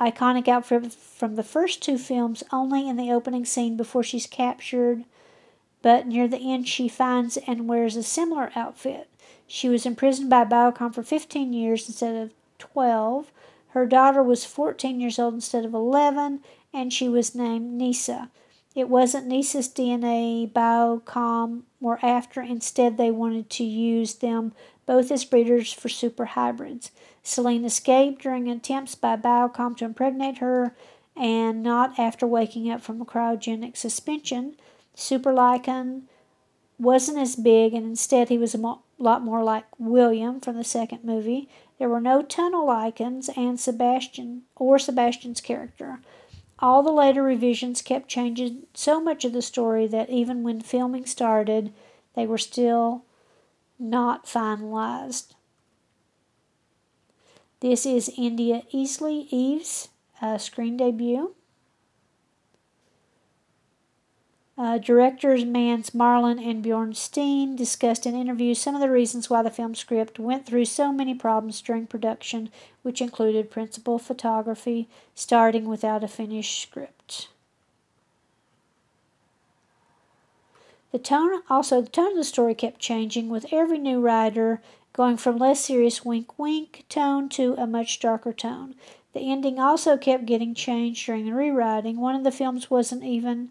iconic 0.00 0.48
outfit 0.48 0.92
from 0.92 1.36
the 1.36 1.42
first 1.42 1.82
two 1.82 1.98
films 1.98 2.42
only 2.50 2.88
in 2.88 2.96
the 2.96 3.12
opening 3.12 3.44
scene 3.44 3.76
before 3.76 4.02
she's 4.02 4.26
captured, 4.26 5.04
but 5.82 6.06
near 6.06 6.26
the 6.26 6.52
end 6.52 6.66
she 6.66 6.88
finds 6.88 7.36
and 7.36 7.68
wears 7.68 7.96
a 7.96 8.02
similar 8.02 8.50
outfit. 8.56 9.08
She 9.46 9.68
was 9.68 9.84
imprisoned 9.84 10.30
by 10.30 10.44
Biocom 10.44 10.94
for 10.94 11.02
15 11.02 11.52
years 11.52 11.86
instead 11.86 12.16
of 12.16 12.32
12. 12.58 13.30
Her 13.68 13.86
daughter 13.86 14.22
was 14.22 14.44
14 14.44 15.00
years 15.00 15.18
old 15.18 15.34
instead 15.34 15.64
of 15.64 15.74
11, 15.74 16.40
and 16.72 16.92
she 16.92 17.08
was 17.08 17.34
named 17.34 17.72
Nisa. 17.72 18.30
It 18.74 18.88
wasn't 18.88 19.26
Nisa's 19.26 19.68
DNA 19.68 20.50
Biocom 20.50 21.62
were 21.80 21.98
after. 22.02 22.40
Instead, 22.40 22.96
they 22.96 23.10
wanted 23.10 23.50
to 23.50 23.64
use 23.64 24.14
them 24.14 24.52
both 24.86 25.10
as 25.10 25.24
breeders 25.24 25.72
for 25.72 25.88
super 25.88 26.24
hybrids. 26.26 26.90
Selene 27.22 27.64
escaped 27.64 28.22
during 28.22 28.48
attempts 28.48 28.94
by 28.94 29.16
Biocom 29.16 29.76
to 29.76 29.84
impregnate 29.84 30.38
her, 30.38 30.74
and 31.16 31.62
not 31.62 31.98
after 31.98 32.26
waking 32.26 32.70
up 32.70 32.80
from 32.80 33.00
a 33.00 33.04
cryogenic 33.04 33.76
suspension. 33.76 34.56
Super 34.94 35.32
Lycan 35.32 36.02
wasn't 36.78 37.18
as 37.18 37.36
big, 37.36 37.74
and 37.74 37.84
instead 37.84 38.28
he 38.28 38.38
was 38.38 38.54
a 38.54 38.58
mo- 38.58 38.82
lot 38.98 39.22
more 39.22 39.42
like 39.42 39.64
William 39.78 40.40
from 40.40 40.56
the 40.56 40.64
second 40.64 41.04
movie. 41.04 41.48
There 41.78 41.88
were 41.88 42.00
no 42.00 42.22
tunnel 42.22 42.66
Lycans 42.66 43.28
and 43.36 43.58
Sebastian 43.58 44.42
or 44.56 44.78
Sebastian's 44.78 45.40
character. 45.40 46.00
All 46.58 46.82
the 46.82 46.92
later 46.92 47.22
revisions 47.22 47.80
kept 47.80 48.08
changing 48.08 48.66
so 48.74 49.00
much 49.00 49.24
of 49.24 49.32
the 49.32 49.42
story 49.42 49.86
that 49.86 50.10
even 50.10 50.42
when 50.42 50.60
filming 50.60 51.06
started, 51.06 51.72
they 52.14 52.26
were 52.26 52.38
still 52.38 53.04
not 53.78 54.26
finalized. 54.26 55.32
This 57.60 57.84
is 57.84 58.10
India 58.16 58.62
Eisley 58.72 59.26
Eve's 59.30 59.90
uh, 60.22 60.38
screen 60.38 60.78
debut. 60.78 61.34
Uh, 64.56 64.78
directors 64.78 65.44
Mans 65.44 65.90
Marlind 65.90 66.42
and 66.42 66.62
Bjorn 66.62 66.94
Steen 66.94 67.56
discussed 67.56 68.06
in 68.06 68.14
interviews 68.14 68.58
some 68.58 68.74
of 68.74 68.80
the 68.80 68.90
reasons 68.90 69.28
why 69.28 69.42
the 69.42 69.50
film 69.50 69.74
script 69.74 70.18
went 70.18 70.46
through 70.46 70.64
so 70.64 70.90
many 70.90 71.14
problems 71.14 71.60
during 71.60 71.86
production, 71.86 72.48
which 72.80 73.02
included 73.02 73.50
principal 73.50 73.98
photography 73.98 74.88
starting 75.14 75.66
without 75.66 76.02
a 76.02 76.08
finished 76.08 76.62
script. 76.62 77.28
The 80.92 80.98
tone, 80.98 81.42
also, 81.50 81.82
the 81.82 81.90
tone 81.90 82.12
of 82.12 82.16
the 82.16 82.24
story 82.24 82.54
kept 82.54 82.80
changing 82.80 83.28
with 83.28 83.52
every 83.52 83.78
new 83.78 84.00
writer 84.00 84.62
going 84.92 85.16
from 85.16 85.38
less 85.38 85.64
serious 85.64 86.04
wink 86.04 86.38
wink 86.38 86.84
tone 86.88 87.28
to 87.30 87.54
a 87.54 87.66
much 87.66 88.00
darker 88.00 88.32
tone. 88.32 88.74
The 89.12 89.20
ending 89.20 89.58
also 89.58 89.96
kept 89.96 90.26
getting 90.26 90.54
changed 90.54 91.06
during 91.06 91.26
the 91.26 91.34
rewriting. 91.34 92.00
One 92.00 92.14
of 92.14 92.24
the 92.24 92.30
films 92.30 92.70
wasn't 92.70 93.04
even 93.04 93.50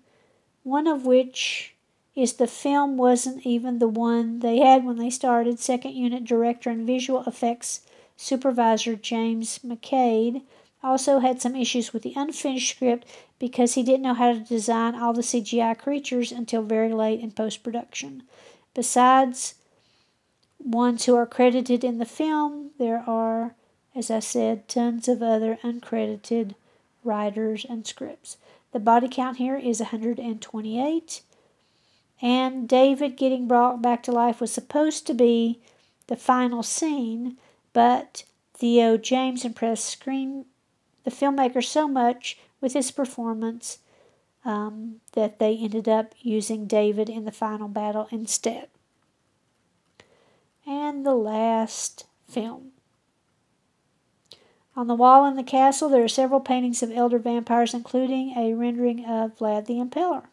one 0.64 0.88
of 0.88 1.06
which 1.06 1.76
is 2.16 2.34
the 2.34 2.48
film 2.48 2.98
wasn't 2.98 3.46
even 3.46 3.80
the 3.80 3.88
one 3.88 4.40
they 4.40 4.60
had 4.60 4.86
when 4.86 4.98
they 4.98 5.10
started. 5.10 5.60
Second 5.60 5.94
unit 5.94 6.24
director 6.24 6.70
and 6.70 6.86
visual 6.86 7.24
effects 7.26 7.82
supervisor 8.18 8.96
James 8.96 9.60
McQuaide 9.60 10.42
also 10.84 11.20
had 11.20 11.42
some 11.42 11.56
issues 11.56 11.94
with 11.94 12.04
the 12.04 12.14
unfinished 12.16 12.76
script 12.76 13.08
because 13.38 13.74
he 13.74 13.84
didn't 13.84 14.02
know 14.02 14.14
how 14.14 14.34
to 14.34 14.40
design 14.40 14.96
all 14.96 15.14
the 15.14 15.22
CGI 15.22 15.78
creatures 15.78 16.32
until 16.32 16.62
very 16.62 16.94
late 16.94 17.20
in 17.20 17.32
post 17.32 17.64
production. 17.64 18.24
Besides 18.74 19.56
ones 20.60 21.06
who 21.06 21.16
are 21.16 21.26
credited 21.26 21.84
in 21.84 21.98
the 21.98 22.06
film, 22.06 22.72
there 22.78 23.04
are, 23.08 23.56
as 23.96 24.12
I 24.12 24.20
said, 24.20 24.68
tons 24.68 25.08
of 25.08 25.24
other 25.24 25.58
uncredited 25.64 26.56
writers 27.04 27.66
and 27.68 27.86
scripts. 27.86 28.38
The 28.72 28.80
body 28.80 29.08
count 29.10 29.38
here 29.38 29.58
is 29.58 29.80
128. 29.80 31.22
And 32.22 32.68
David 32.68 33.16
getting 33.16 33.48
brought 33.48 33.82
back 33.82 34.04
to 34.04 34.12
life 34.12 34.42
was 34.42 34.52
supposed 34.52 35.08
to 35.08 35.14
be 35.14 35.60
the 36.08 36.18
final 36.18 36.64
scene, 36.64 37.38
but 37.72 38.24
Theo 38.54 38.98
James 38.98 39.46
impressed 39.46 39.86
screen 39.86 40.46
the 41.06 41.12
filmmaker 41.12 41.64
so 41.64 41.88
much 41.88 42.38
with 42.62 42.74
his 42.74 42.92
performance 42.92 43.80
um, 44.44 45.00
that 45.14 45.40
they 45.40 45.56
ended 45.56 45.88
up 45.88 46.14
using 46.20 46.66
David 46.68 47.10
in 47.10 47.26
the 47.26 47.32
final 47.32 47.68
battle 47.68 48.08
instead. 48.12 48.68
And 50.70 51.04
the 51.04 51.16
last 51.16 52.06
film. 52.28 52.74
On 54.76 54.86
the 54.86 54.94
wall 54.94 55.26
in 55.26 55.36
the 55.36 55.44
castle, 55.44 55.90
there 55.90 56.04
are 56.04 56.08
several 56.08 56.40
paintings 56.40 56.84
of 56.84 56.92
elder 56.92 57.18
vampires, 57.18 57.74
including 57.74 58.38
a 58.38 58.54
rendering 58.54 59.04
of 59.04 59.36
Vlad 59.38 59.66
the 59.66 59.80
Impaler. 59.80 60.26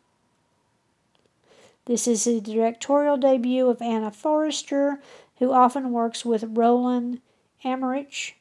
This 1.87 2.07
is 2.07 2.25
the 2.25 2.43
directorial 2.43 3.17
debut 3.17 3.67
of 3.71 3.81
Anna 3.81 4.11
Foerster, 4.11 5.01
who 5.39 5.53
often 5.53 5.91
works 5.91 6.23
with 6.23 6.45
Roland 6.47 7.23
Emmerich, 7.65 8.37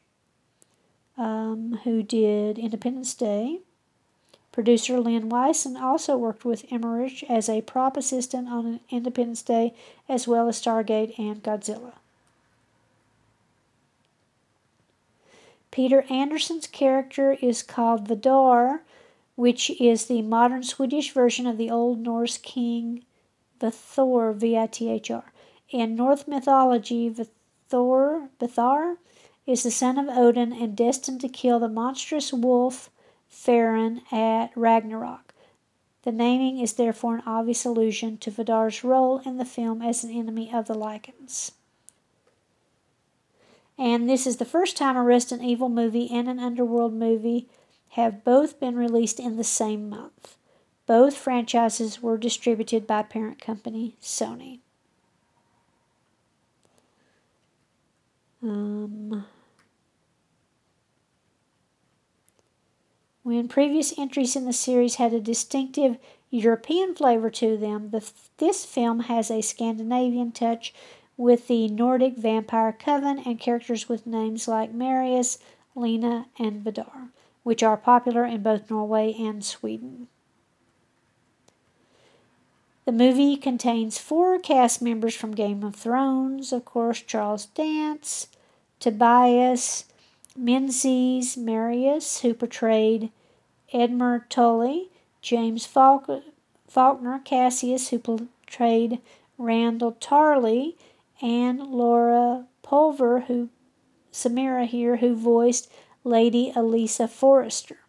um, 1.18 1.80
who 1.86 2.04
did 2.04 2.60
Independence 2.60 3.14
Day. 3.14 3.62
Producer 4.56 5.02
Len 5.02 5.28
Wiseman 5.28 5.76
also 5.76 6.16
worked 6.16 6.46
with 6.46 6.64
Emmerich 6.72 7.30
as 7.30 7.50
a 7.50 7.62
prop 7.64 7.98
assistant 7.98 8.48
on 8.48 8.80
Independence 8.90 9.42
Day, 9.42 9.74
as 10.08 10.30
well 10.30 10.48
as 10.48 10.62
Stargate 10.62 11.20
and 11.20 11.44
Godzilla. 11.44 11.92
Peter 15.72 16.06
Anderson's 16.10 16.68
character 16.68 17.34
is 17.42 17.62
called 17.62 18.08
Vidar, 18.08 18.84
which 19.36 19.72
is 19.72 20.06
the 20.06 20.22
modern 20.22 20.64
Swedish 20.64 21.12
version 21.12 21.46
of 21.46 21.58
the 21.58 21.70
Old 21.70 22.00
Norse 22.00 22.38
king 22.38 23.04
Vithor, 23.60 24.34
V-I-T-H-R. 24.34 25.34
In 25.72 25.98
Norse 25.98 26.30
mythology, 26.30 27.10
Vithor, 27.10 28.30
Vithar 28.40 28.96
is 29.46 29.64
the 29.64 29.72
son 29.72 29.98
of 29.98 30.08
Odin 30.08 30.54
and 30.54 30.78
destined 30.78 31.20
to 31.20 31.28
kill 31.28 31.60
the 31.60 31.68
monstrous 31.68 32.32
wolf 32.32 32.90
Farron 33.36 34.02
at 34.12 34.50
Ragnarok. 34.56 35.34
The 36.04 36.12
naming 36.12 36.58
is 36.60 36.74
therefore 36.74 37.16
an 37.16 37.24
obvious 37.26 37.66
allusion 37.66 38.18
to 38.20 38.32
Vidar's 38.32 38.84
role 38.84 39.20
in 39.20 39.38
the 39.38 39.46
film 39.46 39.82
as 39.82 40.04
an 40.04 40.10
enemy 40.10 40.52
of 40.54 40.68
the 40.68 40.74
Lycans. 40.74 41.52
And 43.78 44.10
this 44.10 44.26
is 44.26 44.38
the 44.38 44.46
first 44.46 44.78
time 44.78 44.96
a 44.96 45.04
Resident 45.04 45.48
Evil 45.48 45.68
movie 45.68 46.10
and 46.10 46.30
an 46.30 46.40
Underworld 46.40 46.94
movie 46.94 47.48
have 47.90 48.24
both 48.24 48.60
been 48.60 48.76
released 48.76 49.20
in 49.20 49.36
the 49.36 49.44
same 49.44 49.90
month. 49.90 50.38
Both 50.88 51.18
franchises 51.18 52.02
were 52.02 52.18
distributed 52.18 52.88
by 52.88 53.04
parent 53.04 53.42
company 53.42 53.98
Sony. 54.02 54.60
Um, 58.42 59.26
when 63.26 63.48
previous 63.48 63.98
entries 63.98 64.36
in 64.36 64.46
the 64.46 64.54
series 64.54 64.96
had 64.96 65.12
a 65.12 65.20
distinctive 65.20 65.98
European 66.30 66.94
flavor 66.94 67.32
to 67.32 67.58
them, 67.58 67.90
the, 67.90 68.08
this 68.38 68.64
film 68.64 69.00
has 69.00 69.32
a 69.32 69.42
Scandinavian 69.42 70.32
touch 70.32 70.72
with 71.18 71.48
the 71.48 71.68
Nordic 71.68 72.18
vampire 72.18 72.72
coven 72.72 73.18
and 73.26 73.40
characters 73.40 73.90
with 73.90 74.06
names 74.06 74.48
like 74.48 74.72
Marius, 74.72 75.40
Lena, 75.74 76.28
and 76.38 76.64
Vidar, 76.64 77.10
which 77.42 77.64
are 77.64 77.78
popular 77.78 78.26
in 78.26 78.44
both 78.44 78.70
Norway 78.70 79.16
and 79.18 79.44
Sweden. 79.44 80.08
The 82.86 82.92
movie 82.92 83.38
contains 83.38 83.98
four 83.98 84.38
cast 84.38 84.84
members 84.84 85.16
from 85.16 85.32
Game 85.32 85.64
of 85.64 85.76
Thrones, 85.76 86.54
of 86.54 86.64
course, 86.64 87.02
Charles 87.02 87.48
Dance, 87.48 88.28
Tobias 88.80 89.86
Menzies 90.36 91.38
Marius, 91.38 92.22
who 92.22 92.34
portrayed 92.34 93.12
Edmure 93.74 94.28
Tully, 94.30 94.90
James 95.22 95.66
Faulkner 95.66 97.20
Cassius, 97.24 97.90
who 97.90 98.00
portrayed 98.00 99.00
Randall 99.38 99.94
Tarley, 99.94 100.76
and 101.22 101.60
Laura 101.60 102.46
Pulver, 102.62 103.22
who 103.22 103.50
Semira 104.12 104.66
here, 104.68 104.98
who 104.98 105.16
voiced 105.16 105.72
Lady 106.04 106.52
Elisa 106.56 107.08
Forrester 107.08 107.80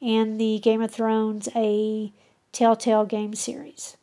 in 0.00 0.38
the 0.38 0.58
Game 0.58 0.82
of 0.82 0.90
Thrones 0.90 1.48
a 1.54 2.12
Telltale 2.52 3.04
game 3.04 3.34
series. 3.34 3.96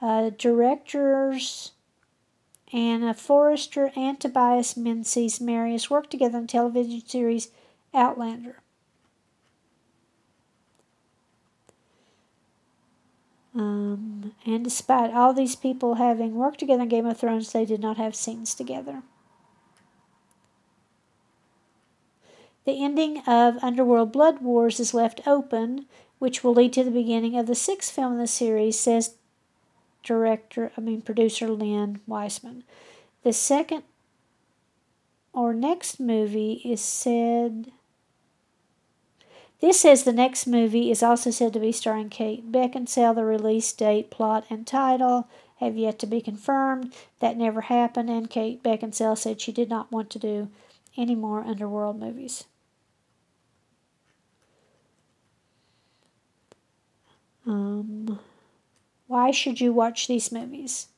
Uh, 0.00 0.30
directors 0.30 1.72
Anna 2.72 3.14
Foerster 3.14 3.92
and 3.94 4.18
Tobias 4.18 4.76
Menzies 4.76 5.40
Marius 5.40 5.88
worked 5.88 6.10
together 6.10 6.38
on 6.38 6.46
television 6.46 7.06
series 7.06 7.48
Outlander. 7.94 8.60
Um, 13.54 14.34
and 14.44 14.64
despite 14.64 15.14
all 15.14 15.32
these 15.32 15.56
people 15.56 15.94
having 15.94 16.34
worked 16.34 16.58
together 16.58 16.82
in 16.82 16.88
Game 16.88 17.06
of 17.06 17.18
Thrones, 17.18 17.52
they 17.52 17.64
did 17.64 17.80
not 17.80 17.96
have 17.96 18.14
scenes 18.14 18.54
together. 18.54 19.02
The 22.66 22.84
ending 22.84 23.22
of 23.26 23.62
Underworld 23.62 24.12
Blood 24.12 24.42
Wars 24.42 24.78
is 24.80 24.92
left 24.92 25.26
open, 25.26 25.86
which 26.18 26.42
will 26.42 26.52
lead 26.52 26.72
to 26.74 26.84
the 26.84 26.90
beginning 26.90 27.38
of 27.38 27.46
the 27.46 27.54
sixth 27.54 27.94
film 27.94 28.14
in 28.14 28.18
the 28.18 28.26
series, 28.26 28.78
says 28.78 29.14
director, 30.06 30.72
I 30.76 30.80
mean 30.80 31.02
producer 31.02 31.48
Len 31.48 32.00
Wiseman. 32.06 32.64
The 33.22 33.32
second 33.32 33.82
or 35.32 35.52
next 35.52 36.00
movie 36.00 36.62
is 36.64 36.80
said 36.80 37.72
this 39.60 39.80
says 39.80 40.04
the 40.04 40.12
next 40.12 40.46
movie 40.46 40.90
is 40.90 41.02
also 41.02 41.30
said 41.30 41.52
to 41.54 41.60
be 41.60 41.72
starring 41.72 42.10
Kate 42.10 42.52
Beckinsale. 42.52 43.14
The 43.14 43.24
release 43.24 43.72
date, 43.72 44.10
plot, 44.10 44.44
and 44.50 44.66
title 44.66 45.28
have 45.60 45.76
yet 45.76 45.98
to 46.00 46.06
be 46.06 46.20
confirmed. 46.20 46.92
That 47.20 47.38
never 47.38 47.62
happened, 47.62 48.10
and 48.10 48.28
Kate 48.28 48.62
Beckinsale 48.62 49.16
said 49.16 49.40
she 49.40 49.52
did 49.52 49.70
not 49.70 49.90
want 49.90 50.10
to 50.10 50.18
do 50.18 50.50
any 50.96 51.14
more 51.14 51.40
underworld 51.42 51.98
movies. 51.98 52.44
Um, 57.46 58.18
why 59.06 59.30
should 59.30 59.60
you 59.60 59.72
watch 59.72 60.06
these 60.06 60.32
movies? 60.32 60.88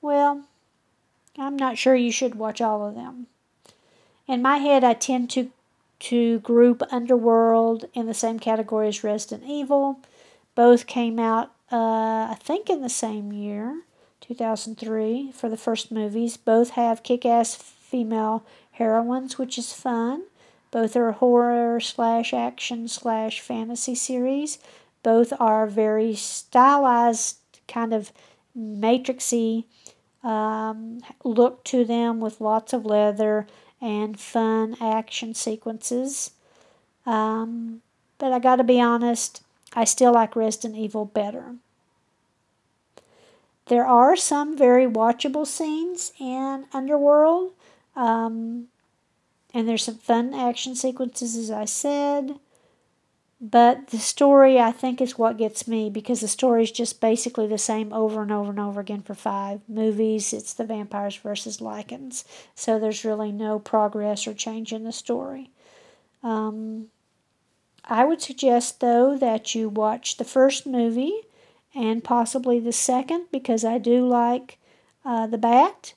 Well, 0.00 0.44
I'm 1.38 1.56
not 1.56 1.78
sure 1.78 1.94
you 1.94 2.12
should 2.12 2.34
watch 2.34 2.60
all 2.60 2.86
of 2.86 2.94
them. 2.94 3.26
In 4.26 4.42
my 4.42 4.58
head, 4.58 4.84
I 4.84 4.94
tend 4.94 5.30
to 5.30 5.50
to 6.00 6.38
group 6.40 6.82
Underworld 6.90 7.84
in 7.92 8.06
the 8.06 8.14
same 8.14 8.38
category 8.38 8.88
as 8.88 9.04
Resident 9.04 9.48
Evil. 9.48 10.00
Both 10.54 10.86
came 10.86 11.18
out, 11.18 11.52
uh, 11.70 12.30
I 12.30 12.36
think, 12.40 12.70
in 12.70 12.80
the 12.80 12.88
same 12.88 13.32
year, 13.32 13.82
2003, 14.22 15.30
for 15.32 15.48
the 15.48 15.58
first 15.58 15.92
movies. 15.92 16.36
Both 16.36 16.70
have 16.70 17.02
kick 17.02 17.26
ass 17.26 17.54
female 17.54 18.44
heroines, 18.72 19.38
which 19.38 19.58
is 19.58 19.72
fun. 19.72 20.22
Both 20.70 20.96
are 20.96 21.12
horror 21.12 21.80
slash 21.80 22.32
action 22.32 22.88
slash 22.88 23.40
fantasy 23.40 23.94
series. 23.94 24.58
Both 25.02 25.32
are 25.38 25.66
very 25.66 26.14
stylized, 26.14 27.38
kind 27.66 27.94
of 27.94 28.12
matrixy 28.56 29.64
um, 30.22 31.00
look 31.24 31.64
to 31.64 31.84
them 31.84 32.20
with 32.20 32.40
lots 32.40 32.72
of 32.72 32.84
leather 32.84 33.46
and 33.80 34.18
fun 34.18 34.76
action 34.80 35.34
sequences. 35.34 36.32
Um, 37.06 37.80
but 38.18 38.32
I 38.32 38.38
gotta 38.38 38.64
be 38.64 38.80
honest, 38.80 39.42
I 39.74 39.84
still 39.84 40.12
like 40.12 40.36
Resident 40.36 40.76
Evil 40.76 41.06
better. 41.06 41.54
There 43.66 43.86
are 43.86 44.16
some 44.16 44.58
very 44.58 44.86
watchable 44.86 45.46
scenes 45.46 46.12
in 46.18 46.66
Underworld, 46.72 47.52
um, 47.94 48.66
and 49.54 49.68
there's 49.68 49.84
some 49.84 49.96
fun 49.96 50.34
action 50.34 50.74
sequences, 50.74 51.36
as 51.36 51.50
I 51.50 51.64
said. 51.64 52.38
But 53.40 53.86
the 53.88 53.98
story, 53.98 54.60
I 54.60 54.70
think, 54.70 55.00
is 55.00 55.16
what 55.16 55.38
gets 55.38 55.66
me 55.66 55.88
because 55.88 56.20
the 56.20 56.28
story 56.28 56.62
is 56.62 56.70
just 56.70 57.00
basically 57.00 57.46
the 57.46 57.56
same 57.56 57.90
over 57.90 58.20
and 58.20 58.30
over 58.30 58.50
and 58.50 58.60
over 58.60 58.80
again 58.80 59.00
for 59.00 59.14
five 59.14 59.62
movies. 59.66 60.34
It's 60.34 60.52
the 60.52 60.64
vampires 60.64 61.16
versus 61.16 61.58
Lycans. 61.58 62.24
So 62.54 62.78
there's 62.78 63.04
really 63.04 63.32
no 63.32 63.58
progress 63.58 64.26
or 64.26 64.34
change 64.34 64.74
in 64.74 64.84
the 64.84 64.92
story. 64.92 65.50
Um, 66.22 66.88
I 67.86 68.04
would 68.04 68.20
suggest, 68.20 68.80
though, 68.80 69.16
that 69.16 69.54
you 69.54 69.70
watch 69.70 70.18
the 70.18 70.24
first 70.24 70.66
movie 70.66 71.22
and 71.74 72.04
possibly 72.04 72.60
the 72.60 72.72
second 72.72 73.26
because 73.32 73.64
I 73.64 73.78
do 73.78 74.06
like 74.06 74.58
uh, 75.02 75.26
The 75.26 75.38
Bat. 75.38 75.94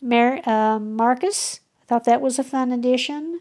Mar- 0.00 0.40
uh, 0.46 0.78
Marcus, 0.78 1.60
I 1.82 1.84
thought 1.86 2.04
that 2.04 2.20
was 2.20 2.38
a 2.38 2.44
fun 2.44 2.70
addition. 2.70 3.40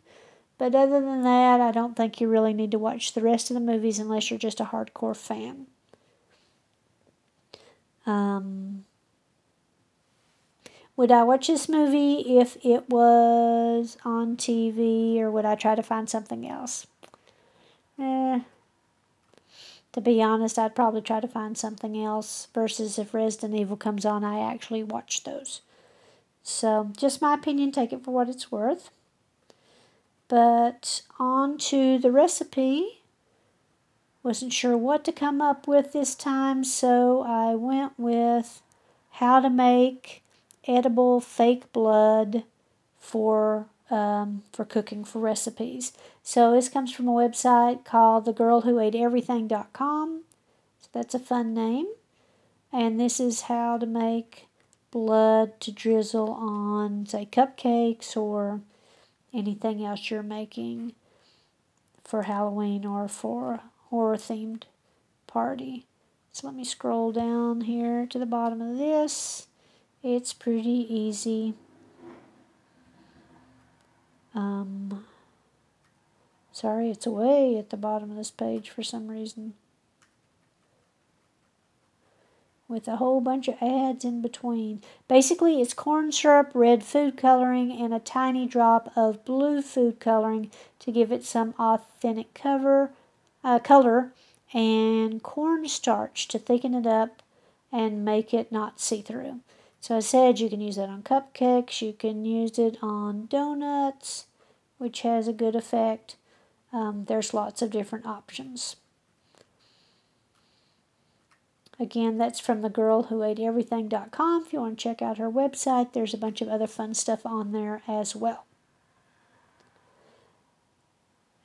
But 0.60 0.76
other 0.76 0.99
than 0.99 1.24
that, 1.24 1.62
I 1.62 1.72
don't 1.72 1.95
think 1.95 2.20
you 2.20 2.28
really 2.28 2.53
need 2.53 2.72
to 2.72 2.78
watch 2.78 3.14
the 3.14 3.22
rest 3.22 3.49
of 3.49 3.53
the 3.53 3.62
movies 3.62 3.97
unless 3.97 4.30
you're 4.30 4.38
just 4.38 4.60
a 4.60 4.66
hardcore 4.66 5.16
fan. 5.16 5.68
Um, 8.05 8.84
would 10.97 11.14
I 11.14 11.24
watch 11.24 11.47
this 11.47 11.70
movie 11.70 12.38
if 12.38 12.57
it 12.64 12.89
was 12.89 13.97
on 14.03 14.36
TV 14.36 15.22
or 15.22 15.32
would 15.32 15.45
I 15.45 15.55
try 15.55 15.76
to 15.76 15.82
find 15.82 16.10
something 16.10 16.45
else? 16.45 16.86
Eh, 17.97 18.41
to 19.93 20.01
be 20.01 20.22
honest, 20.22 20.60
I'd 20.60 20.76
probably 20.76 21.01
try 21.01 21.22
to 21.22 21.28
find 21.28 21.57
something 21.57 21.97
else 22.03 22.49
versus 22.53 22.99
if 22.99 23.14
Resident 23.14 23.57
Evil 23.57 23.78
comes 23.78 24.05
on, 24.05 24.26
I 24.26 24.41
actually 24.41 24.84
watch 24.84 25.24
those. 25.24 25.62
So, 26.43 26.91
just 26.97 27.22
my 27.22 27.34
opinion, 27.34 27.72
take 27.72 27.93
it 27.93 28.03
for 28.03 28.12
what 28.12 28.28
it's 28.28 28.51
worth. 28.51 28.91
But 30.30 31.01
on 31.19 31.57
to 31.57 31.97
the 31.97 32.11
recipe. 32.11 33.01
Wasn't 34.23 34.53
sure 34.53 34.77
what 34.77 35.03
to 35.05 35.11
come 35.11 35.41
up 35.41 35.67
with 35.67 35.91
this 35.91 36.15
time, 36.15 36.63
so 36.63 37.21
I 37.23 37.55
went 37.55 37.93
with 37.97 38.61
how 39.11 39.39
to 39.41 39.49
make 39.49 40.23
edible 40.67 41.19
fake 41.19 41.73
blood 41.73 42.43
for 42.97 43.67
um, 43.89 44.43
for 44.53 44.65
cooking 44.65 45.03
for 45.03 45.19
recipes. 45.19 45.93
So 46.21 46.51
this 46.51 46.69
comes 46.69 46.93
from 46.93 47.07
a 47.07 47.11
website 47.13 47.86
called 47.86 48.27
thegirlwhoateeverything.com. 48.27 50.21
So 50.80 50.89
that's 50.93 51.15
a 51.15 51.19
fun 51.19 51.53
name. 51.55 51.88
And 52.71 52.99
this 52.99 53.19
is 53.19 53.41
how 53.41 53.77
to 53.80 53.88
make 53.88 54.47
blood 54.91 55.59
to 55.61 55.71
drizzle 55.71 56.30
on, 56.32 57.07
say, 57.07 57.27
cupcakes 57.32 58.15
or 58.15 58.61
anything 59.34 59.84
else 59.84 60.09
you're 60.09 60.23
making 60.23 60.93
for 62.03 62.23
Halloween 62.23 62.86
or 62.86 63.07
for 63.07 63.53
a 63.53 63.63
horror 63.89 64.17
themed 64.17 64.63
party. 65.27 65.86
So 66.32 66.47
let 66.47 66.55
me 66.55 66.63
scroll 66.63 67.11
down 67.11 67.61
here 67.61 68.05
to 68.07 68.19
the 68.19 68.25
bottom 68.25 68.61
of 68.61 68.77
this. 68.77 69.47
It's 70.01 70.34
pretty 70.34 70.88
easy. 70.89 71.53
Um, 74.34 75.05
sorry, 76.51 76.89
it's 76.89 77.05
away 77.05 77.57
at 77.57 77.69
the 77.69 77.77
bottom 77.77 78.11
of 78.11 78.17
this 78.17 78.32
page 78.32 78.69
for 78.69 78.84
some 78.84 79.07
reason. 79.07 79.53
With 82.70 82.88
a 82.88 82.97
whole 82.97 83.20
bunch 83.20 83.47
of 83.47 83.55
ads 83.59 84.05
in 84.05 84.22
between. 84.22 84.82
Basically, 85.07 85.59
it's 85.59 85.74
corn 85.74 86.11
syrup, 86.11 86.51
red 86.53 86.84
food 86.84 87.17
coloring, 87.17 87.72
and 87.72 87.93
a 87.93 87.99
tiny 87.99 88.45
drop 88.45 88.91
of 88.95 89.26
blue 89.26 89.61
food 89.61 89.99
coloring 89.99 90.51
to 90.78 90.91
give 90.91 91.11
it 91.11 91.26
some 91.26 91.55
authentic 91.59 92.34
cover, 92.34 92.91
uh, 93.43 93.59
color, 93.59 94.13
and 94.53 95.22
cornstarch 95.22 96.28
to 96.28 96.39
thicken 96.39 96.74
it 96.74 96.88
up 96.88 97.24
and 97.72 98.05
make 98.05 98.34
it 98.34 98.51
not 98.51 98.80
see 98.80 99.01
through. 99.01 99.39
So 99.82 99.97
I 99.97 99.99
said 100.01 100.39
you 100.39 100.49
can 100.49 100.61
use 100.61 100.76
that 100.76 100.89
on 100.89 101.03
cupcakes, 101.03 101.82
you 101.82 101.93
can 101.93 102.26
use 102.26 102.59
it 102.59 102.78
on 102.82 103.28
donuts, 103.28 104.26
which 104.78 105.01
has 105.01 105.28
a 105.28 105.34
good 105.34 105.55
effect. 105.55 106.17
Um, 106.72 107.05
there's 107.07 107.34
lots 107.34 107.61
of 107.61 107.72
different 107.72 108.05
options. 108.05 108.76
Again, 111.80 112.17
that's 112.17 112.41
from 112.41 112.61
the 112.61 112.69
girl 112.69 113.03
who 113.03 113.23
ate 113.23 113.39
everything.com. 113.39 114.43
If 114.45 114.51
you 114.51 114.59
want 114.59 114.77
to 114.77 114.84
check 114.84 115.01
out 115.01 115.17
her 115.17 115.32
website, 115.32 115.93
there's 115.93 116.13
a 116.13 116.17
bunch 116.17 116.41
of 116.41 116.49
other 116.49 116.67
fun 116.67 116.93
stuff 116.93 117.25
on 117.25 117.53
there 117.53 117.82
as 117.88 118.15
well. 118.15 118.45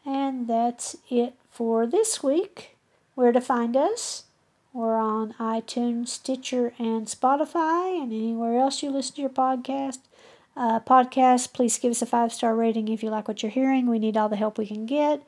And 0.05 0.49
that's 0.49 0.97
it 1.09 1.35
for 1.51 1.87
this 1.87 2.23
week. 2.23 2.77
Where 3.15 3.31
to 3.31 3.41
find 3.41 3.77
us? 3.77 4.25
We're 4.73 4.97
on 4.97 5.35
iTunes, 5.35 6.09
Stitcher, 6.09 6.75
and 6.81 7.07
Spotify, 7.07 8.03
and 8.03 8.13
anywhere 8.13 8.59
else 8.59 8.83
you 8.83 8.91
listen 8.91 9.15
to 9.15 9.21
your 9.21 9.31
podcast. 9.31 9.99
Uh, 10.57 10.81
podcast, 10.81 11.53
please 11.53 11.79
give 11.79 11.93
us 11.93 12.03
a 12.03 12.07
five 12.07 12.33
star 12.33 12.57
rating 12.57 12.89
if 12.89 13.05
you 13.05 13.11
like 13.11 13.29
what 13.29 13.45
you're 13.45 13.53
hearing. 13.53 13.87
We 13.87 14.01
need 14.01 14.17
all 14.17 14.29
the 14.29 14.37
help 14.37 14.59
we 14.59 14.67
can 14.67 14.85
get 14.85 15.23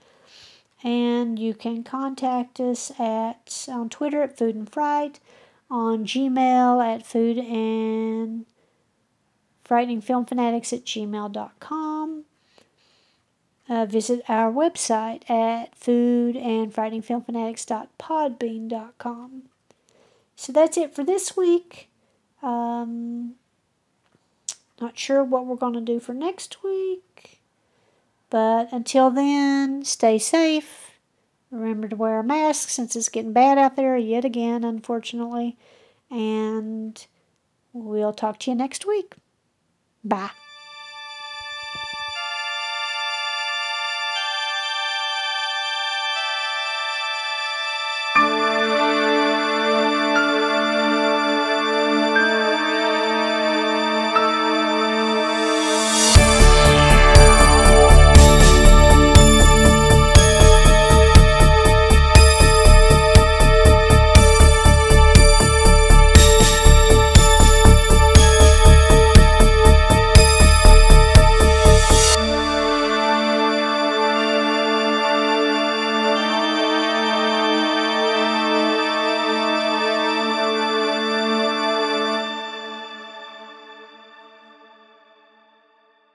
and 0.82 1.38
you 1.38 1.54
can 1.54 1.82
contact 1.82 2.60
us 2.60 2.92
at 2.98 3.66
on 3.68 3.88
Twitter 3.88 4.22
at 4.22 4.36
Food 4.36 4.54
and 4.54 4.70
Fright, 4.70 5.20
on 5.70 6.04
Gmail 6.04 6.84
at 6.94 7.06
Food 7.06 7.38
and 7.38 8.46
Frightening 9.64 10.00
Film 10.00 10.24
Fanatics 10.26 10.72
at 10.72 10.84
gmail.com. 10.84 12.24
Uh, 13.68 13.84
visit 13.84 14.22
our 14.28 14.52
website 14.52 15.28
at 15.28 15.74
food 15.74 16.36
and 16.36 16.72
frightening 16.72 17.02
film 17.02 17.20
fanatics 17.22 17.64
dot 17.64 17.88
podbean 17.98 18.68
dot 18.68 18.96
com. 18.96 19.42
So 20.36 20.52
that's 20.52 20.76
it 20.76 20.94
for 20.94 21.02
this 21.02 21.36
week. 21.36 21.88
Um, 22.42 23.34
Not 24.80 24.96
sure 24.96 25.24
what 25.24 25.46
we're 25.46 25.56
going 25.56 25.72
to 25.72 25.80
do 25.80 25.98
for 25.98 26.14
next 26.14 26.62
week. 26.62 27.36
But 28.30 28.72
until 28.72 29.10
then, 29.10 29.84
stay 29.84 30.18
safe. 30.18 30.92
Remember 31.50 31.88
to 31.88 31.96
wear 31.96 32.18
a 32.18 32.24
mask 32.24 32.68
since 32.68 32.96
it's 32.96 33.08
getting 33.08 33.32
bad 33.32 33.56
out 33.56 33.76
there 33.76 33.96
yet 33.96 34.24
again, 34.24 34.64
unfortunately. 34.64 35.56
And 36.10 37.06
we'll 37.72 38.12
talk 38.12 38.38
to 38.40 38.50
you 38.50 38.56
next 38.56 38.86
week. 38.86 39.14
Bye. 40.04 40.30